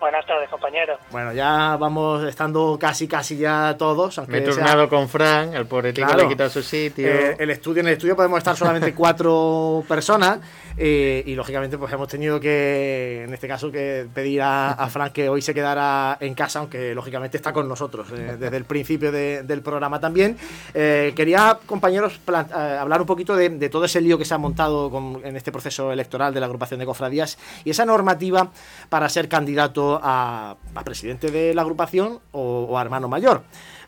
Buenas 0.01 0.26
tardes, 0.26 0.49
compañeros. 0.51 0.99
Bueno, 1.11 1.32
ya 1.32 1.76
vamos 1.78 2.24
estando 2.24 2.76
casi, 2.78 3.09
casi 3.09 3.36
ya 3.36 3.74
todos. 3.78 4.20
Me 4.28 4.38
he 4.38 4.40
turnado 4.42 4.88
con 4.88 5.09
Fran, 5.09 5.55
el 5.55 5.66
pobre 5.66 5.92
tío 5.92 6.07
le 6.14 6.24
he 6.24 6.28
quitado 6.28 6.51
su 6.51 6.62
sitio. 6.62 7.09
Eh, 7.09 7.36
el 7.38 7.51
estudio, 7.51 7.80
en 7.80 7.88
el 7.88 7.92
estudio 7.95 8.16
podemos 8.16 8.38
estar 8.38 8.57
solamente 8.57 8.92
cuatro 8.95 9.84
personas 9.88 10.40
eh, 10.76 11.22
y 11.26 11.34
lógicamente 11.34 11.78
pues 11.78 11.92
hemos 11.92 12.09
tenido 12.09 12.40
que, 12.40 13.24
en 13.24 13.32
este 13.32 13.49
caso, 13.49 13.70
que 13.70 14.07
pedir 14.12 14.42
a, 14.42 14.72
a 14.72 14.88
Fran 14.88 15.11
que 15.11 15.28
hoy 15.28 15.42
se 15.42 15.55
quedara 15.55 16.16
en 16.20 16.34
casa, 16.34 16.59
aunque 16.59 16.95
lógicamente 16.95 17.36
está 17.36 17.53
con 17.53 17.68
nosotros 17.68 18.09
eh, 18.12 18.36
desde 18.38 18.57
el 18.57 18.64
principio 18.64 19.12
del 19.12 19.62
programa 19.62 20.01
también. 20.01 20.36
quería, 20.72 21.59
compañeros, 21.66 22.20
hablar 22.26 23.01
un 23.01 23.07
poquito 23.07 23.36
de, 23.36 23.68
todo 23.68 23.84
ese 23.84 24.01
lío 24.01 24.18
que 24.18 24.24
se 24.24 24.34
ha 24.34 24.38
montado 24.38 24.90
en 25.22 25.36
este 25.36 25.53
proceso 25.53 25.92
electoral 25.92 26.34
de 26.34 26.40
la 26.40 26.47
agrupación 26.47 26.80
de 26.80 26.86
cofradías 26.86 27.38
y 27.64 27.70
esa 27.70 27.84
normativa 27.84 28.51
para 28.88 29.09
ser 29.09 29.28
candidato 29.28 29.93
a, 30.03 30.57
presidente 30.84 31.30
de 31.30 31.55
la 31.55 31.62
agrupación 31.62 32.20
o, 32.32 32.78
a 32.78 32.82
hermano 32.82 33.09
mayor. 33.09 33.42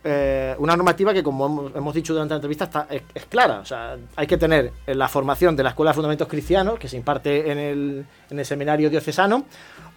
Eh, 0.04 0.54
una 0.58 0.76
normativa 0.76 1.12
que, 1.12 1.22
como 1.22 1.70
hemos, 1.74 1.94
dicho 1.94 2.12
durante 2.12 2.34
la 2.34 2.36
entrevista, 2.36 2.86
es, 2.90 3.26
clara. 3.26 3.60
O 3.60 3.64
sea, 3.64 3.96
hay 4.14 4.26
que 4.26 4.36
tener 4.36 4.72
la 4.86 5.08
formación 5.08 5.56
de 5.56 5.62
la 5.62 5.70
Escuela 5.70 5.90
de 5.90 5.94
Fundamentos 5.94 6.28
Cristianos, 6.28 6.78
que 6.78 6.88
se 6.88 6.96
imparte 6.96 7.50
en 7.50 7.58
el, 7.58 8.06
en 8.30 8.38
el 8.38 8.44
seminario 8.44 8.88
diocesano, 8.88 9.46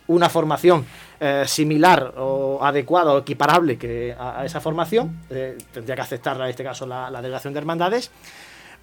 una 0.09 0.27
formación 0.27 0.85
eh, 1.19 1.43
similar 1.45 2.13
o 2.17 2.59
adecuada 2.61 3.13
o 3.13 3.19
equiparable 3.19 3.77
que 3.77 4.15
a, 4.17 4.43
esa 4.43 4.59
formación, 4.59 5.21
eh, 5.29 5.57
tendría 5.71 5.95
que 5.95 6.01
aceptarla 6.01 6.45
en 6.45 6.49
este 6.49 6.63
caso 6.63 6.85
la, 6.85 7.11
delegación 7.21 7.53
de 7.53 7.59
hermandades, 7.59 8.11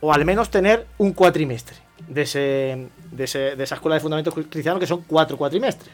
o 0.01 0.13
al 0.13 0.25
menos 0.25 0.51
tener 0.51 0.87
un 0.99 1.13
cuatrimestre 1.13 1.77
de, 2.07 2.23
ese, 2.23 2.89
de 3.11 3.25
esa 3.25 3.75
Escuela 3.75 3.97
de 3.97 4.01
Fundamentos 4.01 4.35
Cristianos, 4.35 4.79
que 4.79 4.87
son 4.87 5.03
cuatro 5.07 5.37
cuatrimestres. 5.37 5.93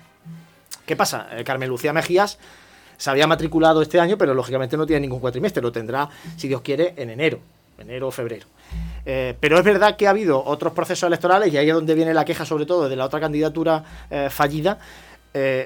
¿Qué 0.86 0.96
pasa? 0.96 1.28
Eh, 1.32 1.44
Carmen 1.44 1.68
Lucía 1.68 1.92
Mejías 1.92 2.38
se 2.96 3.10
había 3.10 3.26
matriculado 3.26 3.82
este 3.82 4.00
año, 4.00 4.18
pero 4.18 4.34
lógicamente 4.34 4.76
no 4.76 4.86
tiene 4.86 5.00
ningún 5.00 5.20
cuatrimestre, 5.20 5.62
lo 5.62 5.72
tendrá, 5.72 6.08
si 6.36 6.48
Dios 6.48 6.60
quiere, 6.60 6.94
en 6.96 7.10
enero, 7.10 7.40
enero 7.78 8.08
o 8.08 8.10
febrero. 8.10 8.46
Eh, 9.04 9.36
pero 9.40 9.58
es 9.58 9.64
verdad 9.64 9.96
que 9.96 10.06
ha 10.06 10.10
habido 10.10 10.42
otros 10.44 10.72
procesos 10.72 11.06
electorales, 11.06 11.52
y 11.52 11.56
ahí 11.56 11.68
es 11.68 11.74
donde 11.74 11.94
viene 11.94 12.14
la 12.14 12.24
queja, 12.24 12.44
sobre 12.44 12.66
todo 12.66 12.88
de 12.88 12.96
la 12.96 13.06
otra 13.06 13.20
candidatura 13.20 13.84
eh, 14.10 14.28
fallida, 14.30 14.78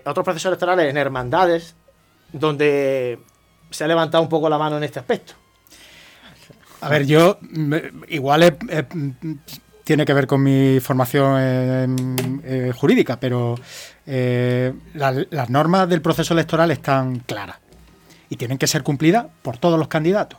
otros 0.05 0.25
procesos 0.25 0.47
electorales 0.47 0.89
en 0.89 0.97
hermandades, 0.97 1.75
donde 2.33 3.19
se 3.71 3.85
ha 3.85 3.89
levantado 3.89 4.23
un 4.23 4.29
poco 4.29 4.49
la 4.49 4.59
mano 4.59 4.77
en 4.77 4.85
este 4.85 5.01
aspecto. 5.01 5.35
A 6.81 6.89
ver, 6.89 7.05
yo 7.05 7.39
igual 8.09 8.57
tiene 9.83 10.05
que 10.05 10.15
ver 10.15 10.27
con 10.29 10.43
mi 10.43 10.79
formación 10.79 12.07
jurídica, 12.77 13.19
pero 13.19 13.57
eh, 14.07 14.73
las 14.95 15.51
normas 15.51 15.89
del 15.89 16.03
proceso 16.03 16.35
electoral 16.35 16.71
están 16.71 17.21
claras 17.21 17.59
y 18.29 18.37
tienen 18.37 18.59
que 18.59 18.67
ser 18.67 18.83
cumplidas 18.83 19.27
por 19.43 19.59
todos 19.59 19.79
los 19.79 19.89
candidatos. 19.89 20.39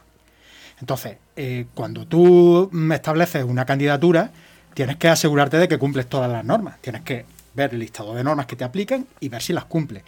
Entonces, 0.79 1.17
eh, 1.35 1.65
cuando 1.73 2.05
tú 2.05 2.69
estableces 2.93 3.43
una 3.43 3.65
candidatura, 3.65 4.31
tienes 4.73 4.97
que 4.97 5.07
asegurarte 5.07 5.57
de 5.57 5.67
que 5.67 5.77
cumples 5.77 6.07
todas 6.07 6.31
las 6.31 6.45
normas. 6.45 6.77
Tienes 6.81 7.01
que 7.01 7.25
ver 7.55 7.73
el 7.73 7.79
listado 7.79 8.13
de 8.13 8.23
normas 8.23 8.45
que 8.45 8.55
te 8.55 8.63
aplican 8.63 9.07
y 9.19 9.29
ver 9.29 9.41
si 9.41 9.53
las 9.53 9.65
cumples 9.65 10.03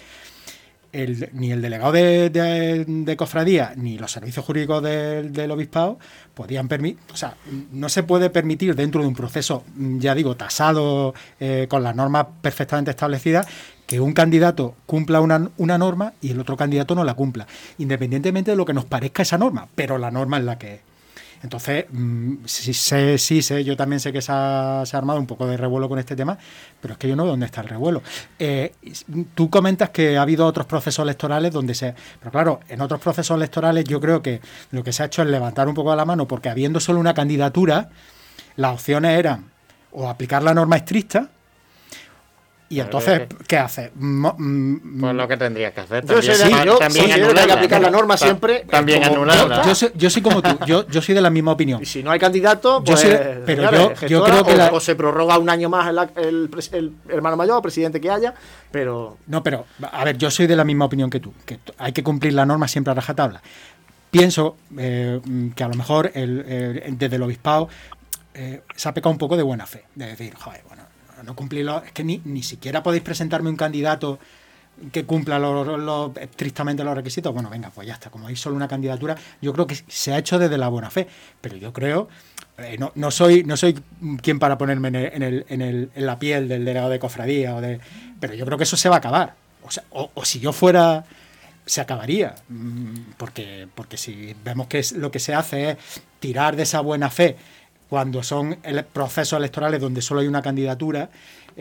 ni 0.92 1.52
el 1.52 1.62
delegado 1.62 1.92
de, 1.92 3.16
cofradía 3.18 3.74
ni 3.76 3.98
los 3.98 4.12
servicios 4.12 4.46
jurídicos 4.46 4.82
del, 4.84 5.52
obispado 5.52 6.00
podían 6.34 6.68
permitir, 6.68 7.00
o 7.14 7.18
sea, 7.18 7.36
no 7.72 7.90
se 7.90 8.04
puede 8.04 8.30
permitir 8.30 8.76
dentro 8.76 9.02
de 9.02 9.08
un 9.08 9.16
proceso, 9.16 9.64
ya 9.76 10.16
digo, 10.16 10.36
tasado 10.36 11.14
eh, 11.40 11.68
con 11.70 11.84
las 11.84 11.96
normas 11.96 12.28
perfectamente 12.42 12.92
establecidas, 12.92 13.48
que 13.86 14.00
un 14.00 14.14
candidato 14.14 14.76
cumpla 14.86 15.20
una, 15.20 15.50
una, 15.58 15.78
norma 15.78 16.14
y 16.22 16.32
el 16.32 16.40
otro 16.40 16.56
candidato 16.56 16.96
no 16.96 17.04
la 17.04 17.16
cumpla, 17.16 17.48
independientemente 17.78 18.52
de 18.52 18.58
lo 18.58 18.66
que 18.66 18.74
nos 18.74 18.86
parezca 18.86 19.24
esa 19.24 19.38
norma, 19.38 19.68
pero 19.76 19.98
la 19.98 20.12
norma 20.12 20.38
es 20.38 20.44
la 20.44 20.58
que. 20.58 20.89
Entonces, 21.42 21.86
mm, 21.90 22.46
sí 22.46 22.74
sé, 22.74 23.18
sí 23.18 23.42
sé, 23.42 23.64
yo 23.64 23.78
también 23.78 24.00
sé 24.00 24.12
que 24.12 24.22
se 24.22 24.32
ha, 24.32 24.82
armado 24.82 25.20
un 25.20 25.28
poco 25.28 25.48
de 25.48 25.56
revuelo 25.58 25.88
con 25.88 26.00
este 26.00 26.16
tema, 26.16 26.38
pero 26.82 26.94
es 26.94 26.98
que 26.98 27.08
yo 27.08 27.16
no 27.16 27.24
veo 27.24 27.32
dónde 27.32 27.46
está 27.46 27.62
el 27.62 27.70
revuelo. 27.70 28.02
Eh, 28.38 28.74
tú 29.36 29.50
comentas 29.50 29.90
que 29.92 30.18
ha 30.18 30.22
habido 30.22 30.46
otros 30.46 30.66
procesos 30.66 31.04
electorales 31.04 31.52
donde 31.54 31.74
se... 31.74 31.96
Pero 32.20 32.32
claro, 32.32 32.60
en 32.68 32.82
otros 32.82 33.00
procesos 33.00 33.36
electorales 33.36 33.86
yo 33.86 34.00
creo 34.02 34.22
que 34.22 34.42
lo 34.72 34.84
que 34.84 34.92
se 34.92 35.04
ha 35.04 35.06
hecho 35.06 35.22
es 35.22 35.30
levantar 35.30 35.68
un 35.68 35.76
poco 35.76 35.96
la 35.96 36.06
mano, 36.06 36.28
porque 36.28 36.50
habiendo 36.50 36.80
solo 36.80 37.00
una 37.00 37.14
candidatura, 37.14 37.90
las 38.56 38.74
opciones 38.74 39.18
eran 39.18 39.46
o 39.92 40.10
aplicar 40.10 40.44
la 40.44 40.54
norma 40.54 40.76
estricta, 40.76 41.30
y 42.72 42.80
entonces, 42.80 43.24
¿qué 43.48 43.58
hace? 43.58 43.92
Mm, 43.96 45.02
pues 45.02 45.16
lo 45.16 45.28
que 45.28 45.38
tendrías 45.38 45.74
que 45.74 45.82
hacer. 45.82 46.06
También, 46.06 46.64
yo, 46.64 46.78
también 46.78 47.12
hay 47.12 47.46
que 47.48 47.52
aplicar 47.52 47.82
la 47.82 47.90
norma 47.90 48.16
siempre. 48.16 48.64
También 48.70 49.04
anularla. 49.04 49.64
Yo, 49.66 49.88
yo, 49.96 50.10
soy 50.12 50.22
como 50.22 50.40
tú, 50.44 50.56
yo, 50.68 50.88
yo 50.88 51.02
soy 51.02 51.16
de 51.16 51.22
la 51.22 51.32
misma 51.32 51.54
opinión. 51.54 51.82
Y 51.82 51.88
si 51.88 52.04
no 52.04 52.12
hay 52.12 52.20
candidato, 52.20 52.84
pues. 52.84 53.04
pero 53.44 53.72
yo, 53.72 53.94
yo, 54.08 54.24
creo 54.24 54.44
que. 54.46 54.54
O, 54.72 54.80
se 54.80 54.96
prorroga 54.96 55.40
un 55.40 55.50
año 55.50 55.68
más 55.68 55.92
el, 56.16 56.50
el, 56.72 56.92
hermano 57.10 57.36
mayor 57.36 57.58
o 57.58 57.62
presidente 57.64 58.00
que 58.00 58.12
haya, 58.12 58.36
pero. 58.70 59.18
No, 59.26 59.42
pero, 59.42 59.66
a 59.92 60.06
ver, 60.06 60.20
yo 60.20 60.30
soy 60.30 60.46
de 60.46 60.56
la 60.56 60.64
misma 60.64 60.86
opinión 60.86 61.10
que 61.10 61.20
tú, 61.20 61.34
que 61.48 61.60
hay 61.80 61.92
que 61.92 62.04
cumplir 62.04 62.34
la 62.34 62.46
norma 62.46 62.68
siempre 62.68 62.92
a 62.92 62.94
rajatabla. 62.94 63.42
Pienso 64.12 64.58
eh, 64.78 65.20
que 65.56 65.64
a 65.64 65.68
lo 65.68 65.74
mejor 65.74 66.12
el, 66.14 66.96
desde 67.00 67.16
el 67.16 67.24
obispado 67.24 67.68
eh, 68.36 68.62
se 68.76 68.90
ha 68.90 68.94
pecado 68.94 69.12
un 69.12 69.18
poco 69.18 69.36
de 69.38 69.44
buena 69.44 69.66
fe. 69.66 69.86
De 69.96 70.06
decir, 70.06 70.36
joder, 70.36 70.62
bueno 70.68 70.79
no 71.24 71.36
cumplirlo, 71.36 71.84
es 71.84 71.92
que 71.92 72.04
ni, 72.04 72.22
ni 72.26 72.44
siquiera 72.44 72.84
podéis 72.84 73.04
presentarme 73.04 73.50
un 73.50 73.56
candidato 73.56 74.20
que 74.92 75.06
cumpla 75.06 75.40
lo, 75.40 76.14
estrictamente 76.20 76.84
los 76.84 76.96
requisitos, 76.96 77.34
bueno, 77.34 77.50
venga, 77.50 77.70
pues 77.70 77.88
ya 77.88 77.94
está, 77.94 78.10
como 78.10 78.28
hay 78.28 78.36
solo 78.36 78.56
una 78.56 78.68
candidatura, 78.68 79.16
yo 79.42 79.54
creo 79.54 79.68
que 79.68 79.78
se 79.88 80.14
ha 80.14 80.18
hecho 80.18 80.40
desde 80.40 80.58
la 80.58 80.70
buena 80.70 80.90
fe, 80.90 81.08
pero 81.42 81.58
yo 81.58 81.74
creo, 81.74 82.08
eh, 82.58 82.78
no, 82.80 82.92
no, 82.96 83.12
soy 83.12 83.44
no 83.44 83.58
soy 83.58 83.78
quien 84.22 84.40
para 84.40 84.58
ponerme 84.58 84.88
en, 84.88 84.96
el, 84.96 85.46
en, 85.50 85.62
el, 85.62 85.90
en, 85.94 86.06
la 86.06 86.18
piel 86.18 86.48
del 86.48 86.66
delegado 86.66 86.90
de 86.90 87.00
cofradía, 87.00 87.56
o 87.56 87.62
de, 87.62 87.80
pero 88.20 88.34
yo 88.34 88.46
creo 88.46 88.58
que 88.58 88.64
eso 88.64 88.78
se 88.78 88.90
va 88.90 88.96
a 88.96 89.00
acabar, 89.00 89.36
o, 89.92 90.12
o, 90.14 90.26
si 90.26 90.40
yo 90.40 90.54
fuera, 90.54 91.04
se 91.66 91.82
acabaría, 91.82 92.36
mm, 92.48 93.14
porque, 93.18 93.68
porque 93.76 93.98
si 93.98 94.36
vemos 94.44 94.68
que 94.68 94.80
es, 94.80 94.94
lo 94.94 95.12
que 95.12 95.20
se 95.20 95.36
hace 95.36 95.72
es 95.72 95.78
tirar 96.20 96.56
de 96.56 96.64
esa 96.64 96.82
buena 96.82 97.10
fe, 97.10 97.36
cuando 97.90 98.22
son 98.24 98.58
procesos 98.94 99.38
electorales 99.38 99.82
donde 99.82 100.02
solo 100.02 100.22
hay 100.22 100.28
una 100.28 100.42
candidatura, 100.42 101.10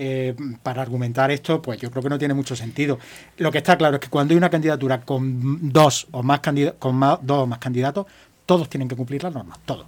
eh, 0.01 0.33
para 0.63 0.81
argumentar 0.81 1.31
esto, 1.33 1.61
pues 1.61 1.81
yo 1.81 1.91
creo 1.91 2.05
que 2.05 2.09
no 2.09 2.19
tiene 2.19 2.33
mucho 2.33 2.55
sentido. 2.55 3.01
Lo 3.39 3.51
que 3.51 3.59
está 3.59 3.77
claro 3.77 3.97
es 3.97 4.01
que 4.01 4.09
cuando 4.09 4.33
hay 4.33 4.39
una 4.39 4.49
candidatura 4.49 5.01
con 5.01 5.73
dos 5.73 6.07
o 6.13 6.23
más, 6.23 6.41
con 6.79 7.01
dos 7.01 7.39
o 7.43 7.47
más 7.47 7.59
candidatos, 7.59 8.07
todos 8.47 8.69
tienen 8.69 8.87
que 8.87 8.95
cumplir 8.95 9.25
las 9.25 9.35
normas, 9.35 9.59
todos. 9.65 9.87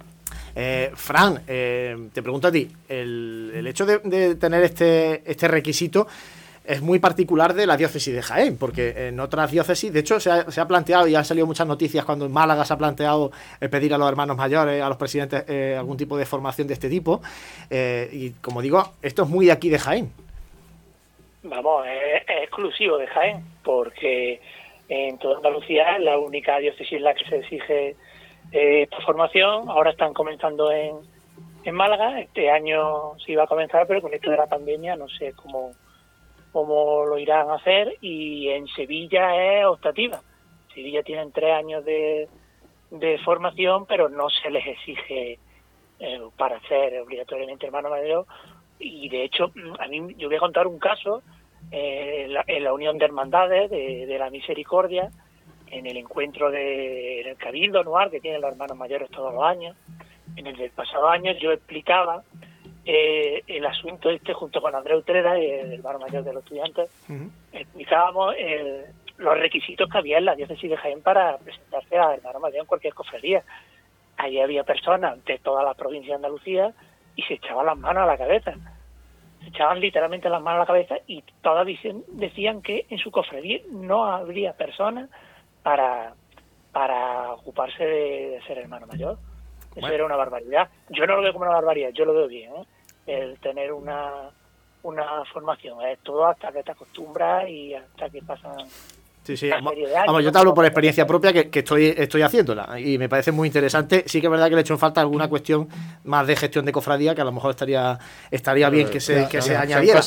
Eh, 0.53 0.91
Fran, 0.95 1.41
eh, 1.47 2.09
te 2.11 2.21
pregunto 2.21 2.49
a 2.49 2.51
ti, 2.51 2.69
el, 2.89 3.65
hecho 3.65 3.85
de, 3.85 3.99
de, 3.99 4.35
tener 4.35 4.63
este, 4.63 5.23
este 5.31 5.47
requisito 5.47 6.07
es 6.63 6.81
muy 6.81 6.99
particular 6.99 7.53
de 7.53 7.65
la 7.65 7.75
diócesis 7.75 8.13
de 8.13 8.21
Jaén, 8.21 8.57
porque 8.57 9.07
en 9.07 9.19
otras 9.19 9.51
diócesis, 9.51 9.91
de 9.91 9.99
hecho, 9.99 10.19
se 10.19 10.29
ha, 10.29 10.67
planteado 10.67 11.07
y 11.07 11.15
han 11.15 11.25
salido 11.25 11.47
muchas 11.47 11.67
noticias 11.67 12.05
cuando 12.05 12.25
en 12.25 12.31
Málaga 12.31 12.63
se 12.65 12.73
ha 12.73 12.77
planteado 12.77 13.31
eh, 13.59 13.67
pedir 13.67 13.93
a 13.93 13.97
los 13.97 14.07
hermanos 14.07 14.37
mayores, 14.37 14.81
a 14.81 14.87
los 14.87 14.97
presidentes, 14.97 15.43
eh, 15.49 15.75
algún 15.77 15.97
tipo 15.97 16.17
de 16.17 16.25
formación 16.25 16.67
de 16.67 16.75
este 16.75 16.89
tipo. 16.89 17.21
Eh, 17.69 18.09
y 18.11 18.31
como 18.33 18.61
digo, 18.61 18.83
esto 19.01 19.23
es 19.23 19.29
muy 19.29 19.47
de 19.47 19.51
aquí 19.51 19.69
de 19.69 19.79
Jaén. 19.79 20.11
Vamos, 21.43 21.85
es, 21.87 22.23
exclusivo 22.43 22.97
de 22.97 23.07
Jaén, 23.07 23.43
porque 23.63 24.39
en 24.87 25.17
toda 25.17 25.37
Andalucía 25.37 25.95
es 25.95 26.03
la 26.03 26.19
única 26.19 26.59
diócesis 26.59 26.93
en 26.93 27.03
la 27.03 27.15
que 27.15 27.25
se 27.25 27.37
exige 27.37 27.95
esta 28.51 29.01
formación. 29.01 29.67
Ahora 29.67 29.91
están 29.91 30.13
comenzando 30.13 30.71
en, 30.71 30.97
en 31.63 31.73
Málaga, 31.73 32.19
este 32.19 32.51
año 32.51 33.17
se 33.25 33.31
iba 33.31 33.45
a 33.45 33.47
comenzar, 33.47 33.87
pero 33.87 34.01
con 34.01 34.13
esto 34.13 34.29
de 34.29 34.37
la 34.37 34.45
pandemia 34.45 34.95
no 34.95 35.09
sé 35.09 35.33
cómo 35.33 35.71
cómo 36.51 37.05
lo 37.05 37.17
irán 37.17 37.49
a 37.49 37.55
hacer 37.55 37.97
y 38.01 38.49
en 38.49 38.67
Sevilla 38.67 39.35
es 39.35 39.65
optativa. 39.65 40.21
Sevilla 40.73 41.03
tienen 41.03 41.31
tres 41.31 41.53
años 41.53 41.83
de, 41.85 42.29
de 42.91 43.17
formación, 43.19 43.85
pero 43.85 44.09
no 44.09 44.29
se 44.29 44.49
les 44.49 44.65
exige 44.67 45.39
eh, 46.03 46.19
para 46.35 46.59
ser 46.61 46.99
obligatoriamente 46.99 47.67
hermano 47.67 47.91
mayor 47.91 48.25
y 48.79 49.07
de 49.07 49.23
hecho 49.23 49.51
a 49.77 49.87
mí 49.87 50.15
yo 50.17 50.27
voy 50.27 50.37
a 50.37 50.39
contar 50.39 50.65
un 50.65 50.79
caso 50.79 51.21
eh, 51.69 52.27
en, 52.47 52.63
la, 52.63 52.73
Unión 52.73 52.97
de 52.97 53.05
Hermandades 53.05 53.69
de, 53.69 54.17
la 54.17 54.31
Misericordia 54.31 55.11
en 55.67 55.85
el 55.85 55.97
encuentro 55.97 56.49
de 56.49 57.21
el 57.21 57.37
Cabildo 57.37 57.81
Anual 57.81 58.09
que 58.09 58.19
tienen 58.19 58.41
los 58.41 58.51
hermanos 58.51 58.77
mayores 58.77 59.11
todos 59.11 59.31
los 59.31 59.43
años 59.43 59.77
en 60.35 60.47
el 60.47 60.57
del 60.57 60.71
pasado 60.71 61.07
año 61.07 61.33
yo 61.39 61.51
explicaba 61.51 62.23
eh, 62.85 63.43
el 63.47 63.65
asunto 63.65 64.09
este 64.09 64.33
junto 64.33 64.61
con 64.61 64.75
Andrés 64.75 64.99
Utrera, 64.99 65.37
el 65.37 65.81
bar 65.81 65.99
mayor 65.99 66.23
de 66.23 66.33
los 66.33 66.43
estudiantes, 66.43 66.89
explicábamos 67.51 68.35
los 69.17 69.37
requisitos 69.37 69.89
que 69.89 69.97
había 69.97 70.17
en 70.17 70.25
la 70.25 70.35
diócesis 70.35 70.69
de 70.69 70.77
Jaén 70.77 71.01
para 71.01 71.37
presentarse 71.37 71.97
a 71.97 72.13
hermano 72.13 72.39
mayor 72.39 72.61
en 72.61 72.65
cualquier 72.65 72.93
cofradía. 72.93 73.43
Allí 74.17 74.39
había 74.39 74.63
personas 74.63 75.23
de 75.25 75.37
toda 75.39 75.63
la 75.63 75.73
provincia 75.73 76.09
de 76.09 76.15
Andalucía 76.15 76.73
y 77.15 77.23
se 77.23 77.35
echaban 77.35 77.65
las 77.65 77.77
manos 77.77 78.03
a 78.03 78.07
la 78.07 78.17
cabeza. 78.17 78.53
Se 79.41 79.49
echaban 79.49 79.79
literalmente 79.79 80.29
las 80.29 80.41
manos 80.41 80.57
a 80.57 80.61
la 80.61 80.67
cabeza 80.67 80.95
y 81.07 81.23
todas 81.41 81.67
decían 82.07 82.61
que 82.61 82.85
en 82.89 82.97
su 82.97 83.11
cofradía 83.11 83.61
no 83.71 84.05
habría 84.05 84.53
personas 84.53 85.09
para, 85.63 86.13
para 86.71 87.33
ocuparse 87.33 87.83
de, 87.83 88.41
ser 88.47 88.57
hermano 88.59 88.87
mayor. 88.87 89.17
Eso 89.75 89.87
era 89.87 90.05
una 90.05 90.15
barbaridad. 90.15 90.69
Yo 90.89 91.05
no 91.05 91.15
lo 91.15 91.21
veo 91.21 91.33
como 91.33 91.45
una 91.45 91.55
barbaridad, 91.55 91.89
yo 91.93 92.05
lo 92.05 92.13
veo 92.13 92.27
bien, 92.27 92.51
¿eh? 92.55 92.65
el 93.07 93.39
tener 93.39 93.71
una, 93.71 94.29
una 94.83 95.23
formación. 95.25 95.81
Es 95.85 95.99
todo 95.99 96.25
hasta 96.25 96.51
que 96.51 96.63
te 96.63 96.71
acostumbras 96.71 97.47
y 97.49 97.73
hasta 97.73 98.09
que 98.09 98.21
pasan 98.21 98.67
Sí, 99.23 99.37
sí. 99.37 99.49
Vamos, 99.49 100.23
yo 100.23 100.31
te 100.31 100.37
hablo 100.39 100.53
por 100.53 100.65
experiencia 100.65 101.05
propia 101.05 101.31
que, 101.31 101.59
estoy, 101.59 101.93
estoy 101.95 102.23
haciéndola 102.23 102.79
y 102.79 102.97
me 102.97 103.07
parece 103.07 103.31
muy 103.31 103.47
interesante. 103.47 104.03
Sí 104.07 104.19
que 104.19 104.25
es 104.25 104.31
verdad 104.31 104.45
que 104.45 104.55
le 104.55 104.57
he 104.57 104.61
hecho 104.61 104.73
en 104.73 104.79
falta 104.79 104.99
alguna 104.99 105.27
cuestión 105.27 105.69
más 106.05 106.25
de 106.25 106.35
gestión 106.35 106.65
de 106.65 106.71
cofradía 106.71 107.13
que 107.13 107.21
a 107.21 107.23
lo 107.23 107.31
mejor 107.31 107.51
estaría 107.51 107.99
estaría 108.31 108.69
bien 108.71 108.89
que 108.89 108.99
se, 108.99 109.27
que 109.29 109.43
se 109.43 109.55
añadiera. 109.55 110.01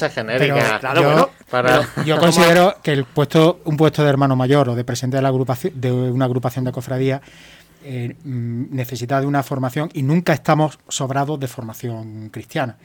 yo 2.05 2.19
considero 2.19 2.75
que 2.83 2.93
el 2.93 3.05
puesto 3.05 3.61
un 3.65 3.77
puesto 3.77 4.03
de 4.03 4.11
hermano 4.11 4.35
mayor 4.35 4.71
o 4.71 4.75
de 4.75 4.83
presidente 4.83 5.19
de, 5.19 5.23
la 5.23 5.29
agrupación, 5.29 5.81
de 5.81 5.93
una 5.93 6.25
agrupación 6.25 6.65
de 6.65 6.73
cofradía 6.73 7.23
eh, 7.85 8.17
mm, 8.25 8.75
necesita 8.75 9.21
de 9.21 9.27
una 9.27 9.43
formación 9.43 9.91
y 9.93 10.03
nunca 10.03 10.33
estamos 10.33 10.79
sobrados 10.89 11.39
de 11.39 11.49
formación 11.49 12.31
cristiana. 12.31 12.77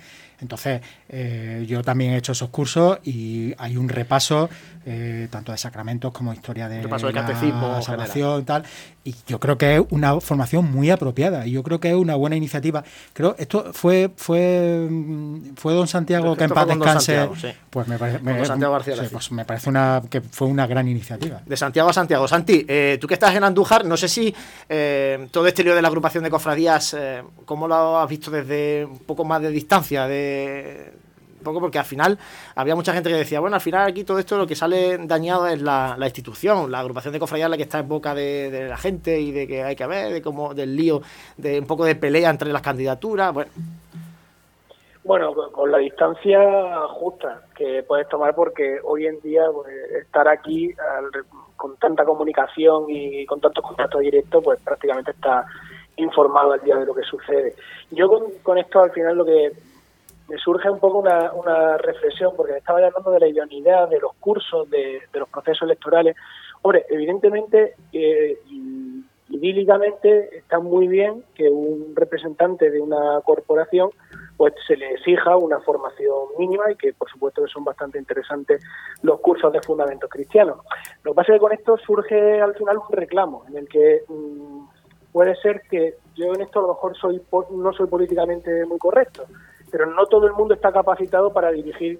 Entonces, 0.42 0.82
eh, 1.10 1.66
yo 1.68 1.84
también 1.84 2.14
he 2.14 2.18
hecho 2.18 2.32
esos 2.32 2.50
cursos 2.50 3.00
y 3.04 3.54
hay 3.58 3.78
un 3.78 3.90
repaso 3.90 4.50
eh, 4.86 5.28
tanto 5.30 5.52
de 5.52 5.58
sacramentos 5.58 6.12
como 6.12 6.34
historia 6.34 6.70
de, 6.70 6.82
repaso 6.82 7.08
de 7.08 7.14
catecismo, 7.14 7.82
salvación 7.82 8.42
y 8.42 8.44
tal. 8.44 8.64
Y 9.04 9.16
yo 9.28 9.40
creo 9.40 9.58
que 9.58 9.78
es 9.78 9.82
una 9.90 10.20
formación 10.20 10.72
muy 10.72 10.90
apropiada 10.90 11.46
y 11.46 11.52
yo 11.52 11.64
creo 11.64 11.80
que 11.80 11.90
es 11.90 11.96
una 11.96 12.16
buena 12.16 12.36
iniciativa. 12.36 12.84
Creo 13.14 13.36
esto 13.38 13.74
fue 13.74 14.12
fue 14.16 14.88
fue 15.56 15.74
don 15.74 15.88
Santiago 15.88 16.36
que 16.36 16.46
en 16.46 16.52
paz 16.52 16.68
descanse. 16.68 17.30
Pues 17.70 17.88
me 17.88 17.98
parece, 17.98 18.20
pues 19.10 19.32
me 19.32 19.46
parece 19.46 19.70
una 19.70 20.02
que 20.10 20.22
fue 20.22 20.48
una 20.48 20.68
gran 20.68 20.88
iniciativa. 20.88 21.42
De 21.46 21.58
Santiago 21.58 21.90
a 21.90 21.94
Santiago. 21.94 22.28
Santi, 22.28 22.66
eh, 22.68 22.98
tú 23.00 23.08
que 23.08 23.16
estás 23.16 23.36
en 23.36 23.44
Andújar, 23.44 23.86
no 23.86 23.98
sé 23.98 24.08
si 24.08 24.34
todo 25.32 25.48
este 25.48 25.64
lío 25.64 25.76
de 25.76 25.82
la 25.82 25.88
agrupación 25.88 26.24
de 26.24 26.30
cofradías, 26.30 26.96
¿cómo 27.46 27.68
lo 27.68 28.00
has 28.00 28.10
visto 28.10 28.32
desde 28.32 28.86
un 28.86 29.00
poco 29.00 29.26
más 29.26 29.42
de 29.42 29.50
distancia? 29.50 30.08
de 30.08 30.29
un 31.40 31.44
poco 31.44 31.62
porque 31.62 31.80
al 31.80 31.86
final 31.86 32.18
había 32.56 32.76
mucha 32.76 32.94
gente 32.94 33.10
que 33.10 33.16
decía, 33.16 33.40
bueno, 33.40 33.56
al 33.56 33.62
final 33.62 33.90
aquí 33.90 34.04
todo 34.04 34.20
esto 34.20 34.38
lo 34.38 34.46
que 34.46 34.56
sale 34.56 34.98
dañado 35.00 35.48
es 35.48 35.62
la, 35.62 35.96
institución, 36.02 36.70
la 36.70 36.80
agrupación 36.80 37.14
de 37.14 37.20
cofradías 37.20 37.50
la 37.50 37.58
que 37.58 37.64
está 37.64 37.80
en 37.80 37.88
boca 37.88 38.14
de, 38.14 38.68
la 38.70 38.78
gente 38.78 39.20
y 39.20 39.32
de 39.32 39.48
que 39.48 39.64
hay 39.64 39.76
que 39.76 39.88
ver, 39.88 40.14
de 40.14 40.22
cómo, 40.22 40.54
del 40.54 40.76
lío, 40.76 41.02
de 41.38 41.60
un 41.60 41.66
poco 41.66 41.86
de 41.86 41.96
pelea 41.96 42.30
entre 42.30 42.52
las 42.52 42.62
candidaturas, 42.62 43.34
bueno. 43.34 43.52
Bueno, 45.02 45.34
con 45.34 45.72
la 45.72 45.78
distancia 45.80 46.40
justa 46.90 47.42
que 47.56 47.84
puedes 47.88 48.08
tomar 48.10 48.36
porque 48.36 48.80
hoy 48.84 49.08
en 49.08 49.20
día 49.22 49.44
pues, 49.52 49.74
estar 50.02 50.28
aquí 50.28 50.72
con 51.56 51.78
tanta 51.78 52.06
comunicación 52.06 52.86
y 52.90 53.26
con 53.26 53.40
tantos 53.40 53.64
contactos 53.64 54.02
directos, 54.02 54.44
pues 54.44 54.60
prácticamente 54.62 55.12
está 55.12 55.46
informado 55.96 56.52
al 56.52 56.62
día 56.62 56.76
de 56.76 56.86
lo 56.86 56.94
que 56.94 57.04
sucede. 57.04 57.56
Yo 57.90 58.08
con 58.44 58.58
esto 58.58 58.82
al 58.82 58.92
final 58.92 59.18
lo 59.18 59.26
que 59.26 59.52
me 60.30 60.38
surge 60.38 60.70
un 60.70 60.80
poco 60.80 61.00
una, 61.00 61.78
reflexión, 61.78 62.34
porque 62.36 62.58
estaba 62.58 62.80
hablando 62.80 63.12
de 63.12 63.20
la 63.20 63.28
idoneidad 63.28 63.90
de 63.90 64.00
los 64.00 64.14
cursos, 64.20 64.70
de, 64.70 65.02
los 65.14 65.28
procesos 65.30 65.64
electorales. 65.64 66.16
Hombre, 66.62 66.86
evidentemente, 66.90 67.76
eh, 67.92 68.38
idílicamente, 69.30 70.38
está 70.38 70.60
muy 70.60 70.88
bien 70.88 71.24
que 71.36 71.50
un 71.50 71.96
representante 71.96 72.70
de 72.70 72.80
una 72.80 73.22
corporación 73.24 73.90
pues 74.38 74.54
se 74.66 74.78
le 74.78 74.94
exija 74.94 75.36
una 75.36 75.60
formación 75.60 76.30
mínima 76.38 76.72
y 76.72 76.76
que 76.76 76.94
por 76.94 77.10
supuesto 77.10 77.44
que 77.44 77.52
son 77.52 77.66
bastante 77.66 78.00
interesantes 78.00 78.64
los 79.02 79.20
cursos 79.20 79.52
de 79.52 79.62
fundamentos 79.62 80.10
cristianos. 80.10 80.60
Lo 81.04 81.12
que 81.12 81.16
pasa 81.16 81.34
es 81.34 81.36
que 81.36 81.42
con 81.42 81.52
esto 81.52 81.78
surge 81.78 82.42
al 82.42 82.56
final 82.56 82.78
un 82.78 82.96
reclamo 82.96 83.44
en 83.50 83.58
el 83.58 83.68
que 83.68 84.04
mm, 84.08 84.66
puede 85.12 85.36
ser 85.36 85.62
que 85.70 85.96
yo 86.16 86.34
en 86.34 86.42
esto 86.42 86.60
a 86.60 86.62
lo 86.64 86.68
mejor 86.70 86.98
soy 86.98 87.22
no 87.52 87.74
soy 87.74 87.88
políticamente 87.88 88.66
muy 88.66 88.78
correcto, 88.78 89.26
pero 89.72 89.86
no 89.86 90.06
todo 90.06 90.28
el 90.28 90.34
mundo 90.34 90.54
está 90.54 90.72
capacitado 90.72 91.32
para 91.32 91.52
dirigir 91.52 92.00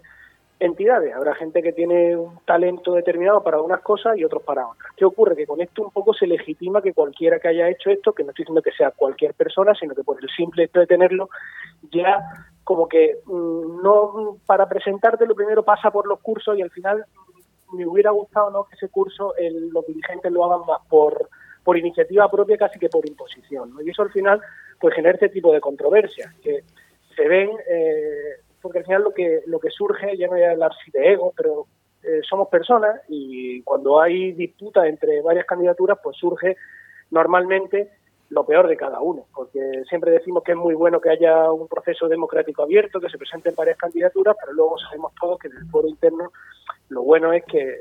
entidades. 0.60 1.14
Habrá 1.16 1.36
gente 1.36 1.62
que 1.64 1.72
tiene 1.72 2.16
un 2.16 2.40
talento 2.46 2.94
determinado 2.94 3.42
para 3.42 3.62
unas 3.62 3.82
cosas 3.82 4.18
y 4.18 4.26
otros 4.26 4.44
para 4.44 4.68
otras. 4.68 4.92
¿Qué 4.96 5.06
ocurre? 5.06 5.36
Que 5.36 5.48
con 5.48 5.62
esto 5.62 5.84
un 5.84 5.92
poco 5.92 6.14
se 6.14 6.28
legitima 6.28 6.82
que 6.82 6.94
cualquiera 6.94 7.40
que 7.40 7.48
haya 7.48 7.70
hecho 7.70 7.90
esto, 7.90 8.12
que 8.12 8.24
no 8.24 8.32
estoy 8.32 8.44
diciendo 8.44 8.62
que 8.62 8.72
sea 8.72 8.92
cualquier 8.92 9.34
persona, 9.34 9.74
sino 9.74 9.96
que 9.96 10.04
por 10.04 10.22
el 10.22 10.30
simple 10.30 10.66
hecho 10.66 10.82
de 10.82 10.88
tenerlo, 10.88 11.30
ya 11.92 12.20
como 12.64 12.88
que 12.88 13.20
mm, 13.26 13.82
no 13.82 14.38
para 14.46 14.68
presentarte 14.68 15.26
lo 15.26 15.34
primero 15.36 15.64
pasa 15.64 15.90
por 15.90 16.06
los 16.08 16.20
cursos 16.20 16.58
y 16.58 16.62
al 16.62 16.70
final 16.70 17.04
me 17.74 17.86
hubiera 17.86 18.12
gustado 18.12 18.52
no 18.52 18.66
que 18.66 18.76
ese 18.76 18.90
curso 18.90 19.36
el, 19.38 19.70
los 19.70 19.86
dirigentes 19.88 20.32
lo 20.32 20.46
hagan 20.46 20.66
más 20.68 20.82
por 20.88 21.30
por 21.64 21.78
iniciativa 21.78 22.30
propia 22.30 22.58
casi 22.58 22.78
que 22.80 22.90
por 22.90 23.08
imposición 23.08 23.74
y 23.84 23.90
eso 23.90 24.04
al 24.04 24.12
final 24.12 24.42
pues 24.80 24.94
genera 24.94 25.16
este 25.16 25.30
tipo 25.30 25.52
de 25.52 25.60
controversias 25.60 26.34
que 26.44 26.64
se 27.20 27.28
ven, 27.28 27.50
eh, 27.68 28.42
porque 28.62 28.80
al 28.80 28.86
final 28.86 29.04
lo 29.04 29.14
que, 29.14 29.42
lo 29.46 29.60
que 29.60 29.70
surge, 29.70 30.18
ya 30.18 30.28
no 30.28 30.34
voy 30.34 30.44
a 30.44 30.52
hablar 30.52 30.72
si 30.84 30.92
de 30.92 31.12
ego, 31.12 31.34
pero 31.36 31.68
eh, 32.04 32.22
somos 32.28 32.48
personas 32.48 33.02
y 33.10 33.62
cuando 33.64 34.00
hay 34.00 34.32
disputa 34.32 34.88
entre 34.88 35.22
varias 35.22 35.46
candidaturas, 35.46 36.00
pues 36.02 36.16
surge 36.18 36.56
normalmente 37.12 37.90
lo 38.30 38.46
peor 38.46 38.68
de 38.68 38.78
cada 38.78 39.02
uno, 39.02 39.26
porque 39.34 39.84
siempre 39.90 40.12
decimos 40.12 40.44
que 40.44 40.52
es 40.52 40.58
muy 40.58 40.76
bueno 40.76 41.02
que 41.02 41.10
haya 41.10 41.52
un 41.52 41.68
proceso 41.68 42.08
democrático 42.08 42.64
abierto, 42.64 43.02
que 43.02 43.10
se 43.10 43.18
presenten 43.18 43.56
varias 43.56 43.78
candidaturas, 43.78 44.36
pero 44.40 44.54
luego 44.54 44.78
sabemos 44.78 45.14
todos 45.20 45.40
que 45.40 45.48
en 45.48 45.58
el 45.58 45.70
foro 45.70 45.88
interno 45.88 46.32
lo 46.90 47.02
bueno 47.02 47.34
es 47.34 47.44
que, 47.46 47.76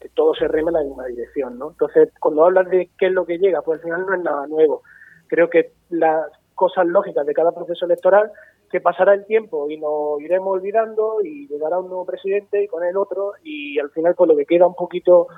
que 0.00 0.08
todo 0.08 0.34
se 0.34 0.48
reme 0.48 0.70
en 0.70 0.74
la 0.74 0.82
misma 0.84 1.06
dirección, 1.06 1.58
¿no? 1.58 1.70
Entonces, 1.70 2.10
cuando 2.18 2.46
hablas 2.46 2.68
de 2.70 2.90
qué 2.98 3.06
es 3.06 3.12
lo 3.12 3.26
que 3.26 3.38
llega, 3.38 3.60
pues 3.60 3.78
al 3.78 3.84
final 3.84 4.06
no 4.06 4.14
es 4.14 4.22
nada 4.22 4.46
nuevo. 4.46 4.82
Creo 5.26 5.50
que 5.50 5.72
las 5.90 6.32
cosas 6.58 6.86
lógicas 6.86 7.24
de 7.24 7.32
cada 7.32 7.52
proceso 7.52 7.86
electoral 7.86 8.32
que 8.68 8.80
pasará 8.80 9.14
el 9.14 9.24
tiempo 9.24 9.70
y 9.70 9.78
nos 9.78 10.20
iremos 10.20 10.48
olvidando 10.48 11.20
y 11.22 11.46
llegará 11.46 11.78
un 11.78 11.86
nuevo 11.86 12.04
presidente 12.04 12.64
y 12.64 12.66
con 12.66 12.84
el 12.84 12.96
otro 12.96 13.34
y 13.44 13.78
al 13.78 13.90
final 13.90 14.14
pues 14.16 14.28
lo 14.28 14.36
que 14.36 14.44
queda 14.44 14.66
un 14.66 14.74
poquito 14.74 15.28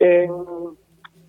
en, 0.00 0.32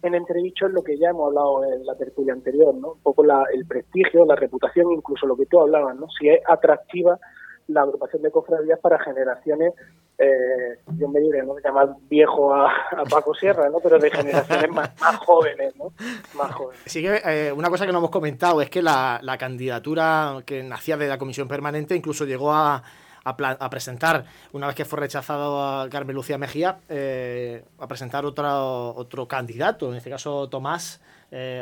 en 0.01 0.15
entredicho 0.15 0.65
es 0.65 0.73
lo 0.73 0.83
que 0.83 0.97
ya 0.97 1.11
hemos 1.11 1.27
hablado 1.27 1.63
en 1.63 1.85
la 1.85 1.95
tertulia 1.95 2.33
anterior, 2.33 2.73
¿no? 2.73 2.93
Un 2.93 3.01
poco 3.01 3.23
la, 3.23 3.45
el 3.53 3.67
prestigio, 3.67 4.25
la 4.25 4.35
reputación, 4.35 4.91
incluso 4.91 5.27
lo 5.27 5.37
que 5.37 5.45
tú 5.45 5.61
hablabas, 5.61 5.95
¿no? 5.95 6.07
Si 6.09 6.27
es 6.27 6.41
atractiva 6.47 7.19
la 7.67 7.83
agrupación 7.83 8.23
de 8.23 8.31
cofradías 8.31 8.79
para 8.79 8.99
generaciones, 8.99 9.73
eh, 10.17 10.77
yo 10.97 11.07
me 11.07 11.19
¿no? 11.21 11.57
llamar 11.63 11.95
viejo 12.07 12.53
a, 12.53 12.71
Paco 13.09 13.33
Sierra, 13.33 13.69
¿no? 13.69 13.79
Pero 13.79 13.97
de 13.97 14.11
generaciones 14.11 14.69
más, 14.69 14.91
jóvenes, 15.25 15.75
¿no? 15.75 15.91
Más 16.35 16.53
jóvenes. 16.53 16.81
Sí 16.85 17.01
que 17.01 17.21
eh, 17.25 17.51
una 17.51 17.69
cosa 17.69 17.85
que 17.85 17.91
no 17.91 17.97
hemos 17.97 18.11
comentado 18.11 18.61
es 18.61 18.69
que 18.69 18.81
la, 18.81 19.19
candidatura 19.39 20.43
que 20.45 20.63
nacía 20.63 20.97
de 20.97 21.07
la 21.07 21.17
comisión 21.17 21.47
permanente 21.47 21.95
incluso 21.95 22.25
llegó 22.25 22.53
a, 22.53 22.83
a, 23.23 23.69
presentar, 23.69 24.25
una 24.51 24.67
vez 24.67 24.75
que 24.75 24.85
fue 24.85 24.99
rechazado 24.99 25.61
a 25.63 25.89
Carmen 25.89 26.15
Lucía 26.15 26.37
Mejía, 26.37 26.77
eh, 26.89 27.65
a 27.79 27.87
presentar 27.87 28.25
otro, 28.25 28.93
otro 28.95 29.27
candidato, 29.27 29.89
en 29.89 29.95
este 29.95 30.11
caso 30.11 30.47
Tomás 30.47 31.01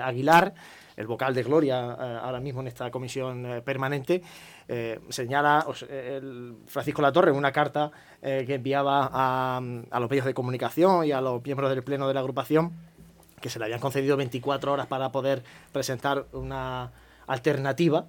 Aguilar, 0.04 0.54
el 0.98 1.08
vocal 1.08 1.34
de 1.34 1.44
Gloria 1.44 2.20
ahora 2.20 2.42
mismo 2.42 2.60
en 2.60 2.68
esta 2.68 2.92
comisión 2.92 3.62
permanente, 3.64 4.22
eh, 4.74 5.02
señala 5.10 5.66
el 5.90 6.56
Francisco 6.66 7.02
Latorre 7.02 7.32
en 7.32 7.36
una 7.36 7.52
carta 7.52 7.92
eh, 8.22 8.46
que 8.48 8.56
enviaba 8.56 9.10
a, 9.12 9.60
los 10.00 10.10
medios 10.10 10.26
de 10.26 10.34
comunicación 10.34 11.04
y 11.04 11.12
a 11.12 11.20
los 11.20 11.44
miembros 11.44 11.70
del 11.72 11.84
pleno 11.84 12.08
de 12.08 12.14
la 12.14 12.22
agrupación 12.22 12.72
que 13.42 13.50
se 13.50 13.60
le 13.60 13.66
habían 13.66 13.82
concedido 13.82 14.16
24 14.16 14.72
horas 14.72 14.88
para 14.88 15.12
poder 15.12 15.44
presentar 15.74 16.26
una 16.32 16.90
alternativa. 17.28 18.06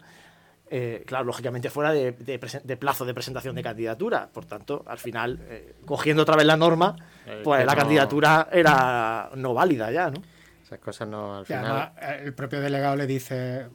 Eh, 0.70 1.02
claro, 1.04 1.24
lógicamente 1.24 1.68
fuera 1.68 1.90
de, 1.90 2.12
plazo 2.78 3.06
de 3.06 3.12
presentación 3.12 3.56
de 3.56 3.62
candidatura. 3.64 4.28
Por 4.32 4.44
tanto, 4.44 4.84
al 4.86 4.98
final, 4.98 5.40
cogiendo 5.84 6.22
otra 6.22 6.36
vez 6.36 6.46
la 6.46 6.56
norma, 6.56 6.94
pues 7.42 7.66
la 7.66 7.74
candidatura 7.74 8.48
era 8.52 9.30
no 9.34 9.52
válida 9.52 9.90
ya, 9.90 10.12
¿no? 10.12 10.22
Esas 10.62 10.78
cosas 10.78 11.08
no, 11.08 11.38
al 11.38 11.44
final... 11.44 11.92
el 12.20 12.34
propio 12.34 12.60
delegado 12.60 12.94
le 12.94 13.08
dice, 13.08 13.66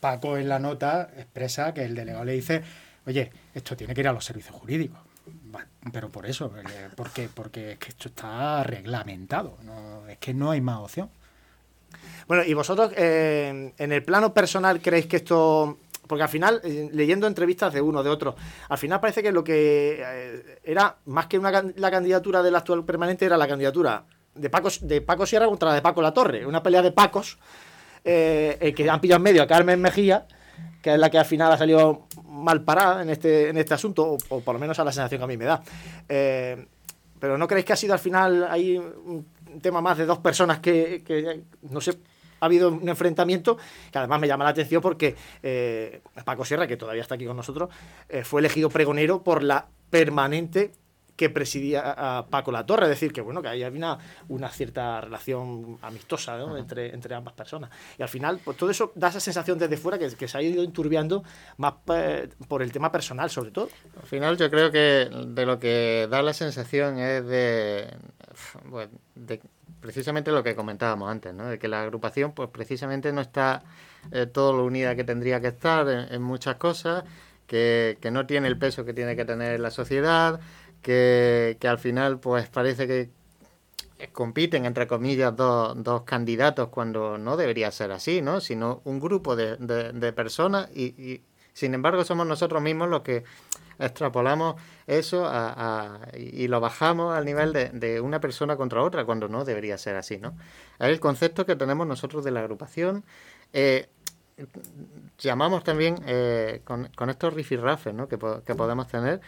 Paco 0.00 0.36
en 0.36 0.48
la 0.48 0.58
nota 0.58 1.10
expresa 1.16 1.72
que 1.74 1.84
el 1.84 1.94
delegado 1.94 2.24
le 2.24 2.32
dice, 2.32 2.62
oye, 3.06 3.30
esto 3.54 3.76
tiene 3.76 3.94
que 3.94 4.00
ir 4.00 4.08
a 4.08 4.12
los 4.12 4.24
servicios 4.24 4.54
jurídicos. 4.54 4.98
Pero 5.92 6.08
por 6.08 6.26
eso, 6.26 6.52
eh, 6.56 6.88
porque, 6.94 7.28
porque 7.32 7.72
es 7.72 7.78
que 7.78 7.88
esto 7.90 8.08
está 8.08 8.62
reglamentado, 8.62 9.56
es 10.08 10.18
que 10.18 10.34
no 10.34 10.50
hay 10.50 10.60
más 10.60 10.78
opción. 10.78 11.10
Bueno, 12.26 12.44
y 12.44 12.54
vosotros, 12.54 12.92
eh, 12.96 13.72
en 13.76 13.92
el 13.92 14.02
plano 14.04 14.34
personal, 14.34 14.80
¿creéis 14.80 15.06
que 15.06 15.16
esto 15.16 15.78
porque 16.06 16.22
al 16.22 16.28
final, 16.28 16.60
eh, 16.62 16.88
leyendo 16.92 17.26
entrevistas 17.26 17.72
de 17.72 17.80
uno, 17.80 18.02
de 18.02 18.10
otro, 18.10 18.36
al 18.68 18.78
final 18.78 19.00
parece 19.00 19.24
que 19.24 19.32
lo 19.32 19.42
que 19.42 20.58
era 20.62 20.96
más 21.06 21.26
que 21.26 21.36
una, 21.36 21.50
la 21.50 21.90
candidatura 21.90 22.42
del 22.42 22.54
actual 22.54 22.84
permanente 22.84 23.24
era 23.24 23.36
la 23.36 23.48
candidatura 23.48 24.04
de 24.32 24.50
Paco, 24.50 24.68
de 24.82 25.00
Paco 25.00 25.26
Sierra 25.26 25.46
contra 25.46 25.70
la 25.70 25.74
de 25.74 25.82
Paco 25.82 26.02
La 26.02 26.14
Torre, 26.14 26.46
una 26.46 26.62
pelea 26.62 26.82
de 26.82 26.92
Pacos 26.92 27.38
eh, 28.08 28.72
que 28.76 28.88
han 28.88 29.00
pillado 29.00 29.16
en 29.16 29.22
medio 29.22 29.42
a 29.42 29.46
Carmen 29.46 29.80
Mejía 29.80 30.26
que 30.80 30.94
es 30.94 31.00
la 31.00 31.10
que 31.10 31.18
al 31.18 31.24
final 31.24 31.50
ha 31.50 31.58
salido 31.58 32.06
mal 32.28 32.62
parada 32.62 33.02
en 33.02 33.10
este, 33.10 33.48
en 33.48 33.58
este 33.58 33.74
asunto, 33.74 34.16
o, 34.28 34.40
por 34.40 34.54
lo 34.54 34.60
menos 34.60 34.78
a 34.78 34.84
la 34.84 34.92
sensación 34.92 35.18
que 35.18 35.24
a 35.24 35.26
mí 35.26 35.36
me 35.36 35.44
da. 35.44 35.60
Eh, 36.08 36.64
pero 37.18 37.36
¿no 37.36 37.48
creéis 37.48 37.66
que 37.66 37.72
ha 37.72 37.76
sido 37.76 37.92
al 37.92 37.98
final 37.98 38.46
hay 38.48 38.78
un 38.78 39.26
tema 39.60 39.80
más 39.80 39.98
de 39.98 40.06
dos 40.06 40.18
personas 40.18 40.60
que, 40.60 41.42
no 41.62 41.80
sé, 41.80 41.98
ha 42.38 42.46
habido 42.46 42.68
un 42.68 42.88
enfrentamiento 42.88 43.56
que 43.90 43.98
además 43.98 44.20
me 44.20 44.28
llama 44.28 44.44
la 44.44 44.50
atención 44.50 44.80
porque 44.80 45.16
eh, 45.42 46.02
Paco 46.24 46.44
Sierra, 46.44 46.68
que 46.68 46.76
todavía 46.76 47.02
está 47.02 47.16
aquí 47.16 47.26
con 47.26 47.36
nosotros, 47.36 47.68
fue 48.22 48.40
elegido 48.40 48.70
pregonero 48.70 49.24
por 49.24 49.42
la 49.42 49.66
permanente 49.90 50.70
que 51.16 51.30
presidía 51.30 51.94
a 51.96 52.26
Paco 52.26 52.52
La 52.52 52.66
Torre, 52.66 52.84
es 52.84 52.90
decir, 52.90 53.12
que 53.12 53.20
bueno, 53.20 53.42
que 53.42 53.48
ahí 53.48 53.62
había 53.62 53.98
una, 54.28 54.48
cierta 54.50 55.00
relación 55.00 55.78
amistosa 55.82 56.38
entre, 56.58 56.94
entre 56.94 57.14
ambas 57.14 57.34
personas. 57.34 57.70
Y 57.98 58.02
al 58.02 58.08
final, 58.08 58.40
pues 58.44 58.56
todo 58.56 58.70
eso 58.70 58.92
da 58.94 59.08
esa 59.08 59.20
sensación 59.20 59.58
desde 59.58 59.76
fuera 59.76 59.98
que, 59.98 60.14
que 60.14 60.28
se 60.28 60.38
ha 60.38 60.42
ido 60.42 60.62
enturbiando 60.62 61.24
más 61.56 61.74
eh, 61.94 62.28
por 62.48 62.62
el 62.62 62.70
tema 62.70 62.92
personal, 62.92 63.30
sobre 63.30 63.50
todo. 63.50 63.68
Al 64.00 64.06
final, 64.06 64.36
yo 64.36 64.50
creo 64.50 64.70
que 64.70 65.10
de 65.26 65.46
lo 65.46 65.58
que 65.58 66.06
da 66.10 66.22
la 66.22 66.34
sensación 66.34 66.98
es 66.98 67.26
de, 67.26 67.88
de 69.14 69.40
precisamente 69.80 70.32
lo 70.32 70.42
que 70.42 70.54
comentábamos 70.54 71.10
antes, 71.10 71.32
¿no? 71.34 71.46
de 71.46 71.58
que 71.58 71.68
la 71.68 71.82
agrupación, 71.82 72.32
pues 72.32 72.50
precisamente 72.50 73.12
no 73.12 73.20
está 73.20 73.62
eh, 74.12 74.26
todo 74.26 74.52
lo 74.52 74.64
unida 74.64 74.96
que 74.96 75.04
tendría 75.04 75.40
que 75.40 75.48
estar 75.48 75.88
en, 75.88 76.22
muchas 76.22 76.56
cosas, 76.56 77.04
que, 77.46 77.98
que 78.00 78.10
no 78.10 78.26
tiene 78.26 78.48
el 78.48 78.58
peso 78.58 78.84
que 78.84 78.92
tiene 78.92 79.14
que 79.14 79.24
tener 79.24 79.60
la 79.60 79.70
sociedad 79.70 80.40
que, 80.82 81.58
al 81.62 81.78
final 81.78 82.18
pues 82.18 82.48
parece 82.48 82.86
que 82.86 83.10
compiten 84.12 84.66
entre 84.66 84.86
comillas 84.86 85.34
dos, 85.34 85.82
dos 85.82 86.02
candidatos 86.02 86.68
cuando 86.68 87.18
no 87.18 87.36
debería 87.36 87.70
ser 87.70 87.92
así, 87.92 88.20
¿no? 88.20 88.40
Sino 88.40 88.82
un 88.84 89.00
grupo 89.00 89.36
de, 89.36 89.56
de, 89.56 90.12
personas 90.12 90.68
y, 90.74 91.22
sin 91.52 91.74
embargo 91.74 92.04
somos 92.04 92.26
nosotros 92.26 92.62
mismos 92.62 92.88
los 92.88 93.00
que 93.00 93.24
extrapolamos 93.78 94.56
eso 94.86 95.30
y 96.14 96.48
lo 96.48 96.60
bajamos 96.60 97.16
al 97.16 97.24
nivel 97.24 97.52
de, 97.52 98.00
una 98.00 98.20
persona 98.20 98.56
contra 98.56 98.82
otra 98.82 99.04
cuando 99.04 99.28
no 99.28 99.44
debería 99.44 99.78
ser 99.78 99.96
así, 99.96 100.18
¿no? 100.18 100.36
Es 100.78 100.88
el 100.88 101.00
concepto 101.00 101.46
que 101.46 101.56
tenemos 101.56 101.86
nosotros 101.86 102.24
de 102.24 102.30
la 102.30 102.40
agrupación. 102.40 103.04
Eh, 103.52 103.88
llamamos 105.18 105.64
también 105.64 105.96
eh, 106.06 106.60
con, 106.64 106.88
con, 106.94 107.10
estos 107.10 107.32
rifirrafes 107.32 107.94
¿no? 107.94 108.08
que, 108.08 108.18
que 108.44 108.54
podemos 108.54 108.86
tener 108.86 109.20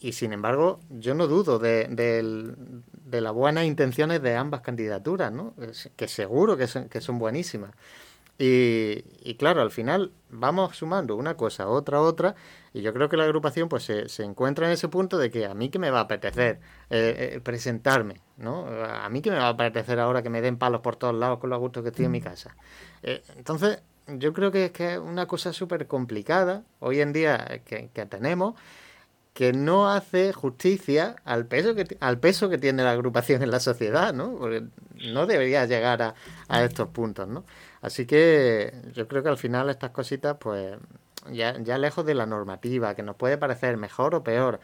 y 0.00 0.12
sin 0.12 0.32
embargo, 0.32 0.80
yo 0.88 1.14
no 1.14 1.26
dudo 1.26 1.58
de, 1.58 1.86
de, 1.86 3.20
las 3.20 3.32
buenas 3.34 3.66
intenciones 3.66 4.22
de 4.22 4.34
ambas 4.34 4.62
candidaturas, 4.62 5.30
¿no? 5.30 5.54
que 5.94 6.08
seguro 6.08 6.56
que 6.56 6.66
son, 6.66 6.88
que 6.88 7.02
son 7.02 7.18
buenísimas. 7.18 7.72
Y, 8.38 9.04
y, 9.22 9.34
claro, 9.34 9.60
al 9.60 9.70
final 9.70 10.12
vamos 10.30 10.74
sumando 10.74 11.14
una 11.14 11.36
cosa, 11.36 11.68
otra, 11.68 12.00
otra, 12.00 12.34
y 12.72 12.80
yo 12.80 12.94
creo 12.94 13.10
que 13.10 13.18
la 13.18 13.24
agrupación 13.24 13.68
pues 13.68 13.82
se, 13.82 14.08
se 14.08 14.24
encuentra 14.24 14.66
en 14.66 14.72
ese 14.72 14.88
punto 14.88 15.18
de 15.18 15.30
que 15.30 15.44
a 15.44 15.52
mí 15.52 15.68
que 15.68 15.78
me 15.78 15.90
va 15.90 15.98
a 15.98 16.02
apetecer 16.04 16.58
eh, 16.88 17.34
eh, 17.34 17.40
presentarme, 17.40 18.22
¿no? 18.38 18.66
A 18.66 19.06
mí 19.10 19.20
que 19.20 19.30
me 19.30 19.36
va 19.36 19.48
a 19.48 19.50
apetecer 19.50 20.00
ahora 20.00 20.22
que 20.22 20.30
me 20.30 20.40
den 20.40 20.56
palos 20.56 20.80
por 20.80 20.96
todos 20.96 21.14
lados 21.14 21.38
con 21.38 21.50
lo 21.50 21.58
gusto 21.58 21.82
que 21.82 21.90
estoy 21.90 22.06
en 22.06 22.12
mi 22.12 22.22
casa. 22.22 22.56
Eh, 23.02 23.22
entonces, 23.36 23.82
yo 24.06 24.32
creo 24.32 24.50
que 24.50 24.64
es 24.64 24.70
que 24.70 24.94
es 24.94 24.98
una 24.98 25.26
cosa 25.26 25.52
súper 25.52 25.86
complicada 25.86 26.64
hoy 26.78 27.02
en 27.02 27.12
día 27.12 27.60
que, 27.66 27.90
que 27.92 28.06
tenemos 28.06 28.54
que 29.34 29.52
no 29.52 29.88
hace 29.90 30.32
justicia 30.32 31.16
al 31.24 31.46
peso 31.46 31.74
que 31.74 31.96
al 32.00 32.18
peso 32.18 32.48
que 32.48 32.58
tiene 32.58 32.82
la 32.82 32.92
agrupación 32.92 33.42
en 33.42 33.50
la 33.50 33.60
sociedad, 33.60 34.12
¿no? 34.12 34.36
Porque 34.36 34.64
no 35.12 35.26
debería 35.26 35.64
llegar 35.66 36.02
a, 36.02 36.14
a 36.48 36.64
estos 36.64 36.88
puntos, 36.88 37.28
¿no? 37.28 37.44
Así 37.80 38.06
que 38.06 38.74
yo 38.92 39.08
creo 39.08 39.22
que 39.22 39.28
al 39.28 39.38
final 39.38 39.70
estas 39.70 39.90
cositas, 39.90 40.36
pues, 40.38 40.76
ya, 41.30 41.58
ya 41.60 41.78
lejos 41.78 42.04
de 42.04 42.14
la 42.14 42.26
normativa, 42.26 42.94
que 42.94 43.02
nos 43.02 43.16
puede 43.16 43.38
parecer 43.38 43.76
mejor 43.76 44.14
o 44.14 44.24
peor, 44.24 44.60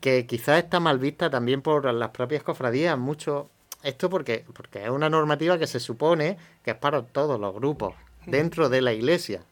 que 0.00 0.26
quizás 0.26 0.64
está 0.64 0.80
mal 0.80 0.98
vista 0.98 1.30
también 1.30 1.62
por 1.62 1.92
las 1.92 2.10
propias 2.10 2.42
cofradías, 2.42 2.98
mucho 2.98 3.50
esto 3.82 4.10
porque, 4.10 4.44
porque 4.52 4.84
es 4.84 4.90
una 4.90 5.08
normativa 5.08 5.58
que 5.58 5.66
se 5.66 5.80
supone 5.80 6.36
que 6.64 6.72
es 6.72 6.76
para 6.76 7.02
todos 7.02 7.38
los 7.40 7.54
grupos 7.54 7.94
dentro 8.26 8.68
de 8.68 8.82
la 8.82 8.92
iglesia. 8.92 9.42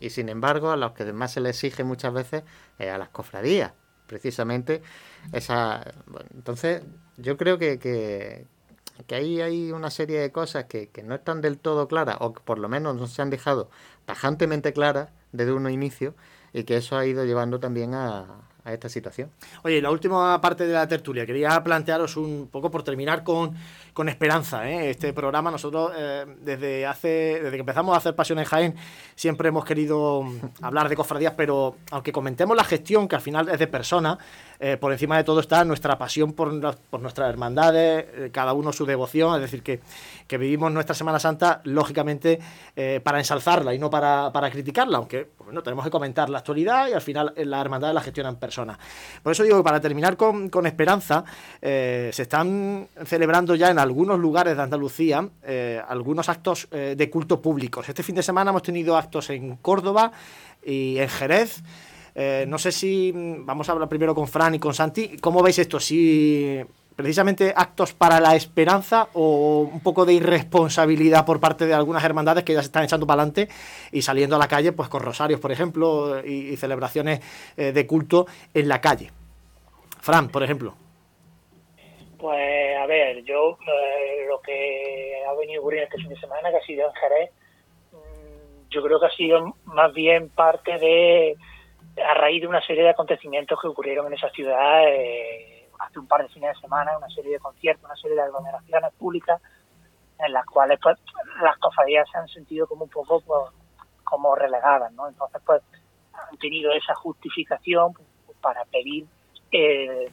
Y 0.00 0.10
sin 0.10 0.28
embargo, 0.28 0.70
a 0.70 0.76
los 0.76 0.92
que 0.92 1.12
más 1.12 1.32
se 1.32 1.40
les 1.40 1.56
exige 1.56 1.84
muchas 1.84 2.12
veces 2.12 2.42
es 2.78 2.90
a 2.90 2.98
las 2.98 3.08
cofradías 3.10 3.72
precisamente 4.12 4.82
esa... 5.32 5.82
entonces, 6.34 6.82
yo 7.16 7.38
creo 7.38 7.58
que, 7.58 7.78
que, 7.78 8.46
ahí 9.14 9.40
hay 9.40 9.72
una 9.72 9.90
serie 9.90 10.20
de 10.20 10.30
cosas 10.30 10.64
que, 10.66 10.88
que, 10.90 11.02
no 11.02 11.14
están 11.14 11.40
del 11.40 11.58
todo 11.58 11.88
claras, 11.88 12.18
o 12.20 12.34
que 12.34 12.40
por 12.40 12.58
lo 12.58 12.68
menos 12.68 12.94
no 12.94 13.06
se 13.06 13.22
han 13.22 13.30
dejado 13.30 13.70
tajantemente 14.04 14.74
claras 14.74 15.08
desde 15.32 15.52
un 15.52 15.68
inicio, 15.70 16.14
y 16.52 16.64
que 16.64 16.76
eso 16.76 16.98
ha 16.98 17.06
ido 17.06 17.24
llevando 17.24 17.58
también 17.58 17.94
a, 17.94 18.26
a 18.64 18.72
esta 18.72 18.88
situación. 18.88 19.30
Oye, 19.62 19.80
la 19.82 19.90
última 19.90 20.40
parte 20.40 20.66
de 20.66 20.74
la 20.74 20.86
tertulia, 20.86 21.26
quería 21.26 21.62
plantearos 21.64 22.16
un 22.16 22.48
poco 22.50 22.70
por 22.70 22.82
terminar 22.82 23.24
con, 23.24 23.54
con 23.92 24.08
esperanza. 24.08 24.68
¿eh? 24.68 24.90
Este 24.90 25.12
programa, 25.12 25.50
nosotros 25.50 25.92
eh, 25.96 26.24
desde 26.40 26.86
hace 26.86 27.40
desde 27.42 27.52
que 27.52 27.60
empezamos 27.60 27.94
a 27.94 27.98
hacer 27.98 28.14
Pasión 28.14 28.38
en 28.38 28.44
Jaén, 28.44 28.74
siempre 29.14 29.48
hemos 29.48 29.64
querido 29.64 30.24
hablar 30.62 30.88
de 30.88 30.96
cofradías, 30.96 31.34
pero 31.36 31.76
aunque 31.90 32.12
comentemos 32.12 32.56
la 32.56 32.64
gestión, 32.64 33.06
que 33.06 33.16
al 33.16 33.22
final 33.22 33.48
es 33.48 33.58
de 33.58 33.66
persona, 33.66 34.18
eh, 34.58 34.76
por 34.76 34.92
encima 34.92 35.16
de 35.16 35.24
todo 35.24 35.40
está 35.40 35.64
nuestra 35.64 35.98
pasión 35.98 36.32
por, 36.32 36.76
por 36.88 37.00
nuestras 37.00 37.28
hermandades, 37.28 38.06
eh, 38.14 38.30
cada 38.32 38.52
uno 38.52 38.72
su 38.72 38.86
devoción, 38.86 39.34
es 39.36 39.42
decir, 39.42 39.62
que, 39.62 39.80
que 40.26 40.38
vivimos 40.38 40.72
nuestra 40.72 40.94
Semana 40.94 41.18
Santa, 41.18 41.60
lógicamente, 41.64 42.38
para 43.02 43.18
ensalzarla 43.18 43.74
y 43.74 43.78
no 43.78 43.90
para, 43.90 44.30
para 44.32 44.50
criticarla, 44.50 44.98
aunque 44.98 45.24
pues, 45.24 45.46
bueno, 45.46 45.62
tenemos 45.62 45.84
que 45.84 45.90
comentar 45.90 46.30
la 46.30 46.38
actualidad 46.38 46.88
y 46.88 46.92
al 46.92 47.02
final 47.02 47.32
la 47.36 47.60
hermandad 47.60 47.92
la 47.92 48.00
gestionan 48.00 48.36
personas. 48.36 48.78
Por 49.22 49.32
eso 49.32 49.42
digo 49.42 49.58
que 49.58 49.64
para 49.64 49.80
terminar 49.80 50.16
con, 50.16 50.48
con 50.48 50.66
esperanza, 50.66 51.24
se 51.60 52.10
están 52.10 52.88
celebrando 53.04 53.54
ya 53.54 53.70
en 53.70 53.78
algunos 53.82 54.18
lugares 54.18 54.56
de 54.56 54.62
Andalucía 54.62 55.28
algunos 55.88 56.28
actos 56.28 56.68
de 56.70 57.10
culto 57.10 57.40
públicos. 57.40 57.88
Este 57.88 58.02
fin 58.02 58.14
de 58.14 58.22
semana 58.22 58.50
hemos 58.50 58.62
tenido 58.62 58.96
actos 58.96 59.30
en 59.30 59.56
Córdoba 59.56 60.12
y 60.64 60.98
en 60.98 61.08
Jerez. 61.08 61.62
Eh, 62.14 62.44
no 62.46 62.58
sé 62.58 62.72
si 62.72 63.12
mm, 63.14 63.46
vamos 63.46 63.68
a 63.68 63.72
hablar 63.72 63.88
primero 63.88 64.14
con 64.14 64.28
Fran 64.28 64.54
y 64.54 64.58
con 64.58 64.74
Santi. 64.74 65.16
¿Cómo 65.20 65.42
veis 65.42 65.58
esto? 65.58 65.80
Si 65.80 66.60
precisamente 66.94 67.54
actos 67.56 67.94
para 67.94 68.20
la 68.20 68.36
esperanza 68.36 69.08
o 69.14 69.70
un 69.72 69.80
poco 69.80 70.04
de 70.04 70.12
irresponsabilidad 70.12 71.24
por 71.24 71.40
parte 71.40 71.66
de 71.66 71.72
algunas 71.72 72.04
hermandades 72.04 72.44
que 72.44 72.52
ya 72.52 72.60
se 72.60 72.66
están 72.66 72.84
echando 72.84 73.06
para 73.06 73.22
adelante 73.22 73.48
y 73.90 74.02
saliendo 74.02 74.36
a 74.36 74.38
la 74.38 74.48
calle, 74.48 74.72
pues 74.72 74.88
con 74.90 75.02
rosarios, 75.02 75.40
por 75.40 75.52
ejemplo, 75.52 76.22
y, 76.24 76.56
celebraciones 76.56 77.20
eh, 77.56 77.72
de 77.72 77.86
culto 77.86 78.26
en 78.52 78.68
la 78.68 78.80
calle. 78.80 79.10
Fran, 80.00 80.28
por 80.28 80.42
ejemplo. 80.42 80.81
Pues 82.22 82.78
a 82.78 82.86
ver, 82.86 83.24
yo 83.24 83.58
eh, 83.66 84.26
lo 84.28 84.40
que 84.42 85.24
ha 85.28 85.34
venido 85.34 85.60
ocurriendo 85.60 85.88
este 85.88 85.98
fin 85.98 86.08
de 86.08 86.20
semana, 86.20 86.50
que 86.50 86.58
ha 86.58 86.62
sido 86.62 86.86
en 86.86 86.94
Jerez, 86.94 87.32
mm, 87.90 88.68
yo 88.70 88.80
creo 88.80 89.00
que 89.00 89.06
ha 89.06 89.10
sido 89.10 89.56
más 89.64 89.92
bien 89.92 90.30
parte 90.30 90.78
de 90.78 91.36
a 92.00 92.14
raíz 92.14 92.40
de 92.40 92.46
una 92.46 92.64
serie 92.64 92.84
de 92.84 92.90
acontecimientos 92.90 93.58
que 93.60 93.66
ocurrieron 93.66 94.06
en 94.06 94.12
esa 94.12 94.30
ciudad 94.30 94.84
eh, 94.86 95.68
hace 95.80 95.98
un 95.98 96.06
par 96.06 96.22
de 96.22 96.28
fines 96.28 96.54
de 96.54 96.60
semana, 96.60 96.96
una 96.96 97.08
serie 97.08 97.32
de 97.32 97.40
conciertos, 97.40 97.84
una 97.86 97.96
serie 97.96 98.14
de 98.14 98.22
aglomeraciones 98.22 98.92
públicas 98.94 99.42
en 100.20 100.32
las 100.32 100.46
cuales 100.46 100.78
pues 100.80 100.96
las 101.42 101.58
cofradías 101.58 102.08
se 102.08 102.18
han 102.18 102.28
sentido 102.28 102.68
como 102.68 102.84
un 102.84 102.90
poco 102.90 103.20
pues, 103.20 103.50
como 104.04 104.36
relegadas, 104.36 104.92
¿no? 104.92 105.08
Entonces 105.08 105.42
pues 105.44 105.60
han 106.12 106.38
tenido 106.38 106.70
esa 106.70 106.94
justificación 106.94 107.92
pues, 107.94 108.38
para 108.40 108.64
pedir 108.66 109.06
eh, 109.50 110.08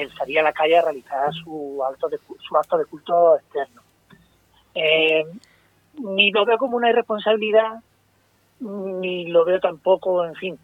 el 0.00 0.12
salir 0.14 0.40
a 0.40 0.42
la 0.42 0.52
calle 0.52 0.78
a 0.78 0.82
realizar 0.82 1.32
su 1.32 1.82
acto 1.84 2.08
de, 2.08 2.18
su 2.18 2.56
acto 2.56 2.78
de 2.78 2.86
culto 2.86 3.36
externo. 3.36 3.82
Eh, 4.74 5.24
ni 5.94 6.30
lo 6.30 6.44
veo 6.44 6.58
como 6.58 6.76
una 6.76 6.90
irresponsabilidad, 6.90 7.80
ni 8.60 9.26
lo 9.26 9.44
veo 9.44 9.60
tampoco, 9.60 10.24
en 10.24 10.34
fin, 10.34 10.58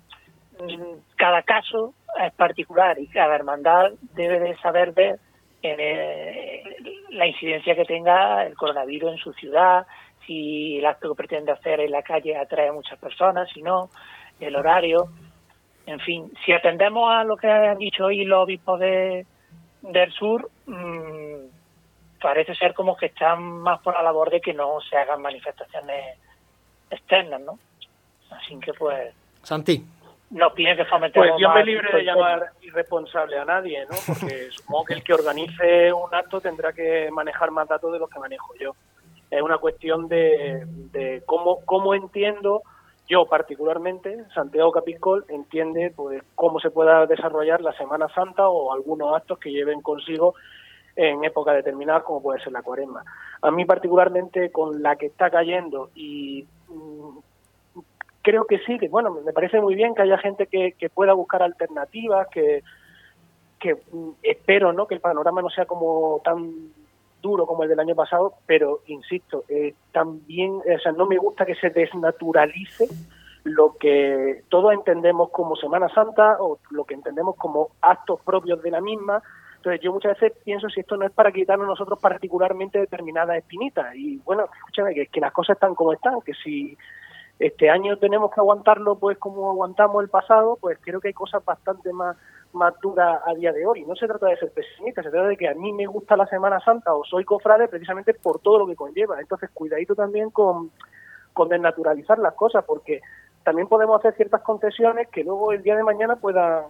cada 1.16 1.42
caso 1.42 1.94
es 2.22 2.32
particular 2.32 2.98
y 2.98 3.06
cada 3.08 3.34
hermandad 3.34 3.92
debe 4.14 4.40
de 4.40 4.56
saber 4.58 4.92
ver 4.92 5.18
eh, 5.62 6.62
la 7.10 7.26
incidencia 7.26 7.74
que 7.74 7.84
tenga 7.84 8.46
el 8.46 8.54
coronavirus 8.54 9.12
en 9.12 9.18
su 9.18 9.32
ciudad, 9.32 9.86
si 10.26 10.78
el 10.78 10.86
acto 10.86 11.10
que 11.10 11.16
pretende 11.16 11.52
hacer 11.52 11.80
en 11.80 11.90
la 11.90 12.02
calle 12.02 12.36
atrae 12.36 12.68
a 12.68 12.72
muchas 12.72 12.98
personas, 12.98 13.48
si 13.52 13.62
no, 13.62 13.90
el 14.40 14.56
horario. 14.56 15.08
En 15.86 16.00
fin, 16.00 16.32
si 16.44 16.52
atendemos 16.52 17.10
a 17.10 17.24
lo 17.24 17.36
que 17.36 17.48
han 17.48 17.78
dicho 17.78 18.06
hoy 18.06 18.24
los 18.24 18.44
obispos 18.44 18.80
de, 18.80 19.24
del 19.82 20.12
sur, 20.12 20.50
mmm, 20.66 21.46
parece 22.20 22.54
ser 22.54 22.74
como 22.74 22.96
que 22.96 23.06
están 23.06 23.42
más 23.42 23.80
por 23.80 23.94
la 23.94 24.02
labor 24.02 24.30
de 24.30 24.40
que 24.40 24.52
no 24.52 24.80
se 24.80 24.96
hagan 24.96 25.22
manifestaciones 25.22 26.18
externas, 26.90 27.40
¿no? 27.40 27.58
Así 28.30 28.58
que 28.58 28.72
pues... 28.72 29.14
Santi 29.42 29.84
no 30.30 30.50
tiene 30.52 30.76
que 30.76 30.84
Pues 30.84 31.32
yo 31.38 31.50
me 31.50 31.64
libre 31.64 31.88
de 31.92 32.02
llamar 32.02 32.50
irresponsable 32.62 33.38
a 33.38 33.44
nadie, 33.44 33.84
¿no? 33.88 33.96
Porque 34.06 34.50
supongo 34.50 34.84
que 34.86 34.94
el 34.94 35.04
que 35.04 35.14
organice 35.14 35.92
un 35.92 36.12
acto 36.12 36.40
tendrá 36.40 36.72
que 36.72 37.08
manejar 37.12 37.50
más 37.50 37.68
datos 37.68 37.92
de 37.92 37.98
los 37.98 38.10
que 38.10 38.18
manejo 38.18 38.54
yo. 38.58 38.74
Es 39.30 39.40
una 39.40 39.58
cuestión 39.58 40.08
de, 40.08 40.64
de 40.66 41.22
cómo, 41.26 41.64
cómo 41.64 41.94
entiendo 41.94 42.62
yo 43.08 43.26
particularmente, 43.26 44.24
Santiago 44.34 44.72
Capiscol, 44.72 45.24
entiende 45.28 45.92
pues 45.94 46.22
cómo 46.34 46.58
se 46.60 46.70
pueda 46.70 47.06
desarrollar 47.06 47.60
la 47.60 47.72
Semana 47.74 48.08
Santa 48.08 48.48
o 48.48 48.72
algunos 48.72 49.14
actos 49.14 49.38
que 49.38 49.52
lleven 49.52 49.80
consigo 49.80 50.34
en 50.96 51.24
época 51.24 51.52
determinada 51.52 52.02
como 52.02 52.22
puede 52.22 52.42
ser 52.42 52.52
la 52.52 52.62
cuaresma. 52.62 53.04
A 53.42 53.50
mí 53.50 53.64
particularmente 53.64 54.50
con 54.50 54.82
la 54.82 54.96
que 54.96 55.06
está 55.06 55.30
cayendo 55.30 55.90
y 55.94 56.46
mm, 56.68 57.18
creo 58.22 58.44
que 58.46 58.58
sí, 58.60 58.78
que 58.78 58.88
bueno, 58.88 59.10
me 59.24 59.32
parece 59.32 59.60
muy 59.60 59.74
bien 59.74 59.94
que 59.94 60.02
haya 60.02 60.18
gente 60.18 60.46
que, 60.46 60.72
que 60.72 60.88
pueda 60.88 61.12
buscar 61.12 61.42
alternativas, 61.42 62.26
que, 62.28 62.64
que 63.60 63.74
mm, 63.74 64.10
espero 64.22 64.72
no 64.72 64.86
que 64.86 64.94
el 64.94 65.00
panorama 65.00 65.42
no 65.42 65.50
sea 65.50 65.66
como 65.66 66.20
tan 66.24 66.72
duro 67.26 67.46
como 67.46 67.64
el 67.64 67.68
del 67.68 67.80
año 67.80 67.94
pasado, 67.94 68.34
pero 68.46 68.80
insisto, 68.86 69.44
eh, 69.48 69.74
también, 69.92 70.52
o 70.52 70.78
sea, 70.80 70.92
no 70.92 71.06
me 71.06 71.18
gusta 71.18 71.44
que 71.44 71.54
se 71.56 71.70
desnaturalice 71.70 72.86
lo 73.44 73.76
que 73.76 74.42
todos 74.48 74.72
entendemos 74.72 75.30
como 75.30 75.56
Semana 75.56 75.88
Santa 75.88 76.36
o 76.40 76.58
lo 76.70 76.84
que 76.84 76.94
entendemos 76.94 77.36
como 77.36 77.70
actos 77.80 78.20
propios 78.22 78.62
de 78.62 78.70
la 78.70 78.80
misma. 78.80 79.22
Entonces 79.56 79.80
yo 79.82 79.92
muchas 79.92 80.18
veces 80.18 80.38
pienso 80.44 80.68
si 80.68 80.80
esto 80.80 80.96
no 80.96 81.06
es 81.06 81.12
para 81.12 81.30
quitarnos 81.32 81.66
nosotros 81.66 81.98
particularmente 82.00 82.78
determinadas 82.78 83.38
espinitas. 83.38 83.94
Y 83.94 84.18
bueno, 84.18 84.46
escúchame, 84.52 84.94
que, 84.94 85.06
que 85.06 85.20
las 85.20 85.32
cosas 85.32 85.56
están 85.56 85.74
como 85.74 85.92
están, 85.92 86.20
que 86.22 86.34
si 86.34 86.76
este 87.38 87.68
año 87.68 87.98
tenemos 87.98 88.30
que 88.32 88.40
aguantarlo 88.40 88.98
pues 88.98 89.18
como 89.18 89.50
aguantamos 89.50 90.02
el 90.02 90.08
pasado, 90.08 90.58
pues 90.60 90.78
creo 90.80 91.00
que 91.00 91.08
hay 91.08 91.14
cosas 91.14 91.44
bastante 91.44 91.92
más 91.92 92.16
más 92.52 92.74
a 93.24 93.34
día 93.34 93.52
de 93.52 93.66
hoy. 93.66 93.84
No 93.84 93.94
se 93.94 94.06
trata 94.06 94.26
de 94.26 94.36
ser 94.36 94.50
pesimista, 94.50 95.02
se 95.02 95.10
trata 95.10 95.28
de 95.28 95.36
que 95.36 95.48
a 95.48 95.54
mí 95.54 95.72
me 95.72 95.86
gusta 95.86 96.16
la 96.16 96.26
Semana 96.26 96.60
Santa 96.60 96.94
o 96.94 97.04
soy 97.04 97.24
cofrade 97.24 97.68
precisamente 97.68 98.14
por 98.14 98.40
todo 98.40 98.60
lo 98.60 98.66
que 98.66 98.76
conlleva. 98.76 99.20
Entonces, 99.20 99.50
cuidadito 99.52 99.94
también 99.94 100.30
con, 100.30 100.70
desnaturalizar 101.48 102.18
las 102.18 102.34
cosas, 102.34 102.64
porque 102.64 103.00
también 103.44 103.68
podemos 103.68 103.98
hacer 103.98 104.14
ciertas 104.14 104.42
concesiones 104.42 105.08
que 105.08 105.22
luego 105.22 105.52
el 105.52 105.62
día 105.62 105.76
de 105.76 105.82
mañana 105.82 106.16
puedan 106.16 106.64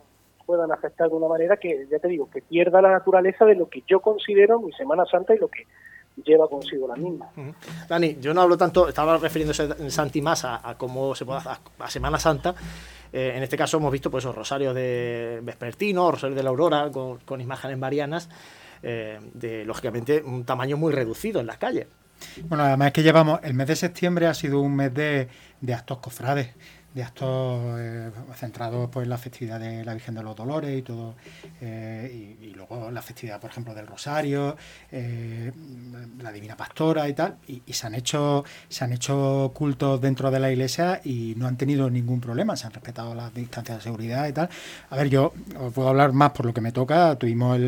puedan 0.45 0.71
afectar 0.71 1.09
de 1.09 1.15
una 1.17 1.27
manera 1.27 1.57
que, 1.57 1.89
ya 1.91 1.99
te 1.99 2.07
digo, 2.07 2.31
que 2.31 2.41
pierda 2.41 2.81
la 2.81 2.93
naturaleza 2.93 3.45
de 3.45 3.57
lo 3.57 3.69
que 3.69 3.83
yo 3.85 3.99
considero 3.99 4.61
mi 4.61 4.71
Semana 4.75 5.05
Santa 5.05 5.35
y 5.35 5.39
lo 5.39 5.49
que 5.49 5.67
lleva 6.25 6.49
consigo 6.49 6.89
la 6.89 6.95
misma. 6.95 7.29
Dani, 7.89 8.17
yo 8.21 8.33
no 8.33 8.43
hablo 8.43 8.57
tanto, 8.57 8.89
estaba 8.89 9.19
refiriéndose 9.19 9.65
en 9.65 9.91
Santi 9.91 10.23
más 10.23 10.45
a, 10.45 10.77
cómo 10.79 11.15
se 11.15 11.25
puede 11.25 11.41
hacer 11.41 11.53
a 11.79 11.91
Semana 11.91 12.19
Santa, 12.19 12.55
eh, 13.13 13.33
en 13.35 13.43
este 13.43 13.57
caso 13.57 13.77
hemos 13.79 13.93
visto 13.93 14.11
pues 14.11 14.25
rosarios 14.25 14.75
de 14.75 15.41
vespertino, 15.43 16.11
rosarios 16.11 16.37
de 16.37 16.43
la 16.43 16.51
aurora 16.51 16.91
con, 16.91 17.41
imágenes 17.41 17.79
marianas, 17.79 18.29
eh, 18.83 19.19
de 19.35 19.65
lógicamente 19.65 20.23
un 20.23 20.45
tamaño 20.45 20.77
muy 20.77 20.93
reducido 20.93 21.41
en 21.41 21.47
las 21.47 21.59
calles. 21.59 21.87
Bueno, 22.45 22.65
además 22.65 22.89
es 22.89 22.93
que 22.95 23.03
llevamos, 23.03 23.41
el 23.43 23.55
mes 23.55 23.67
de 23.67 23.77
septiembre 23.77 24.27
ha 24.27 24.35
sido 24.35 24.61
un 24.61 24.75
mes 24.75 24.93
de, 24.95 25.29
de 25.61 25.75
actos 25.75 25.99
cofrades 25.99 26.55
de 26.97 27.03
actos 27.03 27.61
eh, 27.79 28.11
centrados 28.37 28.89
pues, 28.91 29.05
en 29.05 29.11
la 29.11 29.19
festividad 29.19 29.61
de 29.61 29.85
la 29.85 29.93
Virgen 29.93 30.15
de 30.15 30.23
los 30.23 30.35
Dolores 30.35 30.79
y 30.79 30.81
todo, 30.81 31.15
eh, 31.61 32.39
y, 32.41 32.55
luego 32.55 32.91
la 32.91 33.03
festividad, 33.03 33.39
por 33.39 33.51
ejemplo, 33.51 33.75
del 33.75 33.87
Rosario, 33.87 34.57
eh, 34.91 35.53
la 36.23 36.33
Divina 36.33 36.57
Pastora 36.57 37.07
y 37.07 37.13
tal, 37.13 37.37
y, 37.49 37.61
se 37.71 37.87
han 37.87 37.95
hecho 37.95 38.45
se 38.71 38.83
han 38.83 38.95
hecho 38.95 39.53
cultos 39.55 40.01
dentro 40.01 40.31
de 40.31 40.41
la 40.41 40.51
iglesia 40.51 41.03
y 41.05 41.35
no 41.37 41.47
han 41.47 41.59
tenido 41.59 41.91
ningún 41.91 42.19
problema, 42.19 42.57
se 42.57 42.67
han 42.67 42.73
respetado 42.73 43.15
las 43.15 43.35
distancias 43.35 43.77
de 43.77 43.83
seguridad 43.83 44.27
y 44.27 44.33
tal. 44.33 44.49
A 44.89 44.97
ver, 44.97 45.11
yo 45.11 45.35
os 45.61 45.75
puedo 45.75 45.91
hablar 45.91 46.15
más 46.15 46.31
por 46.31 46.47
lo 46.47 46.55
que 46.55 46.63
me 46.63 46.73
toca. 46.73 47.15
Tuvimos 47.17 47.61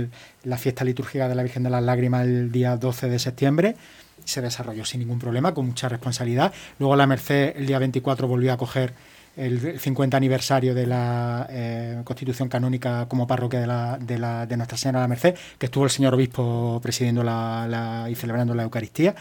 la 0.45 0.57
fiesta 0.57 0.85
litúrgica 0.85 1.29
de 1.29 1.35
la 1.35 1.43
Virgen 1.43 1.65
de 1.65 1.71
las 1.71 1.83
Lágrimas 1.83 2.23
el 2.23 2.51
día 2.51 2.79
12 2.79 3.11
de 3.11 3.19
septiembre 3.19 3.77
se 4.25 4.43
desarrolló 4.43 4.85
sin 4.85 5.01
ningún 5.01 5.19
problema, 5.19 5.55
con 5.55 5.67
mucha 5.67 5.89
responsabilidad. 5.89 6.53
Luego 6.79 6.97
la 6.97 7.07
Merced 7.07 7.57
el 7.57 7.67
día 7.67 7.79
24 7.79 8.29
volvió 8.29 8.53
a 8.53 8.59
coger 8.59 8.93
el 9.39 9.79
50 9.79 10.17
aniversario 10.17 10.75
de 10.75 10.87
la 10.87 11.47
eh, 11.49 12.01
constitución 12.05 12.49
canónica 12.49 13.07
como 13.07 13.27
parroquia 13.27 13.61
de, 13.61 13.67
la, 13.67 13.97
de, 13.99 14.19
la, 14.19 14.47
de 14.47 14.57
Nuestra 14.57 14.77
Señora 14.77 14.99
de 14.99 15.05
la 15.05 15.09
Merced, 15.09 15.37
que 15.59 15.67
estuvo 15.67 15.85
el 15.85 15.91
señor 15.91 16.15
obispo 16.15 16.81
presidiendo 16.83 17.23
la, 17.23 18.09
y 18.11 18.15
celebrando 18.17 18.55
la 18.55 18.65
Eucaristía. 18.65 19.15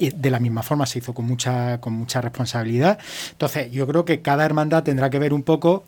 Y 0.00 0.10
de 0.10 0.30
la 0.30 0.40
misma 0.40 0.64
forma 0.64 0.84
se 0.84 0.98
hizo 0.98 1.14
con 1.14 1.26
mucha, 1.26 1.80
con 1.80 1.92
mucha 1.92 2.20
responsabilidad. 2.20 2.98
Entonces, 3.30 3.70
yo 3.70 3.86
creo 3.86 4.04
que 4.04 4.20
cada 4.20 4.44
hermandad 4.44 4.82
tendrá 4.82 5.10
que 5.10 5.20
ver 5.20 5.32
un 5.32 5.44
poco 5.44 5.84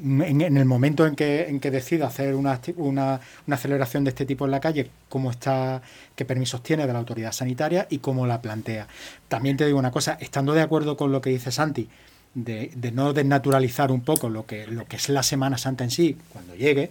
en, 0.00 0.40
el 0.40 0.64
momento 0.64 1.04
en 1.04 1.16
que, 1.16 1.48
en 1.48 1.58
que 1.58 1.72
decida 1.72 2.06
hacer 2.06 2.36
una, 2.36 2.60
una, 2.76 3.20
una, 3.46 3.56
celebración 3.56 4.04
de 4.04 4.10
este 4.10 4.24
tipo 4.24 4.44
en 4.44 4.52
la 4.52 4.60
calle, 4.60 4.90
cómo 5.08 5.32
está, 5.32 5.82
qué 6.14 6.24
permisos 6.24 6.62
tiene 6.62 6.86
de 6.86 6.92
la 6.92 7.00
autoridad 7.00 7.32
sanitaria 7.32 7.88
y 7.90 7.98
cómo 7.98 8.26
la 8.26 8.40
plantea. 8.40 8.86
También 9.26 9.56
te 9.56 9.66
digo 9.66 9.78
una 9.78 9.90
cosa, 9.90 10.16
estando 10.20 10.52
de 10.52 10.62
acuerdo 10.62 10.96
con 10.96 11.10
lo 11.10 11.20
que 11.20 11.30
dice 11.30 11.50
Santi, 11.50 11.88
de, 12.44 12.92
no 12.92 13.12
desnaturalizar 13.12 13.90
un 13.90 14.02
poco 14.02 14.28
lo 14.28 14.46
que, 14.46 14.66
lo 14.66 14.86
que 14.86 14.96
es 14.96 15.08
la 15.08 15.22
Semana 15.22 15.58
Santa 15.58 15.84
en 15.84 15.90
sí, 15.90 16.16
cuando 16.32 16.54
llegue, 16.54 16.90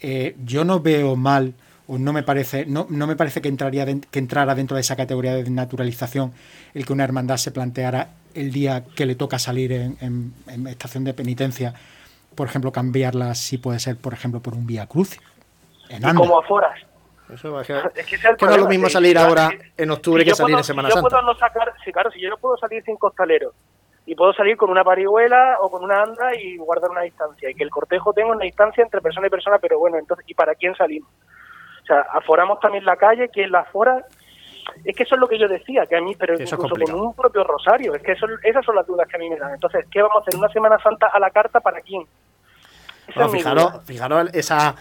eh, 0.00 0.34
yo 0.44 0.64
no 0.64 0.80
veo 0.80 1.16
mal 1.16 1.54
o 1.86 1.98
no 1.98 2.12
me 2.12 2.22
parece, 2.22 2.66
no, 2.66 2.86
no 2.88 3.06
me 3.06 3.16
parece 3.16 3.40
que, 3.40 3.48
entraría 3.48 3.84
que 3.84 4.18
entrara 4.18 4.54
dentro 4.54 4.76
de 4.76 4.80
esa 4.80 4.96
categoría 4.96 5.34
de 5.34 5.42
desnaturalización 5.42 6.32
el 6.72 6.86
que 6.86 6.92
una 6.92 7.04
hermandad 7.04 7.36
se 7.36 7.50
planteara 7.50 8.10
el 8.34 8.52
día 8.52 8.84
que 8.94 9.06
le 9.06 9.16
toca 9.16 9.38
salir 9.38 9.72
en, 9.72 10.32
estación 10.68 11.04
de 11.04 11.14
penitencia, 11.14 11.74
por 12.34 12.46
ejemplo, 12.46 12.70
cambiarla 12.70 13.34
si 13.34 13.58
puede 13.58 13.80
ser, 13.80 13.96
por 13.96 14.14
ejemplo, 14.14 14.40
por 14.40 14.54
un 14.54 14.66
vía 14.66 14.86
cruz. 14.86 15.18
En 15.88 16.02
como 16.14 16.38
aforas. 16.38 16.80
Eso 17.34 17.60
es 17.60 17.66
que, 17.66 18.44
no 18.46 18.50
es 18.50 18.56
lo 18.56 18.68
mismo 18.68 18.88
salir 18.88 19.18
ahora 19.18 19.50
en 19.76 19.90
octubre 19.90 20.24
que 20.24 20.34
salir 20.34 20.56
en 20.56 20.64
Semana 20.64 20.90
Santa. 20.90 21.08
Puedo 21.08 21.22
no 21.22 21.34
sacar, 21.36 21.72
sí, 21.84 21.92
claro, 21.92 22.10
si 22.10 22.20
yo 22.20 22.30
no 22.30 22.36
puedo 22.38 22.56
salir 22.56 22.82
sin 22.84 22.96
costalero 22.96 23.52
y 24.10 24.16
puedo 24.16 24.32
salir 24.32 24.56
con 24.56 24.70
una 24.70 24.82
parihuela 24.82 25.58
o 25.60 25.70
con 25.70 25.84
una 25.84 26.02
anda 26.02 26.34
y 26.34 26.56
guardar 26.56 26.90
una 26.90 27.02
distancia 27.02 27.48
y 27.48 27.54
que 27.54 27.62
el 27.62 27.70
cortejo 27.70 28.12
tenga 28.12 28.32
una 28.32 28.44
distancia 28.44 28.82
entre 28.82 29.00
persona 29.00 29.28
y 29.28 29.30
persona, 29.30 29.58
pero 29.60 29.78
bueno, 29.78 29.98
entonces, 29.98 30.28
¿y 30.28 30.34
para 30.34 30.56
quién 30.56 30.74
salimos? 30.74 31.08
O 31.84 31.86
sea, 31.86 32.00
aforamos 32.14 32.58
también 32.58 32.84
la 32.84 32.96
calle, 32.96 33.28
¿quién 33.28 33.52
la 33.52 33.60
afora? 33.60 34.04
Es 34.84 34.96
que 34.96 35.04
eso 35.04 35.14
es 35.14 35.20
lo 35.20 35.28
que 35.28 35.38
yo 35.38 35.46
decía, 35.46 35.86
que 35.86 35.94
a 35.94 36.00
mí, 36.00 36.16
pero 36.18 36.34
incluso 36.34 36.58
con 36.58 36.92
un 36.92 37.14
propio 37.14 37.44
rosario, 37.44 37.94
es 37.94 38.02
que 38.02 38.10
eso, 38.10 38.26
esas 38.42 38.64
son 38.64 38.74
las 38.74 38.86
dudas 38.88 39.06
que 39.06 39.14
a 39.14 39.20
mí 39.20 39.30
me 39.30 39.36
dan. 39.36 39.54
Entonces, 39.54 39.86
¿qué 39.88 40.02
vamos 40.02 40.16
a 40.16 40.20
hacer? 40.22 40.36
¿Una 40.40 40.48
Semana 40.48 40.76
Santa 40.82 41.06
a 41.06 41.20
la 41.20 41.30
carta 41.30 41.60
para 41.60 41.80
quién? 41.80 42.04
fijaros, 43.30 43.84
fijaros 43.84 44.34
esa 44.34 44.74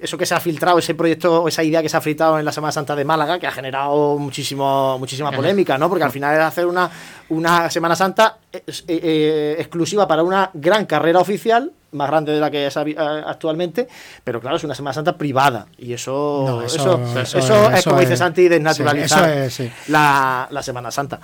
eso 0.00 0.18
que 0.18 0.26
se 0.26 0.34
ha 0.34 0.40
filtrado, 0.40 0.78
ese 0.78 0.94
proyecto, 0.94 1.46
esa 1.48 1.62
idea 1.62 1.82
que 1.82 1.88
se 1.88 1.96
ha 1.96 2.00
filtrado 2.00 2.38
en 2.38 2.44
la 2.44 2.52
Semana 2.52 2.72
Santa 2.72 2.96
de 2.96 3.04
Málaga, 3.04 3.38
que 3.38 3.46
ha 3.46 3.52
generado 3.52 4.18
muchísimo, 4.18 4.98
muchísima 4.98 5.30
polémica, 5.30 5.78
¿no? 5.78 5.88
Porque 5.88 6.04
al 6.04 6.10
final 6.10 6.34
es 6.34 6.42
hacer 6.42 6.66
una, 6.66 6.90
una 7.28 7.70
Semana 7.70 7.96
Santa 7.96 8.38
eh, 8.52 8.62
eh, 8.88 9.56
exclusiva 9.58 10.06
para 10.06 10.22
una 10.22 10.50
gran 10.54 10.86
carrera 10.86 11.20
oficial, 11.20 11.72
más 11.92 12.08
grande 12.08 12.32
de 12.32 12.40
la 12.40 12.50
que 12.50 12.66
es 12.66 12.76
eh, 12.76 12.96
actualmente, 12.98 13.88
pero 14.22 14.40
claro, 14.40 14.56
es 14.56 14.64
una 14.64 14.74
Semana 14.74 14.94
Santa 14.94 15.16
privada. 15.16 15.66
Y 15.78 15.92
eso, 15.92 16.62
eso, 16.64 17.00
eso, 17.22 17.70
es, 17.70 17.84
como 17.84 18.00
dice 18.00 18.16
Santi, 18.16 18.48
desnaturalizar 18.48 19.48
la, 19.88 20.48
la 20.50 20.62
Semana 20.62 20.90
Santa. 20.90 21.20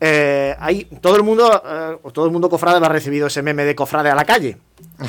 Eh, 0.00 0.56
hay, 0.58 0.84
todo 1.00 1.16
el 1.16 1.22
mundo, 1.22 1.62
eh, 1.64 2.10
todo 2.12 2.24
el 2.24 2.30
mundo 2.30 2.48
cofrade 2.48 2.84
ha 2.84 2.88
recibido 2.88 3.26
ese 3.26 3.42
meme 3.42 3.64
de 3.64 3.74
cofrade 3.74 4.08
a 4.08 4.14
la 4.14 4.24
calle. 4.24 4.56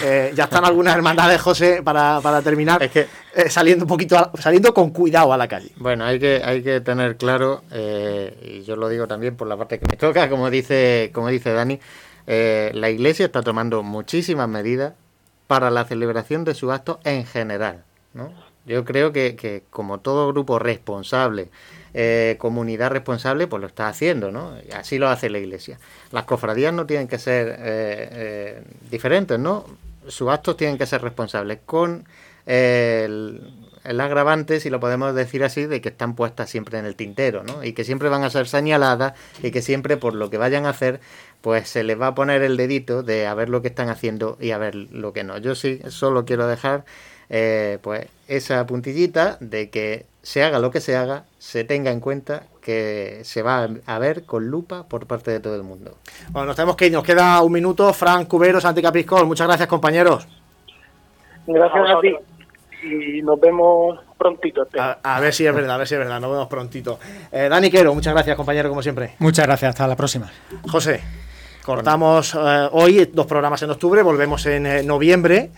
Eh, 0.01 0.31
ya 0.35 0.45
están 0.45 0.63
algunas 0.65 0.95
hermandades, 0.95 1.41
José, 1.41 1.81
para, 1.83 2.21
para 2.21 2.41
terminar, 2.41 2.81
es 2.81 2.91
que, 2.91 3.07
saliendo 3.49 3.85
un 3.85 3.89
poquito, 3.89 4.31
saliendo 4.39 4.73
con 4.73 4.91
cuidado 4.91 5.33
a 5.33 5.37
la 5.37 5.47
calle. 5.47 5.71
Bueno, 5.77 6.05
hay 6.05 6.19
que, 6.19 6.41
hay 6.43 6.63
que 6.63 6.81
tener 6.81 7.17
claro, 7.17 7.63
y 7.71 8.63
yo 8.63 8.75
lo 8.75 8.89
digo 8.89 9.07
también 9.07 9.35
por 9.35 9.47
la 9.47 9.57
parte 9.57 9.79
que 9.79 9.85
me 9.85 9.97
toca, 9.97 10.29
como 10.29 10.49
dice, 10.49 11.11
como 11.13 11.27
dice 11.27 11.51
Dani, 11.51 11.79
la 12.25 12.89
Iglesia 12.89 13.25
está 13.25 13.41
tomando 13.41 13.83
muchísimas 13.83 14.47
medidas 14.47 14.93
para 15.47 15.69
la 15.69 15.83
celebración 15.83 16.45
de 16.45 16.55
su 16.55 16.71
acto 16.71 16.99
en 17.03 17.25
general. 17.25 17.83
¿no? 18.13 18.31
Yo 18.65 18.85
creo 18.85 19.11
que, 19.11 19.35
que 19.35 19.63
como 19.69 19.99
todo 19.99 20.27
grupo 20.29 20.59
responsable 20.59 21.49
eh, 21.93 22.37
comunidad 22.39 22.91
responsable, 22.91 23.47
pues 23.47 23.59
lo 23.59 23.67
está 23.67 23.89
haciendo, 23.89 24.31
¿no? 24.31 24.55
Así 24.73 24.97
lo 24.97 25.09
hace 25.09 25.29
la 25.29 25.39
Iglesia. 25.39 25.77
Las 26.11 26.23
cofradías 26.23 26.73
no 26.73 26.85
tienen 26.85 27.09
que 27.09 27.17
ser 27.17 27.49
eh, 27.49 27.55
eh, 27.59 28.63
diferentes, 28.89 29.37
¿no? 29.37 29.65
Sus 30.07 30.29
actos 30.29 30.57
tienen 30.57 30.77
que 30.77 30.85
ser 30.85 31.01
responsables 31.01 31.59
con 31.65 32.05
el, 32.45 33.41
agravante, 33.83 34.59
si 34.59 34.69
lo 34.69 34.79
podemos 34.79 35.13
decir 35.15 35.43
así, 35.43 35.65
de 35.65 35.81
que 35.81 35.89
están 35.89 36.15
puestas 36.15 36.49
siempre 36.49 36.79
en 36.79 36.85
el 36.85 36.95
tintero, 36.95 37.43
¿no? 37.43 37.63
Y 37.63 37.73
que 37.73 37.83
siempre 37.83 38.09
van 38.09 38.23
a 38.23 38.29
ser 38.29 38.47
señaladas 38.47 39.13
y 39.41 39.51
que 39.51 39.61
siempre 39.61 39.97
por 39.97 40.13
lo 40.13 40.29
que 40.29 40.37
vayan 40.37 40.65
a 40.65 40.69
hacer, 40.69 40.99
pues 41.41 41.69
se 41.69 41.83
les 41.83 41.99
va 41.99 42.07
a 42.07 42.15
poner 42.15 42.41
el 42.41 42.57
dedito 42.57 43.03
de 43.03 43.27
a 43.27 43.33
ver 43.33 43.49
lo 43.49 43.61
que 43.61 43.69
están 43.69 43.89
haciendo 43.89 44.37
y 44.39 44.51
a 44.51 44.57
ver 44.57 44.75
lo 44.75 45.13
que 45.13 45.23
no. 45.23 45.37
Yo 45.37 45.55
sí 45.55 45.79
solo 45.87 46.25
quiero 46.25 46.47
dejar 46.47 46.85
pues 47.81 48.07
esa 48.27 48.65
puntillita 48.65 49.37
de 49.39 49.69
que 49.69 50.05
se 50.21 50.43
haga 50.43 50.59
lo 50.59 50.71
que 50.71 50.81
se 50.81 50.95
haga, 50.95 51.25
se 51.39 51.63
tenga 51.63 51.91
en 51.91 52.01
cuenta 52.01 52.43
que 52.61 53.21
se 53.23 53.41
va 53.41 53.67
a 53.85 53.99
ver 53.99 54.25
con 54.25 54.47
lupa 54.47 54.87
por 54.87 55.07
parte 55.07 55.31
de 55.31 55.39
todo 55.39 55.55
el 55.55 55.63
mundo. 55.63 55.97
Bueno, 56.29 56.47
nos 56.47 56.55
tenemos 56.55 56.75
que 56.75 56.87
ir, 56.87 56.91
nos 56.93 57.03
queda 57.03 57.41
un 57.41 57.51
minuto. 57.51 57.91
Frank 57.93 58.27
Cubero, 58.27 58.61
Santi 58.61 58.81
Capiscol, 58.81 59.25
muchas 59.25 59.47
gracias 59.47 59.67
compañeros. 59.67 60.27
Gracias 61.47 61.89
a 61.89 61.99
ti 61.99 62.15
y 62.83 63.21
nos 63.21 63.39
vemos 63.39 63.99
prontito. 64.17 64.67
A, 64.77 65.19
ver 65.19 65.33
si 65.33 65.45
es 65.45 65.53
verdad, 65.53 65.75
a 65.75 65.77
ver 65.77 65.87
si 65.87 65.95
es 65.95 65.99
verdad, 65.99 66.19
nos 66.19 66.31
vemos 66.31 66.47
prontito. 66.47 66.99
Eh, 67.31 67.47
Dani 67.49 67.69
Quero, 67.69 67.93
muchas 67.93 68.13
gracias 68.13 68.35
compañero 68.35 68.69
como 68.69 68.81
siempre. 68.81 69.15
Muchas 69.19 69.45
gracias, 69.45 69.69
hasta 69.69 69.87
la 69.87 69.95
próxima. 69.95 70.31
José. 70.69 71.01
Cortamos 71.63 72.33
eh, 72.33 72.69
hoy 72.71 73.11
dos 73.13 73.27
programas 73.27 73.61
en 73.61 73.69
octubre, 73.69 74.01
volvemos 74.01 74.43
en 74.47 74.65
eh, 74.65 74.83
noviembre 74.83 75.51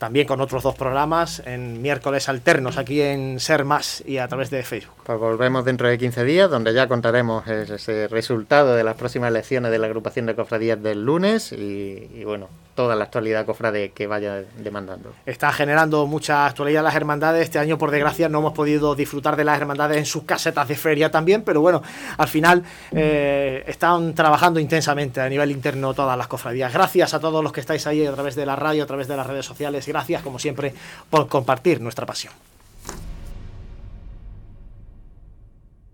también 0.00 0.26
con 0.26 0.40
otros 0.40 0.62
dos 0.62 0.74
programas 0.76 1.42
en 1.44 1.82
miércoles 1.82 2.30
alternos 2.30 2.78
aquí 2.78 3.02
en 3.02 3.38
Ser 3.38 3.66
Más 3.66 4.02
y 4.06 4.16
a 4.16 4.26
través 4.28 4.48
de 4.48 4.62
Facebook. 4.62 4.94
Pues 5.04 5.18
volvemos 5.18 5.62
dentro 5.62 5.88
de 5.88 5.98
15 5.98 6.24
días, 6.24 6.50
donde 6.50 6.72
ya 6.72 6.88
contaremos 6.88 7.46
ese 7.46 8.08
resultado 8.08 8.74
de 8.74 8.82
las 8.82 8.96
próximas 8.96 9.28
elecciones 9.28 9.70
de 9.70 9.78
la 9.78 9.88
agrupación 9.88 10.24
de 10.24 10.34
cofradías 10.34 10.82
del 10.82 11.04
lunes 11.04 11.52
y, 11.52 12.24
bueno, 12.24 12.48
toda 12.80 12.96
la 12.96 13.04
actualidad 13.04 13.44
cofrade 13.44 13.90
que 13.90 14.06
vaya 14.06 14.42
demandando. 14.56 15.12
Está 15.26 15.52
generando 15.52 16.06
mucha 16.06 16.46
actualidad 16.46 16.82
las 16.82 16.94
hermandades. 16.94 17.42
Este 17.42 17.58
año, 17.58 17.76
por 17.76 17.90
desgracia, 17.90 18.30
no 18.30 18.38
hemos 18.38 18.54
podido 18.54 18.94
disfrutar 18.94 19.36
de 19.36 19.44
las 19.44 19.60
hermandades 19.60 19.98
en 19.98 20.06
sus 20.06 20.22
casetas 20.22 20.66
de 20.66 20.76
feria 20.76 21.10
también, 21.10 21.42
pero 21.42 21.60
bueno, 21.60 21.82
al 22.16 22.28
final 22.28 22.64
eh, 22.92 23.62
están 23.66 24.14
trabajando 24.14 24.58
intensamente 24.60 25.20
a 25.20 25.28
nivel 25.28 25.50
interno 25.50 25.92
todas 25.92 26.16
las 26.16 26.26
cofradías. 26.26 26.72
Gracias 26.72 27.12
a 27.12 27.20
todos 27.20 27.44
los 27.44 27.52
que 27.52 27.60
estáis 27.60 27.86
ahí 27.86 28.06
a 28.06 28.12
través 28.14 28.34
de 28.34 28.46
la 28.46 28.56
radio, 28.56 28.84
a 28.84 28.86
través 28.86 29.06
de 29.08 29.16
las 29.18 29.26
redes 29.26 29.44
sociales 29.44 29.86
gracias, 29.86 30.22
como 30.22 30.38
siempre, 30.38 30.72
por 31.10 31.28
compartir 31.28 31.82
nuestra 31.82 32.06
pasión. 32.06 32.32